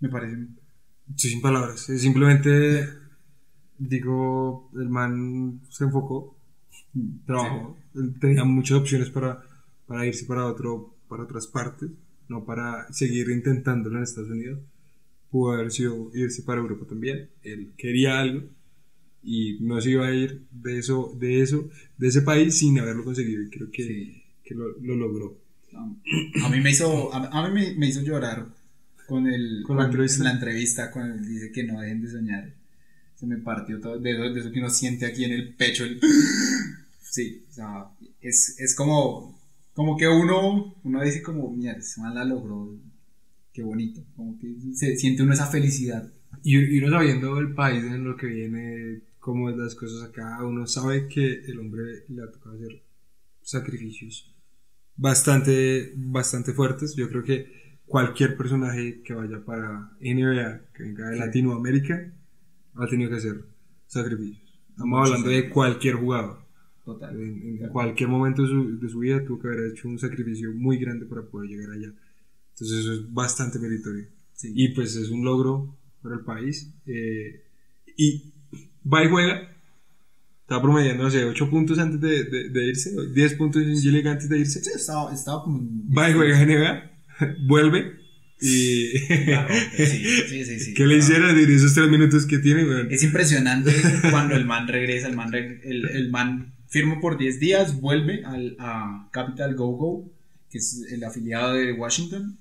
Me 0.00 0.10
parece. 0.10 0.36
Estoy 1.08 1.30
sin 1.30 1.40
palabras. 1.40 1.80
Simplemente 1.80 2.86
digo, 3.78 4.70
el 4.74 4.90
man 4.90 5.62
se 5.70 5.84
enfocó, 5.84 6.36
trabajó, 7.26 7.78
él 7.94 8.14
tenía 8.20 8.44
muchas 8.44 8.78
opciones 8.78 9.08
para, 9.08 9.42
para 9.86 10.06
irse 10.06 10.26
para 10.26 10.46
otro, 10.46 10.94
para 11.08 11.22
otras 11.22 11.46
partes, 11.46 11.88
no 12.28 12.44
para 12.44 12.92
seguir 12.92 13.30
intentándolo 13.30 13.96
en 13.96 14.04
Estados 14.04 14.30
Unidos. 14.30 14.60
Pudo 15.30 15.52
haber 15.52 15.70
sido 15.70 16.10
irse 16.14 16.42
para 16.42 16.60
Europa 16.60 16.84
también. 16.86 17.30
Él 17.42 17.72
quería 17.78 18.20
algo 18.20 18.46
y 19.24 19.58
no 19.60 19.80
se 19.80 19.90
iba 19.90 20.06
a 20.06 20.14
ir 20.14 20.42
de 20.50 20.78
eso, 20.78 21.14
de 21.18 21.40
eso, 21.40 21.68
de 21.98 22.08
ese 22.08 22.22
país 22.22 22.58
sin 22.58 22.78
haberlo 22.78 23.04
conseguido. 23.04 23.42
Y 23.42 23.48
creo 23.50 23.70
que, 23.70 23.82
Sí. 23.82 24.22
que 24.44 24.54
lo, 24.54 24.78
lo 24.80 24.96
logró. 24.96 25.38
A 26.44 26.48
mí 26.50 26.60
me 26.60 26.70
hizo, 26.70 27.12
a, 27.12 27.26
a 27.26 27.48
mí 27.48 27.54
me, 27.54 27.74
me 27.74 27.88
hizo 27.88 28.00
llorar 28.02 28.46
con 29.06 29.26
el 29.26 29.62
¿Con 29.66 29.76
la 29.78 29.86
entrevista? 29.86 30.22
la 30.24 30.32
entrevista 30.32 30.90
cuando 30.90 31.14
él 31.16 31.26
dice 31.28 31.50
que 31.52 31.64
no 31.64 31.80
dejen 31.80 32.02
de 32.02 32.10
soñar. 32.10 32.54
Se 33.16 33.26
me 33.26 33.36
partió 33.38 33.80
todo 33.80 33.98
de 33.98 34.12
eso, 34.12 34.22
de 34.32 34.40
eso 34.40 34.52
que 34.52 34.60
uno 34.60 34.70
siente 34.70 35.06
aquí 35.06 35.24
en 35.24 35.32
el 35.32 35.54
pecho. 35.54 35.84
el- 35.84 36.00
Sí, 37.00 37.44
o 37.48 37.52
sea, 37.52 37.84
es, 38.20 38.56
es 38.58 38.74
como, 38.74 39.38
como 39.72 39.96
que 39.96 40.08
uno, 40.08 40.74
uno 40.82 41.02
dice 41.02 41.22
como, 41.22 41.48
mierda, 41.50 41.78
ese 41.78 42.00
man 42.00 42.14
la 42.14 42.24
logró, 42.24 42.76
qué 43.52 43.62
bonito, 43.62 44.02
como 44.16 44.36
que 44.38 44.52
se 44.74 44.96
siente 44.96 45.22
uno 45.22 45.32
esa 45.32 45.46
felicidad. 45.46 46.10
Y, 46.42 46.56
y 46.58 46.78
uno 46.78 46.90
sabiendo 46.90 47.38
el 47.38 47.54
país 47.54 47.84
en 47.84 48.02
lo 48.04 48.16
que 48.16 48.26
viene, 48.26 49.00
cómo 49.24 49.48
es 49.48 49.56
las 49.56 49.74
cosas 49.74 50.02
acá, 50.02 50.44
uno 50.44 50.66
sabe 50.66 51.08
que 51.08 51.44
el 51.46 51.58
hombre 51.58 52.04
le 52.08 52.22
ha 52.22 52.30
tocado 52.30 52.56
hacer 52.56 52.82
sacrificios 53.40 54.30
bastante, 54.96 55.94
bastante 55.96 56.52
fuertes. 56.52 56.94
Yo 56.94 57.08
creo 57.08 57.22
que 57.22 57.50
cualquier 57.86 58.36
personaje 58.36 59.00
que 59.02 59.14
vaya 59.14 59.42
para 59.42 59.96
NBA, 59.98 60.60
que 60.74 60.82
venga 60.82 61.08
de 61.08 61.14
Sí. 61.14 61.20
Latinoamérica, 61.20 62.12
ha 62.74 62.86
tenido 62.86 63.08
que 63.08 63.16
hacer 63.16 63.44
sacrificios. 63.86 64.60
Estamos 64.68 64.90
Muchos 64.98 65.06
hablando 65.14 65.30
de 65.30 65.48
cualquier 65.48 65.94
jugador. 65.94 66.44
Total. 66.84 67.18
En, 67.18 67.62
en 67.62 67.68
cualquier 67.70 68.10
momento 68.10 68.42
de 68.42 68.48
su, 68.48 68.78
de 68.78 68.88
su 68.90 68.98
vida 68.98 69.24
tuvo 69.24 69.38
que 69.40 69.48
haber 69.48 69.72
hecho 69.72 69.88
un 69.88 69.98
sacrificio 69.98 70.52
muy 70.52 70.76
grande 70.76 71.06
para 71.06 71.22
poder 71.22 71.48
llegar 71.48 71.70
allá. 71.70 71.94
Entonces 72.52 72.78
eso 72.78 72.92
es 72.92 73.10
bastante 73.10 73.58
meritorio. 73.58 74.04
Sí. 74.34 74.52
Y 74.54 74.74
pues 74.74 74.94
es 74.96 75.08
un 75.08 75.24
logro 75.24 75.78
para 76.02 76.16
el 76.16 76.20
país. 76.26 76.74
eh, 76.84 77.40
y 77.96 78.33
va 78.92 79.04
y 79.04 79.08
juega. 79.08 79.50
Estaba 80.42 80.60
promediando, 80.62 81.04
no 81.04 81.10
sé, 81.10 81.24
8 81.24 81.48
puntos 81.50 81.78
antes 81.78 82.00
de, 82.00 82.24
de- 82.24 82.48
de 82.50 82.64
irse, 82.66 82.90
10 83.14 83.34
puntos 83.34 83.62
en 83.62 83.70
G-League 83.76 84.08
antes 84.08 84.28
de 84.28 84.38
irse. 84.38 84.62
Sí, 84.62 84.70
estaba, 84.74 85.12
estaba 85.12 85.42
como... 85.42 85.62
Va 85.96 86.10
y 86.10 86.12
juega 86.12 86.38
en 86.40 86.48
NBA, 86.48 86.90
vuelve. 87.46 87.96
Y. 88.42 89.30
La 89.30 89.46
rompe, 89.46 89.86
sí, 89.86 90.04
sí, 90.28 90.44
sí, 90.44 90.60
sí. 90.60 90.74
¿Qué 90.74 90.86
le 90.86 90.98
hicieron 90.98 91.30
en 91.38 91.50
esos 91.50 91.72
3 91.72 91.88
minutos 91.88 92.26
que 92.26 92.38
tiene, 92.38 92.64
weón? 92.64 92.88
Es 92.90 93.02
impresionante 93.02 93.72
cuando 94.10 94.34
el 94.36 94.44
man 94.44 94.68
regresa, 94.68 95.08
el 95.08 95.16
man, 95.16 95.32
reg- 95.32 95.60
el, 95.64 95.88
el 95.88 96.10
man 96.10 96.52
firma 96.68 97.00
por 97.00 97.16
10 97.16 97.40
días, 97.40 97.80
vuelve 97.80 98.22
al, 98.26 98.56
a 98.58 99.08
Capital 99.12 99.54
Go 99.54 99.68
Go, 99.76 100.12
que 100.50 100.58
es 100.58 100.84
el 100.90 101.04
afiliado 101.04 101.54
de 101.54 101.72
Washington, 101.72 102.38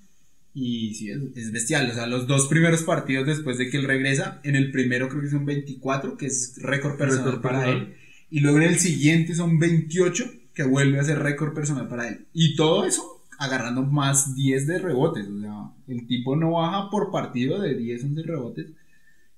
y 0.53 0.93
sí, 0.93 1.09
es, 1.09 1.19
es 1.35 1.51
bestial. 1.51 1.89
O 1.89 1.93
sea, 1.93 2.05
los 2.07 2.27
dos 2.27 2.47
primeros 2.47 2.83
partidos 2.83 3.25
después 3.25 3.57
de 3.57 3.69
que 3.69 3.77
él 3.77 3.85
regresa, 3.85 4.39
en 4.43 4.55
el 4.55 4.71
primero 4.71 5.09
creo 5.09 5.21
que 5.21 5.29
son 5.29 5.45
24, 5.45 6.17
que 6.17 6.27
es 6.27 6.55
récord 6.61 6.97
personal 6.97 7.25
Récord 7.25 7.41
para 7.41 7.59
personal. 7.59 7.87
él, 7.87 7.95
y 8.29 8.39
luego 8.39 8.57
en 8.57 8.63
el 8.63 8.79
siguiente 8.79 9.35
son 9.35 9.59
28, 9.59 10.25
que 10.53 10.63
vuelve 10.63 10.99
a 10.99 11.03
ser 11.03 11.19
récord 11.19 11.53
personal 11.53 11.87
para 11.87 12.07
él. 12.07 12.27
Y 12.33 12.55
todo 12.55 12.85
eso 12.85 13.23
agarrando 13.39 13.83
más 13.83 14.35
10 14.35 14.67
de 14.67 14.79
rebotes. 14.79 15.27
O 15.27 15.39
sea, 15.39 15.71
el 15.87 16.07
tipo 16.07 16.35
no 16.35 16.51
baja 16.51 16.89
por 16.89 17.11
partido 17.11 17.61
de 17.61 17.75
10, 17.75 18.03
11 18.05 18.23
rebotes. 18.23 18.67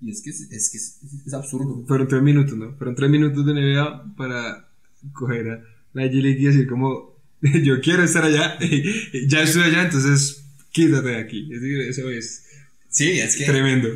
Y 0.02 0.12
es 0.12 0.22
que 0.22 0.30
es, 0.30 0.42
es, 0.52 0.70
que 0.70 0.78
es, 0.78 1.00
es 1.26 1.34
absurdo. 1.34 1.84
Fueron 1.88 2.08
3 2.08 2.22
minutos, 2.22 2.58
¿no? 2.58 2.74
Fueron 2.74 2.96
3 2.96 3.10
minutos 3.10 3.46
de 3.46 3.54
NBA 3.54 4.16
para 4.16 4.70
coger 5.14 5.50
a 5.50 5.64
la 5.94 6.06
G-League 6.06 6.40
y 6.40 6.46
decir, 6.46 6.68
como, 6.68 7.16
yo 7.42 7.80
quiero 7.82 8.04
estar 8.04 8.24
allá, 8.24 8.58
ya 9.28 9.42
estoy 9.42 9.64
allá, 9.64 9.84
entonces 9.84 10.45
quítate 10.76 11.08
de 11.08 11.18
aquí. 11.18 11.50
Es 11.52 11.62
decir, 11.62 11.80
eso 11.82 12.10
es 12.10 12.44
Sí, 12.90 13.20
es 13.20 13.36
que 13.38 13.46
tremendo. 13.46 13.90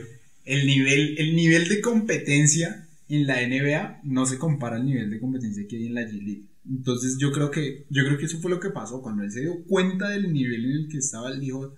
el 0.46 0.66
nivel, 0.66 1.16
el 1.18 1.36
nivel 1.36 1.70
de 1.70 1.80
competencia 1.82 2.88
en 3.08 3.28
la 3.28 3.36
NBA 3.48 4.02
no 4.04 4.26
se 4.26 4.38
compara 4.38 4.78
al 4.78 4.86
nivel 4.86 5.10
de 5.10 5.20
competencia 5.20 5.66
que 5.68 5.78
hay 5.78 5.88
en 5.88 5.94
la 5.96 6.02
G-League. 6.02 6.44
Entonces 6.70 7.18
yo 7.18 7.32
creo 7.32 7.50
que 7.50 7.86
yo 7.90 8.04
creo 8.04 8.18
que 8.18 8.26
eso 8.26 8.40
fue 8.40 8.52
lo 8.52 8.60
que 8.60 8.70
pasó 8.70 9.02
cuando 9.02 9.24
él 9.24 9.32
se 9.32 9.42
dio 9.42 9.64
cuenta 9.66 10.10
del 10.10 10.32
nivel 10.34 10.66
en 10.66 10.72
el 10.72 10.88
que 10.90 10.98
estaba, 10.98 11.32
él 11.32 11.40
dijo, 11.40 11.74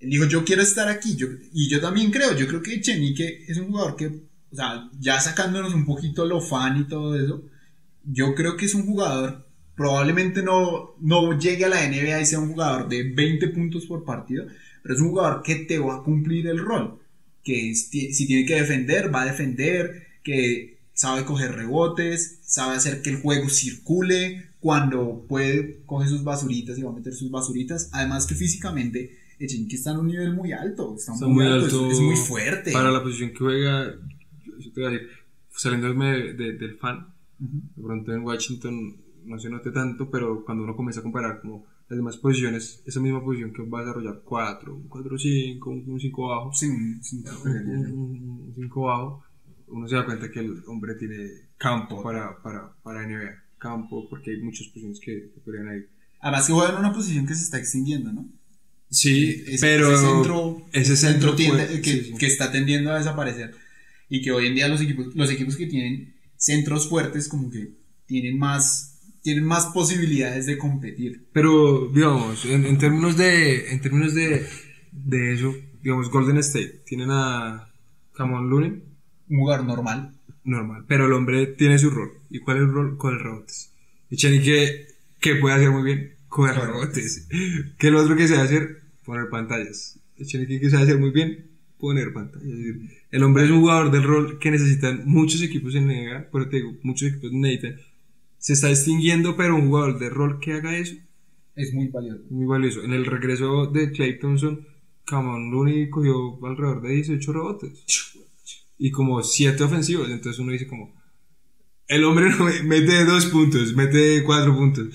él 0.00 0.10
dijo, 0.10 0.26
yo 0.26 0.44
quiero 0.44 0.62
estar 0.62 0.88
aquí, 0.88 1.14
yo, 1.14 1.28
y 1.52 1.68
yo 1.68 1.80
también 1.80 2.10
creo, 2.10 2.36
yo 2.36 2.46
creo 2.46 2.62
que 2.62 2.80
Chenique 2.80 3.44
es 3.46 3.58
un 3.58 3.68
jugador 3.68 3.96
que, 3.96 4.06
o 4.06 4.56
sea, 4.56 4.90
ya 4.98 5.20
sacándonos 5.20 5.74
un 5.74 5.84
poquito 5.84 6.24
lo 6.24 6.40
fan 6.40 6.80
y 6.80 6.88
todo 6.88 7.22
eso, 7.22 7.44
yo 8.04 8.34
creo 8.34 8.56
que 8.56 8.64
es 8.64 8.74
un 8.74 8.86
jugador, 8.86 9.46
probablemente 9.82 10.42
no, 10.42 10.94
no 11.00 11.38
llegue 11.38 11.64
a 11.64 11.68
la 11.68 11.86
NBA 11.88 12.20
y 12.20 12.26
sea 12.26 12.38
un 12.38 12.50
jugador 12.52 12.88
de 12.88 13.02
20 13.02 13.48
puntos 13.48 13.86
por 13.86 14.04
partido, 14.04 14.46
pero 14.82 14.94
es 14.94 15.00
un 15.00 15.08
jugador 15.10 15.42
que 15.42 15.56
te 15.56 15.78
va 15.78 15.96
a 15.96 16.02
cumplir 16.02 16.46
el 16.46 16.58
rol, 16.58 16.98
que 17.42 17.74
si 17.74 18.26
tiene 18.26 18.46
que 18.46 18.54
defender, 18.54 19.12
va 19.14 19.22
a 19.22 19.26
defender, 19.26 20.06
que 20.22 20.78
sabe 20.94 21.24
coger 21.24 21.52
rebotes, 21.56 22.38
sabe 22.44 22.76
hacer 22.76 23.02
que 23.02 23.10
el 23.10 23.16
juego 23.16 23.48
circule, 23.48 24.46
cuando 24.60 25.24
puede 25.28 25.80
coge 25.86 26.08
sus 26.08 26.22
basuritas 26.22 26.78
y 26.78 26.82
va 26.82 26.90
a 26.90 26.94
meter 26.94 27.12
sus 27.14 27.30
basuritas, 27.30 27.88
además 27.92 28.26
que 28.26 28.34
físicamente 28.36 29.18
Echenique 29.40 29.74
está 29.74 29.90
en 29.90 29.98
un 29.98 30.06
nivel 30.06 30.32
muy 30.32 30.52
alto, 30.52 30.94
está, 30.96 31.14
Está 31.14 31.26
muy, 31.26 31.44
alto, 31.44 31.64
alto 31.64 31.86
es, 31.90 31.94
es 31.94 32.00
muy 32.00 32.16
fuerte. 32.16 32.70
Para 32.70 32.92
la 32.92 33.02
posición 33.02 33.30
que 33.30 33.38
juega, 33.38 33.92
yo, 34.60 34.72
te 34.72 34.80
voy 34.80 34.84
a 34.84 34.90
decir, 34.92 35.08
de- 36.16 36.34
de- 36.34 36.52
del 36.52 36.76
fan, 36.78 37.08
de 37.40 37.82
pronto 37.82 38.12
en 38.14 38.20
Washington 38.22 38.96
no 39.24 39.38
se 39.38 39.50
note 39.50 39.70
tanto, 39.70 40.10
pero 40.10 40.44
cuando 40.44 40.64
uno 40.64 40.74
comienza 40.76 41.00
a 41.00 41.02
comparar 41.02 41.40
como 41.40 41.66
las 41.88 41.96
demás 41.96 42.16
posiciones, 42.16 42.82
esa 42.86 43.00
misma 43.00 43.22
posición 43.22 43.52
que 43.52 43.62
va 43.62 43.80
a 43.80 43.82
desarrollar 43.82 44.22
4, 44.24 44.74
un 44.74 44.88
4-5, 44.88 45.66
un 45.66 46.00
5 46.00 46.28
bajo, 46.28 46.52
Sí, 46.54 46.66
un- 46.66 47.02
sí, 47.02 47.22
un 47.46 48.52
5 48.54 48.82
bajo, 48.82 49.24
uno 49.68 49.88
se 49.88 49.96
da 49.96 50.04
cuenta 50.04 50.30
que 50.30 50.40
el 50.40 50.62
hombre 50.66 50.94
tiene 50.94 51.28
campo 51.58 52.02
para, 52.02 52.40
para, 52.42 52.72
para 52.82 53.02
NBA, 53.06 53.42
campo, 53.58 54.08
porque 54.08 54.32
hay 54.32 54.42
muchas 54.42 54.66
posiciones 54.68 55.00
que, 55.00 55.30
que 55.34 55.40
podrían 55.44 55.74
ir. 55.76 55.88
Además 56.20 56.46
que 56.46 56.52
juega 56.52 56.70
en 56.72 56.78
una 56.78 56.92
posición 56.92 57.26
que 57.26 57.34
se 57.34 57.44
está 57.44 57.58
extinguiendo, 57.58 58.12
¿no? 58.12 58.28
Sí, 58.90 59.42
Ese- 59.46 59.58
pero 59.66 59.90
ese 59.92 60.06
centro, 60.06 60.66
ese 60.72 60.96
centro 60.96 61.34
tiende- 61.34 61.66
fue- 61.66 61.80
que, 61.80 62.02
sí. 62.04 62.14
que 62.18 62.26
está 62.26 62.52
tendiendo 62.52 62.92
a 62.92 62.98
desaparecer 62.98 63.54
y 64.08 64.20
que 64.20 64.32
hoy 64.32 64.46
en 64.46 64.54
día 64.54 64.68
los 64.68 64.80
equipos, 64.82 65.14
los 65.14 65.30
equipos 65.30 65.56
que 65.56 65.66
tienen 65.66 66.14
centros 66.36 66.88
fuertes 66.88 67.28
como 67.28 67.50
que 67.50 67.72
tienen 68.06 68.38
más, 68.38 68.91
tienen 69.22 69.44
más 69.44 69.66
posibilidades 69.66 70.46
de 70.46 70.58
competir. 70.58 71.24
Pero, 71.32 71.88
digamos, 71.94 72.44
en, 72.44 72.66
en 72.66 72.78
términos 72.78 73.16
de 73.16 73.70
en 73.72 73.80
términos 73.80 74.14
de, 74.14 74.46
de 74.92 75.34
eso, 75.34 75.54
digamos, 75.82 76.10
Golden 76.10 76.38
State, 76.38 76.82
tienen 76.86 77.08
a 77.10 77.68
Camon 78.14 78.48
Looney, 78.50 78.82
Un 79.28 79.38
jugador 79.38 79.64
normal. 79.66 80.14
normal, 80.44 80.84
pero 80.88 81.06
el 81.06 81.12
hombre 81.12 81.46
tiene 81.46 81.78
su 81.78 81.90
rol. 81.90 82.10
¿Y 82.30 82.40
cuál 82.40 82.56
es 82.58 82.62
el 82.64 82.72
rol? 82.72 82.96
Con 82.98 83.14
el 83.14 83.20
rebotes. 83.20 83.72
Y 84.10 84.16
Chenique, 84.16 84.86
que 85.20 85.36
puede 85.36 85.54
hacer 85.54 85.70
muy 85.70 85.82
bien? 85.84 86.14
Coger 86.28 86.54
Coger 86.54 86.68
rebotes. 86.70 87.28
¿Qué 87.78 87.86
es 87.86 87.92
lo 87.92 88.00
otro 88.02 88.16
que 88.16 88.28
se 88.28 88.36
hacer? 88.36 88.82
Poner 89.04 89.28
pantallas. 89.30 89.98
Y 90.18 90.24
Chenique, 90.26 90.60
que 90.60 90.70
sabe 90.70 90.84
hacer 90.84 90.98
muy 90.98 91.10
bien? 91.10 91.46
Poner 91.78 92.12
pantallas. 92.12 92.46
Es 92.48 92.56
decir, 92.58 92.90
el 93.10 93.22
hombre 93.22 93.44
es 93.44 93.50
un 93.50 93.60
jugador 93.60 93.90
del 93.90 94.02
rol 94.04 94.38
que 94.38 94.50
necesitan 94.50 95.02
muchos 95.06 95.42
equipos 95.42 95.74
en 95.74 95.86
NBA, 95.86 96.28
pero 96.32 96.48
te 96.48 96.56
digo, 96.56 96.76
muchos 96.82 97.08
equipos 97.08 97.32
necesitan. 97.32 97.76
Se 98.42 98.52
está 98.52 98.68
distinguiendo, 98.68 99.36
pero 99.36 99.56
un 99.56 99.68
jugador 99.68 99.98
de 99.98 100.10
rol 100.10 100.38
que 100.40 100.52
haga 100.52 100.76
eso 100.76 100.96
es 101.54 101.74
muy 101.74 101.88
valioso. 101.88 102.24
Muy 102.30 102.46
valioso. 102.46 102.82
En 102.82 102.92
el 102.92 103.04
regreso 103.04 103.66
de 103.66 103.92
Clay 103.92 104.18
Thompson, 104.18 104.66
Camon 105.04 105.50
Looney 105.50 105.90
cogió 105.90 106.44
alrededor 106.46 106.82
de 106.82 106.94
18 106.94 107.32
rebotes. 107.32 107.84
Y 108.78 108.90
como 108.90 109.22
7 109.22 109.62
ofensivos. 109.62 110.10
Entonces 110.10 110.38
uno 110.38 110.52
dice 110.52 110.66
como... 110.66 110.94
El 111.88 112.04
hombre 112.04 112.30
no 112.30 112.46
mete 112.64 113.04
dos 113.04 113.26
puntos, 113.26 113.74
mete 113.74 114.22
cuatro 114.24 114.54
puntos. 114.56 114.88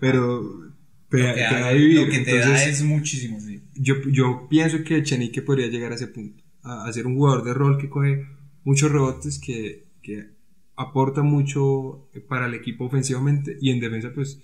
pero... 0.00 0.66
Lo 1.10 1.18
que, 1.18 1.42
hace, 1.42 1.78
lo 1.78 2.10
que 2.10 2.18
te 2.18 2.36
da 2.36 2.64
es 2.66 2.82
muchísimo, 2.82 3.40
sí. 3.40 3.62
Yo, 3.74 3.94
yo 4.12 4.46
pienso 4.50 4.84
que 4.84 5.02
Chenique 5.02 5.40
podría 5.40 5.66
llegar 5.68 5.90
a 5.90 5.94
ese 5.94 6.08
punto. 6.08 6.44
A, 6.62 6.86
a 6.86 6.92
ser 6.92 7.06
un 7.06 7.16
jugador 7.16 7.44
de 7.44 7.54
rol 7.54 7.78
que 7.78 7.88
coge 7.88 8.26
muchos 8.62 8.92
rebotes, 8.92 9.38
que, 9.38 9.86
que 10.02 10.32
aporta 10.78 11.22
mucho 11.22 12.08
para 12.28 12.46
el 12.46 12.54
equipo 12.54 12.84
ofensivamente 12.84 13.58
y 13.60 13.70
en 13.70 13.80
defensa 13.80 14.10
pues 14.14 14.38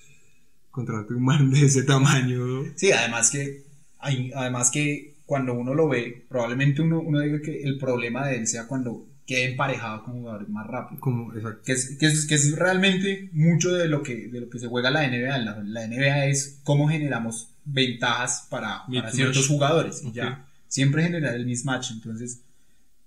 contrato 0.70 1.14
un 1.14 1.24
man 1.24 1.50
de 1.50 1.64
ese 1.64 1.84
tamaño. 1.84 2.64
Sí, 2.74 2.90
además 2.90 3.30
que, 3.30 3.62
además 4.00 4.70
que 4.70 5.14
cuando 5.24 5.54
uno 5.54 5.72
lo 5.72 5.88
ve, 5.88 6.26
probablemente 6.28 6.82
uno, 6.82 7.00
uno 7.00 7.20
diga 7.20 7.40
que 7.40 7.62
el 7.62 7.78
problema 7.78 8.26
de 8.26 8.38
él 8.38 8.46
sea 8.46 8.66
cuando 8.66 9.06
quede 9.26 9.52
emparejado 9.52 10.02
con 10.02 10.14
jugadores 10.14 10.48
más 10.48 10.66
rápido. 10.66 11.00
Como, 11.00 11.32
exacto. 11.32 11.62
Que 11.64 11.72
es, 11.72 11.96
que, 11.98 12.06
es, 12.06 12.26
que 12.26 12.34
es 12.34 12.56
realmente 12.56 13.30
mucho 13.32 13.72
de 13.72 13.88
lo 13.88 14.02
que, 14.02 14.28
de 14.28 14.40
lo 14.40 14.50
que 14.50 14.58
se 14.58 14.66
juega 14.66 14.90
la 14.90 15.08
NBA. 15.08 15.38
La, 15.38 15.62
la 15.64 15.86
NBA 15.86 16.26
es 16.26 16.60
cómo 16.64 16.88
generamos 16.88 17.50
ventajas 17.64 18.46
para, 18.50 18.82
para 18.92 19.10
ciertos 19.10 19.48
jugadores. 19.48 20.02
Y 20.04 20.12
ya, 20.12 20.46
siempre 20.68 21.04
generar 21.04 21.34
el 21.34 21.46
mismatch. 21.46 21.92
Entonces, 21.92 22.42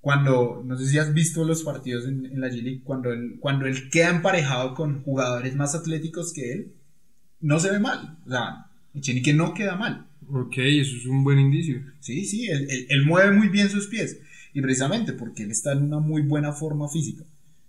cuando, 0.02 0.64
no 0.66 0.78
sé 0.78 0.88
si 0.88 0.98
has 0.98 1.14
visto 1.14 1.43
los 1.43 1.64
partidos 1.64 2.06
en, 2.08 2.26
en 2.26 2.39
la 2.39 2.48
G-League, 2.48 2.82
cuando 2.84 3.12
él, 3.12 3.38
cuando 3.39 3.66
él 3.66 3.89
queda 3.89 4.10
emparejado 4.10 4.74
con 4.74 5.04
jugadores 5.04 5.56
más 5.56 5.76
atléticos 5.76 6.32
que 6.34 6.54
él, 6.54 6.74
no 7.41 7.60
se 7.60 7.72
ve 7.72 7.80
mal. 7.80 8.18
O 8.26 8.30
sea, 8.30 8.68
Echenique 8.95 9.34
no 9.34 9.54
queda 9.54 9.76
mal. 9.76 10.08
Ok, 10.30 10.58
eso 10.58 10.95
es 10.95 11.06
un 11.06 11.24
buen 11.24 11.39
indicio. 11.39 11.82
Sí, 12.00 12.26
sí, 12.26 12.48
él, 12.48 12.68
él, 12.70 12.88
él, 12.89 13.06
mueve 13.06 13.32
muy 13.32 13.50
bien 13.50 13.70
sus 13.70 13.88
pies. 13.88 14.20
Y 14.54 14.62
precisamente 14.62 15.14
porque 15.14 15.43
él 15.43 15.52
está 15.52 15.74
en 15.74 15.84
una 15.84 16.00
muy 16.00 16.22
buena 16.22 16.52
forma 16.52 16.88
física. 16.89 17.24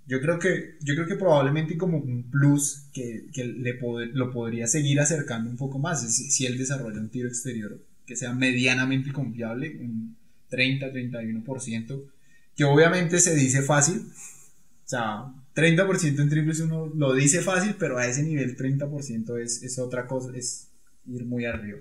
Yo 0.06 0.20
creo 0.22 0.38
que, 0.38 0.76
yo 0.80 0.94
creo 0.94 1.06
que 1.06 1.16
probablemente 1.16 1.76
como 1.76 1.98
un 1.98 2.22
plus 2.30 2.84
que, 2.94 3.26
que 3.32 3.44
le 3.44 3.74
pod 3.74 4.02
lo 4.14 4.30
podría 4.32 4.66
seguir 4.66 4.98
acercando 5.00 5.50
un 5.50 5.56
poco 5.56 5.78
más 5.78 6.02
es 6.02 6.34
si 6.34 6.46
él 6.46 6.56
desarrolla 6.56 6.98
un 6.98 7.10
tiro 7.10 7.28
exterior 7.28 7.78
que 8.06 8.16
sea 8.16 8.32
medianamente 8.32 9.12
confiable, 9.12 9.76
un 9.82 10.16
30-31%, 10.50 12.02
que 12.58 12.64
obviamente 12.64 13.20
se 13.20 13.36
dice 13.36 13.62
fácil. 13.62 14.02
O 14.84 14.88
sea, 14.88 15.32
30% 15.54 16.20
en 16.20 16.28
triples 16.28 16.58
uno 16.58 16.92
lo 16.92 17.14
dice 17.14 17.40
fácil, 17.40 17.76
pero 17.78 17.98
a 17.98 18.06
ese 18.06 18.24
nivel 18.24 18.56
30% 18.56 19.38
es, 19.40 19.62
es 19.62 19.78
otra 19.78 20.08
cosa, 20.08 20.36
es 20.36 20.66
ir 21.06 21.24
muy 21.24 21.44
arriba. 21.44 21.78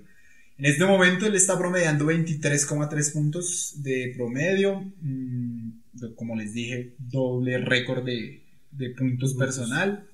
En 0.59 0.65
este 0.65 0.86
momento 0.86 1.25
él 1.25 1.36
está 1.36 1.57
promediando 1.57 2.05
23,3 2.05 3.11
puntos 3.11 3.73
de 3.78 4.13
promedio. 4.15 4.82
Mmm, 5.01 5.69
como 6.15 6.36
les 6.36 6.53
dije, 6.53 6.93
doble 6.99 7.57
récord 7.57 8.05
de, 8.05 8.43
de 8.69 8.89
puntos 8.91 9.34
personal. 9.34 10.07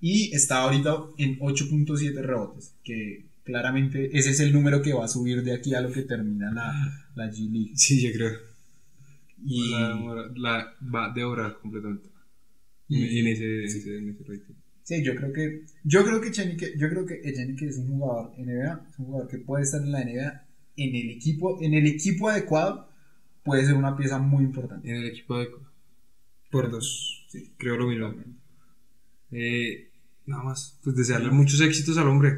Y 0.00 0.34
está 0.34 0.62
ahorita 0.62 0.96
en 1.16 1.38
8.7 1.38 2.12
rebotes, 2.22 2.74
que 2.82 3.26
claramente 3.44 4.18
ese 4.18 4.30
es 4.30 4.40
el 4.40 4.52
número 4.52 4.82
que 4.82 4.94
va 4.94 5.04
a 5.04 5.08
subir 5.08 5.44
de 5.44 5.52
aquí 5.52 5.74
a 5.76 5.80
lo 5.80 5.92
que 5.92 6.02
termina 6.02 6.52
la, 6.52 7.06
la 7.14 7.30
G 7.30 7.48
League. 7.48 7.72
Sí, 7.76 8.02
yo 8.02 8.12
creo. 8.12 8.51
Y 9.44 9.70
la, 9.70 10.30
la 10.36 10.74
va 10.94 11.12
de 11.12 11.24
hora 11.24 11.56
completamente. 11.60 12.10
Y, 12.88 13.18
en 13.20 13.26
ese, 13.26 13.68
sí. 13.68 13.78
ese, 13.78 13.98
en 13.98 14.10
ese 14.10 14.24
rating. 14.24 14.54
Sí, 14.82 15.02
yo 15.02 15.14
creo 15.14 15.32
que 15.32 15.64
yo 15.84 16.04
creo 16.04 16.20
que 16.20 16.28
Echenique, 16.28 16.74
yo 16.76 16.88
creo 16.88 17.06
que 17.06 17.20
Echenique 17.24 17.66
es 17.66 17.78
un 17.78 17.98
jugador 17.98 18.32
NBA, 18.36 18.88
es 18.90 18.98
un 18.98 19.06
jugador 19.06 19.28
que 19.28 19.38
puede 19.38 19.62
estar 19.62 19.80
en 19.80 19.92
la 19.92 20.04
NBA 20.04 20.42
en 20.76 20.94
el 20.96 21.10
equipo, 21.10 21.58
en 21.60 21.74
el 21.74 21.86
equipo 21.86 22.28
adecuado 22.28 22.88
puede 23.44 23.64
ser 23.64 23.74
una 23.74 23.96
pieza 23.96 24.18
muy 24.18 24.44
importante. 24.44 24.88
En 24.88 24.96
el 24.96 25.06
equipo 25.06 25.34
adecuado. 25.34 25.70
Por 26.50 26.70
dos. 26.70 27.26
Sí. 27.28 27.52
Creo 27.56 27.76
lo 27.76 27.88
mismo. 27.88 28.14
Eh, 29.30 29.90
nada 30.26 30.42
más, 30.42 30.78
pues 30.82 30.96
desearle 30.96 31.30
sí. 31.30 31.34
muchos 31.34 31.60
éxitos 31.60 31.96
al 31.98 32.08
hombre. 32.08 32.32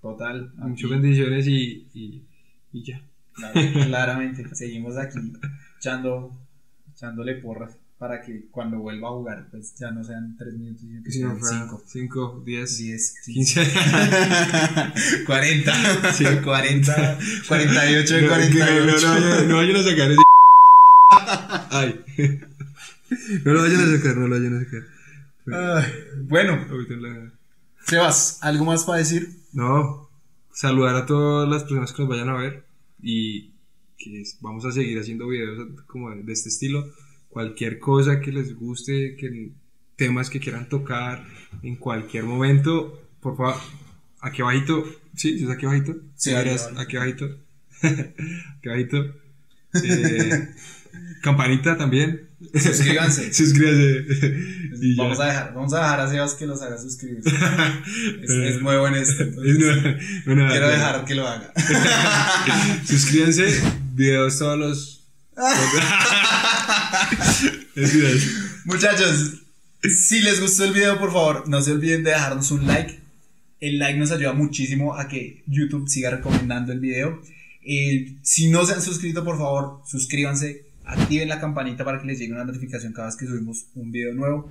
Total. 0.00 0.52
Muchas 0.56 0.90
bendiciones 0.90 1.46
y, 1.46 1.88
y, 1.94 2.26
y 2.72 2.84
ya. 2.84 3.04
Claro, 3.34 3.54
claramente, 3.86 4.54
seguimos 4.54 4.96
aquí 4.96 5.18
echando, 5.78 6.41
echándole 7.02 7.34
porras 7.34 7.72
para 7.98 8.22
que 8.22 8.42
cuando 8.52 8.78
vuelva 8.78 9.08
a 9.08 9.12
jugar, 9.12 9.46
pues 9.50 9.74
ya 9.78 9.90
no 9.90 10.04
sean 10.04 10.36
3 10.38 10.54
minutos, 10.54 10.82
sino 10.82 11.02
que 11.02 11.10
sean 11.10 11.68
5. 11.68 11.82
5, 11.84 12.42
10, 12.44 12.78
10, 12.78 13.14
15, 13.24 13.72
40, 15.26 16.12
sí. 16.12 16.24
40, 16.44 17.18
48, 17.48 18.20
no, 18.20 18.28
48. 18.28 19.08
No, 19.08 19.20
no, 19.20 19.42
no, 19.42 19.56
vayan 19.56 19.76
a 19.76 19.82
sacar 19.82 20.10
ese. 20.10 20.22
Ay. 21.70 22.04
No 23.44 23.52
lo 23.52 23.60
vayan 23.60 23.80
a 23.82 23.96
sacar, 23.98 24.16
no 24.16 24.26
lo 24.26 24.36
vayan 24.36 24.56
a 24.56 24.64
sacar. 24.64 24.82
Bueno, 26.22 26.66
Sebas, 27.84 28.38
¿algo 28.40 28.64
más 28.64 28.84
para 28.84 29.00
decir? 29.00 29.28
No, 29.52 30.08
saludar 30.50 30.96
a 30.96 31.04
todas 31.04 31.46
las 31.46 31.64
personas 31.64 31.92
que 31.92 32.02
nos 32.02 32.08
vayan 32.08 32.30
a 32.30 32.38
ver 32.38 32.64
y 33.02 33.51
que 34.02 34.22
vamos 34.40 34.64
a 34.64 34.72
seguir 34.72 34.98
haciendo 34.98 35.28
videos 35.28 35.68
como 35.86 36.10
de 36.10 36.32
este 36.32 36.48
estilo. 36.48 36.92
Cualquier 37.28 37.78
cosa 37.78 38.20
que 38.20 38.32
les 38.32 38.54
guste, 38.54 39.16
que 39.16 39.52
temas 39.96 40.28
que 40.28 40.40
quieran 40.40 40.68
tocar 40.68 41.24
en 41.62 41.76
cualquier 41.76 42.24
momento, 42.24 43.00
por 43.20 43.36
favor, 43.36 43.54
aquí 44.20 44.42
abajito, 44.42 44.84
sí, 45.14 45.38
¿sí 45.38 45.44
es 45.44 45.50
aquí 45.50 45.66
abajito? 45.66 45.96
Sí, 46.16 46.32
aquí 46.32 46.96
abajito, 46.96 47.38
aquí 47.82 48.68
abajito, 48.68 49.14
eh, 49.74 50.54
campanita 51.22 51.76
también. 51.76 52.28
Suscríbanse. 52.52 53.32
Suscríbanse. 53.34 54.04
vamos, 54.96 55.20
a 55.20 55.26
dejar, 55.26 55.54
vamos 55.54 55.72
a 55.72 55.78
dejar 55.78 56.00
a 56.00 56.10
Sebas 56.10 56.34
que 56.34 56.46
los 56.46 56.60
haga 56.60 56.78
suscribirse. 56.78 57.30
es, 58.22 58.30
es, 58.30 58.60
nuevo 58.60 58.88
en 58.88 58.94
esto. 58.94 59.22
Entonces, 59.22 59.96
quiero 60.24 60.68
dejar 60.68 61.04
que 61.04 61.14
lo 61.14 61.26
haga. 61.26 61.52
Suscríbanse, 62.86 63.62
videos 63.94 64.38
todos 64.38 64.58
los 64.58 64.98
Muchachos, 68.66 69.42
si 69.82 70.20
les 70.20 70.40
gustó 70.40 70.64
el 70.64 70.74
video, 70.74 70.98
por 70.98 71.12
favor, 71.12 71.48
no 71.48 71.62
se 71.62 71.72
olviden 71.72 72.04
de 72.04 72.10
dejarnos 72.10 72.50
un 72.50 72.66
like. 72.66 73.00
El 73.60 73.78
like 73.78 73.98
nos 73.98 74.10
ayuda 74.10 74.32
muchísimo 74.32 74.94
a 74.94 75.08
que 75.08 75.42
YouTube 75.46 75.88
siga 75.88 76.10
recomendando 76.10 76.72
el 76.72 76.80
video. 76.80 77.22
Eh, 77.64 78.16
si 78.22 78.50
no 78.50 78.66
se 78.66 78.74
han 78.74 78.82
suscrito, 78.82 79.24
por 79.24 79.38
favor, 79.38 79.82
suscríbanse, 79.86 80.66
activen 80.84 81.28
la 81.28 81.40
campanita 81.40 81.84
para 81.84 82.00
que 82.00 82.06
les 82.06 82.18
llegue 82.18 82.32
una 82.32 82.44
notificación 82.44 82.92
cada 82.92 83.08
vez 83.08 83.16
que 83.16 83.26
subimos 83.26 83.66
un 83.74 83.90
video 83.90 84.14
nuevo. 84.14 84.50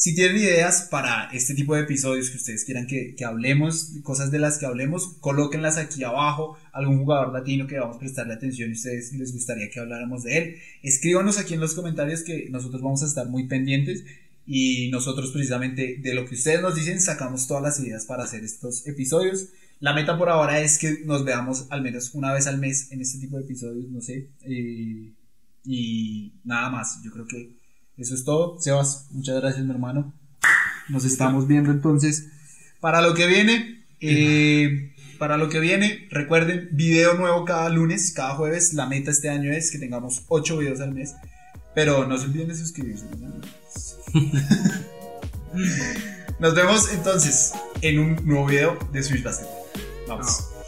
Si 0.00 0.14
tienen 0.14 0.38
ideas 0.38 0.88
para 0.90 1.28
este 1.30 1.52
tipo 1.52 1.74
de 1.74 1.82
episodios 1.82 2.30
que 2.30 2.38
ustedes 2.38 2.64
quieran 2.64 2.86
que, 2.86 3.14
hablemos, 3.22 3.98
cosas 4.02 4.30
de 4.30 4.38
las 4.38 4.56
que 4.56 4.64
hablemos, 4.64 5.18
colóquenlas 5.20 5.76
aquí 5.76 6.02
abajo. 6.04 6.56
Algún 6.72 7.00
jugador 7.00 7.34
latino 7.34 7.66
que 7.66 7.78
vamos 7.78 7.96
a 7.96 7.98
prestarle 7.98 8.32
atención 8.32 8.70
y 8.70 8.72
ustedes 8.72 9.12
les 9.12 9.30
gustaría 9.34 9.68
que 9.68 9.78
habláramos 9.78 10.22
de 10.22 10.38
él. 10.38 10.56
Escríbanos 10.82 11.38
aquí 11.38 11.52
en 11.52 11.60
los 11.60 11.74
comentarios 11.74 12.22
que 12.22 12.48
nosotros 12.48 12.80
vamos 12.80 13.02
a 13.02 13.06
estar 13.08 13.28
muy 13.28 13.46
pendientes. 13.46 14.04
Y 14.46 14.88
nosotros 14.90 15.32
precisamente 15.32 15.98
de 16.00 16.14
lo 16.14 16.24
que 16.24 16.34
ustedes 16.34 16.62
nos 16.62 16.76
dicen 16.76 16.98
sacamos 16.98 17.46
todas 17.46 17.62
las 17.62 17.78
ideas 17.78 18.06
para 18.06 18.24
hacer 18.24 18.42
estos 18.42 18.86
episodios. 18.86 19.50
La 19.80 19.92
meta 19.92 20.16
por 20.16 20.30
ahora 20.30 20.62
es 20.62 20.78
que 20.78 21.02
nos 21.04 21.26
veamos 21.26 21.66
al 21.68 21.82
menos 21.82 22.14
una 22.14 22.32
vez 22.32 22.46
al 22.46 22.56
mes 22.56 22.90
en 22.90 23.02
este 23.02 23.18
tipo 23.18 23.36
de 23.36 23.44
episodios, 23.44 23.90
no 23.90 24.00
sé. 24.00 24.28
Eh, 24.46 25.12
y 25.64 26.40
nada 26.44 26.70
más, 26.70 27.00
yo 27.04 27.10
creo 27.10 27.26
que 27.26 27.56
eso 27.96 28.14
es 28.14 28.24
todo. 28.24 28.58
Sebas, 28.60 29.08
muchas 29.10 29.40
gracias, 29.40 29.64
mi 29.64 29.70
hermano. 29.70 30.14
Nos 30.88 31.04
estamos 31.04 31.46
viendo 31.46 31.70
entonces 31.70 32.28
para 32.80 33.02
lo 33.02 33.14
que 33.14 33.26
viene. 33.26 33.84
Eh, 34.00 34.94
para 35.18 35.36
lo 35.36 35.50
que 35.50 35.60
viene, 35.60 36.08
recuerden, 36.10 36.70
video 36.72 37.14
nuevo 37.14 37.44
cada 37.44 37.68
lunes, 37.68 38.12
cada 38.14 38.36
jueves. 38.36 38.72
La 38.72 38.86
meta 38.86 39.10
este 39.10 39.28
año 39.28 39.52
es 39.52 39.70
que 39.70 39.78
tengamos 39.78 40.22
8 40.28 40.56
videos 40.56 40.80
al 40.80 40.94
mes. 40.94 41.14
Pero 41.74 42.06
no 42.06 42.16
se 42.16 42.24
olviden 42.24 42.48
de 42.48 42.54
suscribirse. 42.54 43.04
Nos 46.40 46.54
vemos 46.54 46.90
entonces 46.92 47.52
en 47.82 47.98
un 47.98 48.26
nuevo 48.26 48.46
video 48.46 48.78
de 48.92 49.02
Switch 49.02 49.22
Basketball. 49.22 49.54
Vamos. 50.08 50.59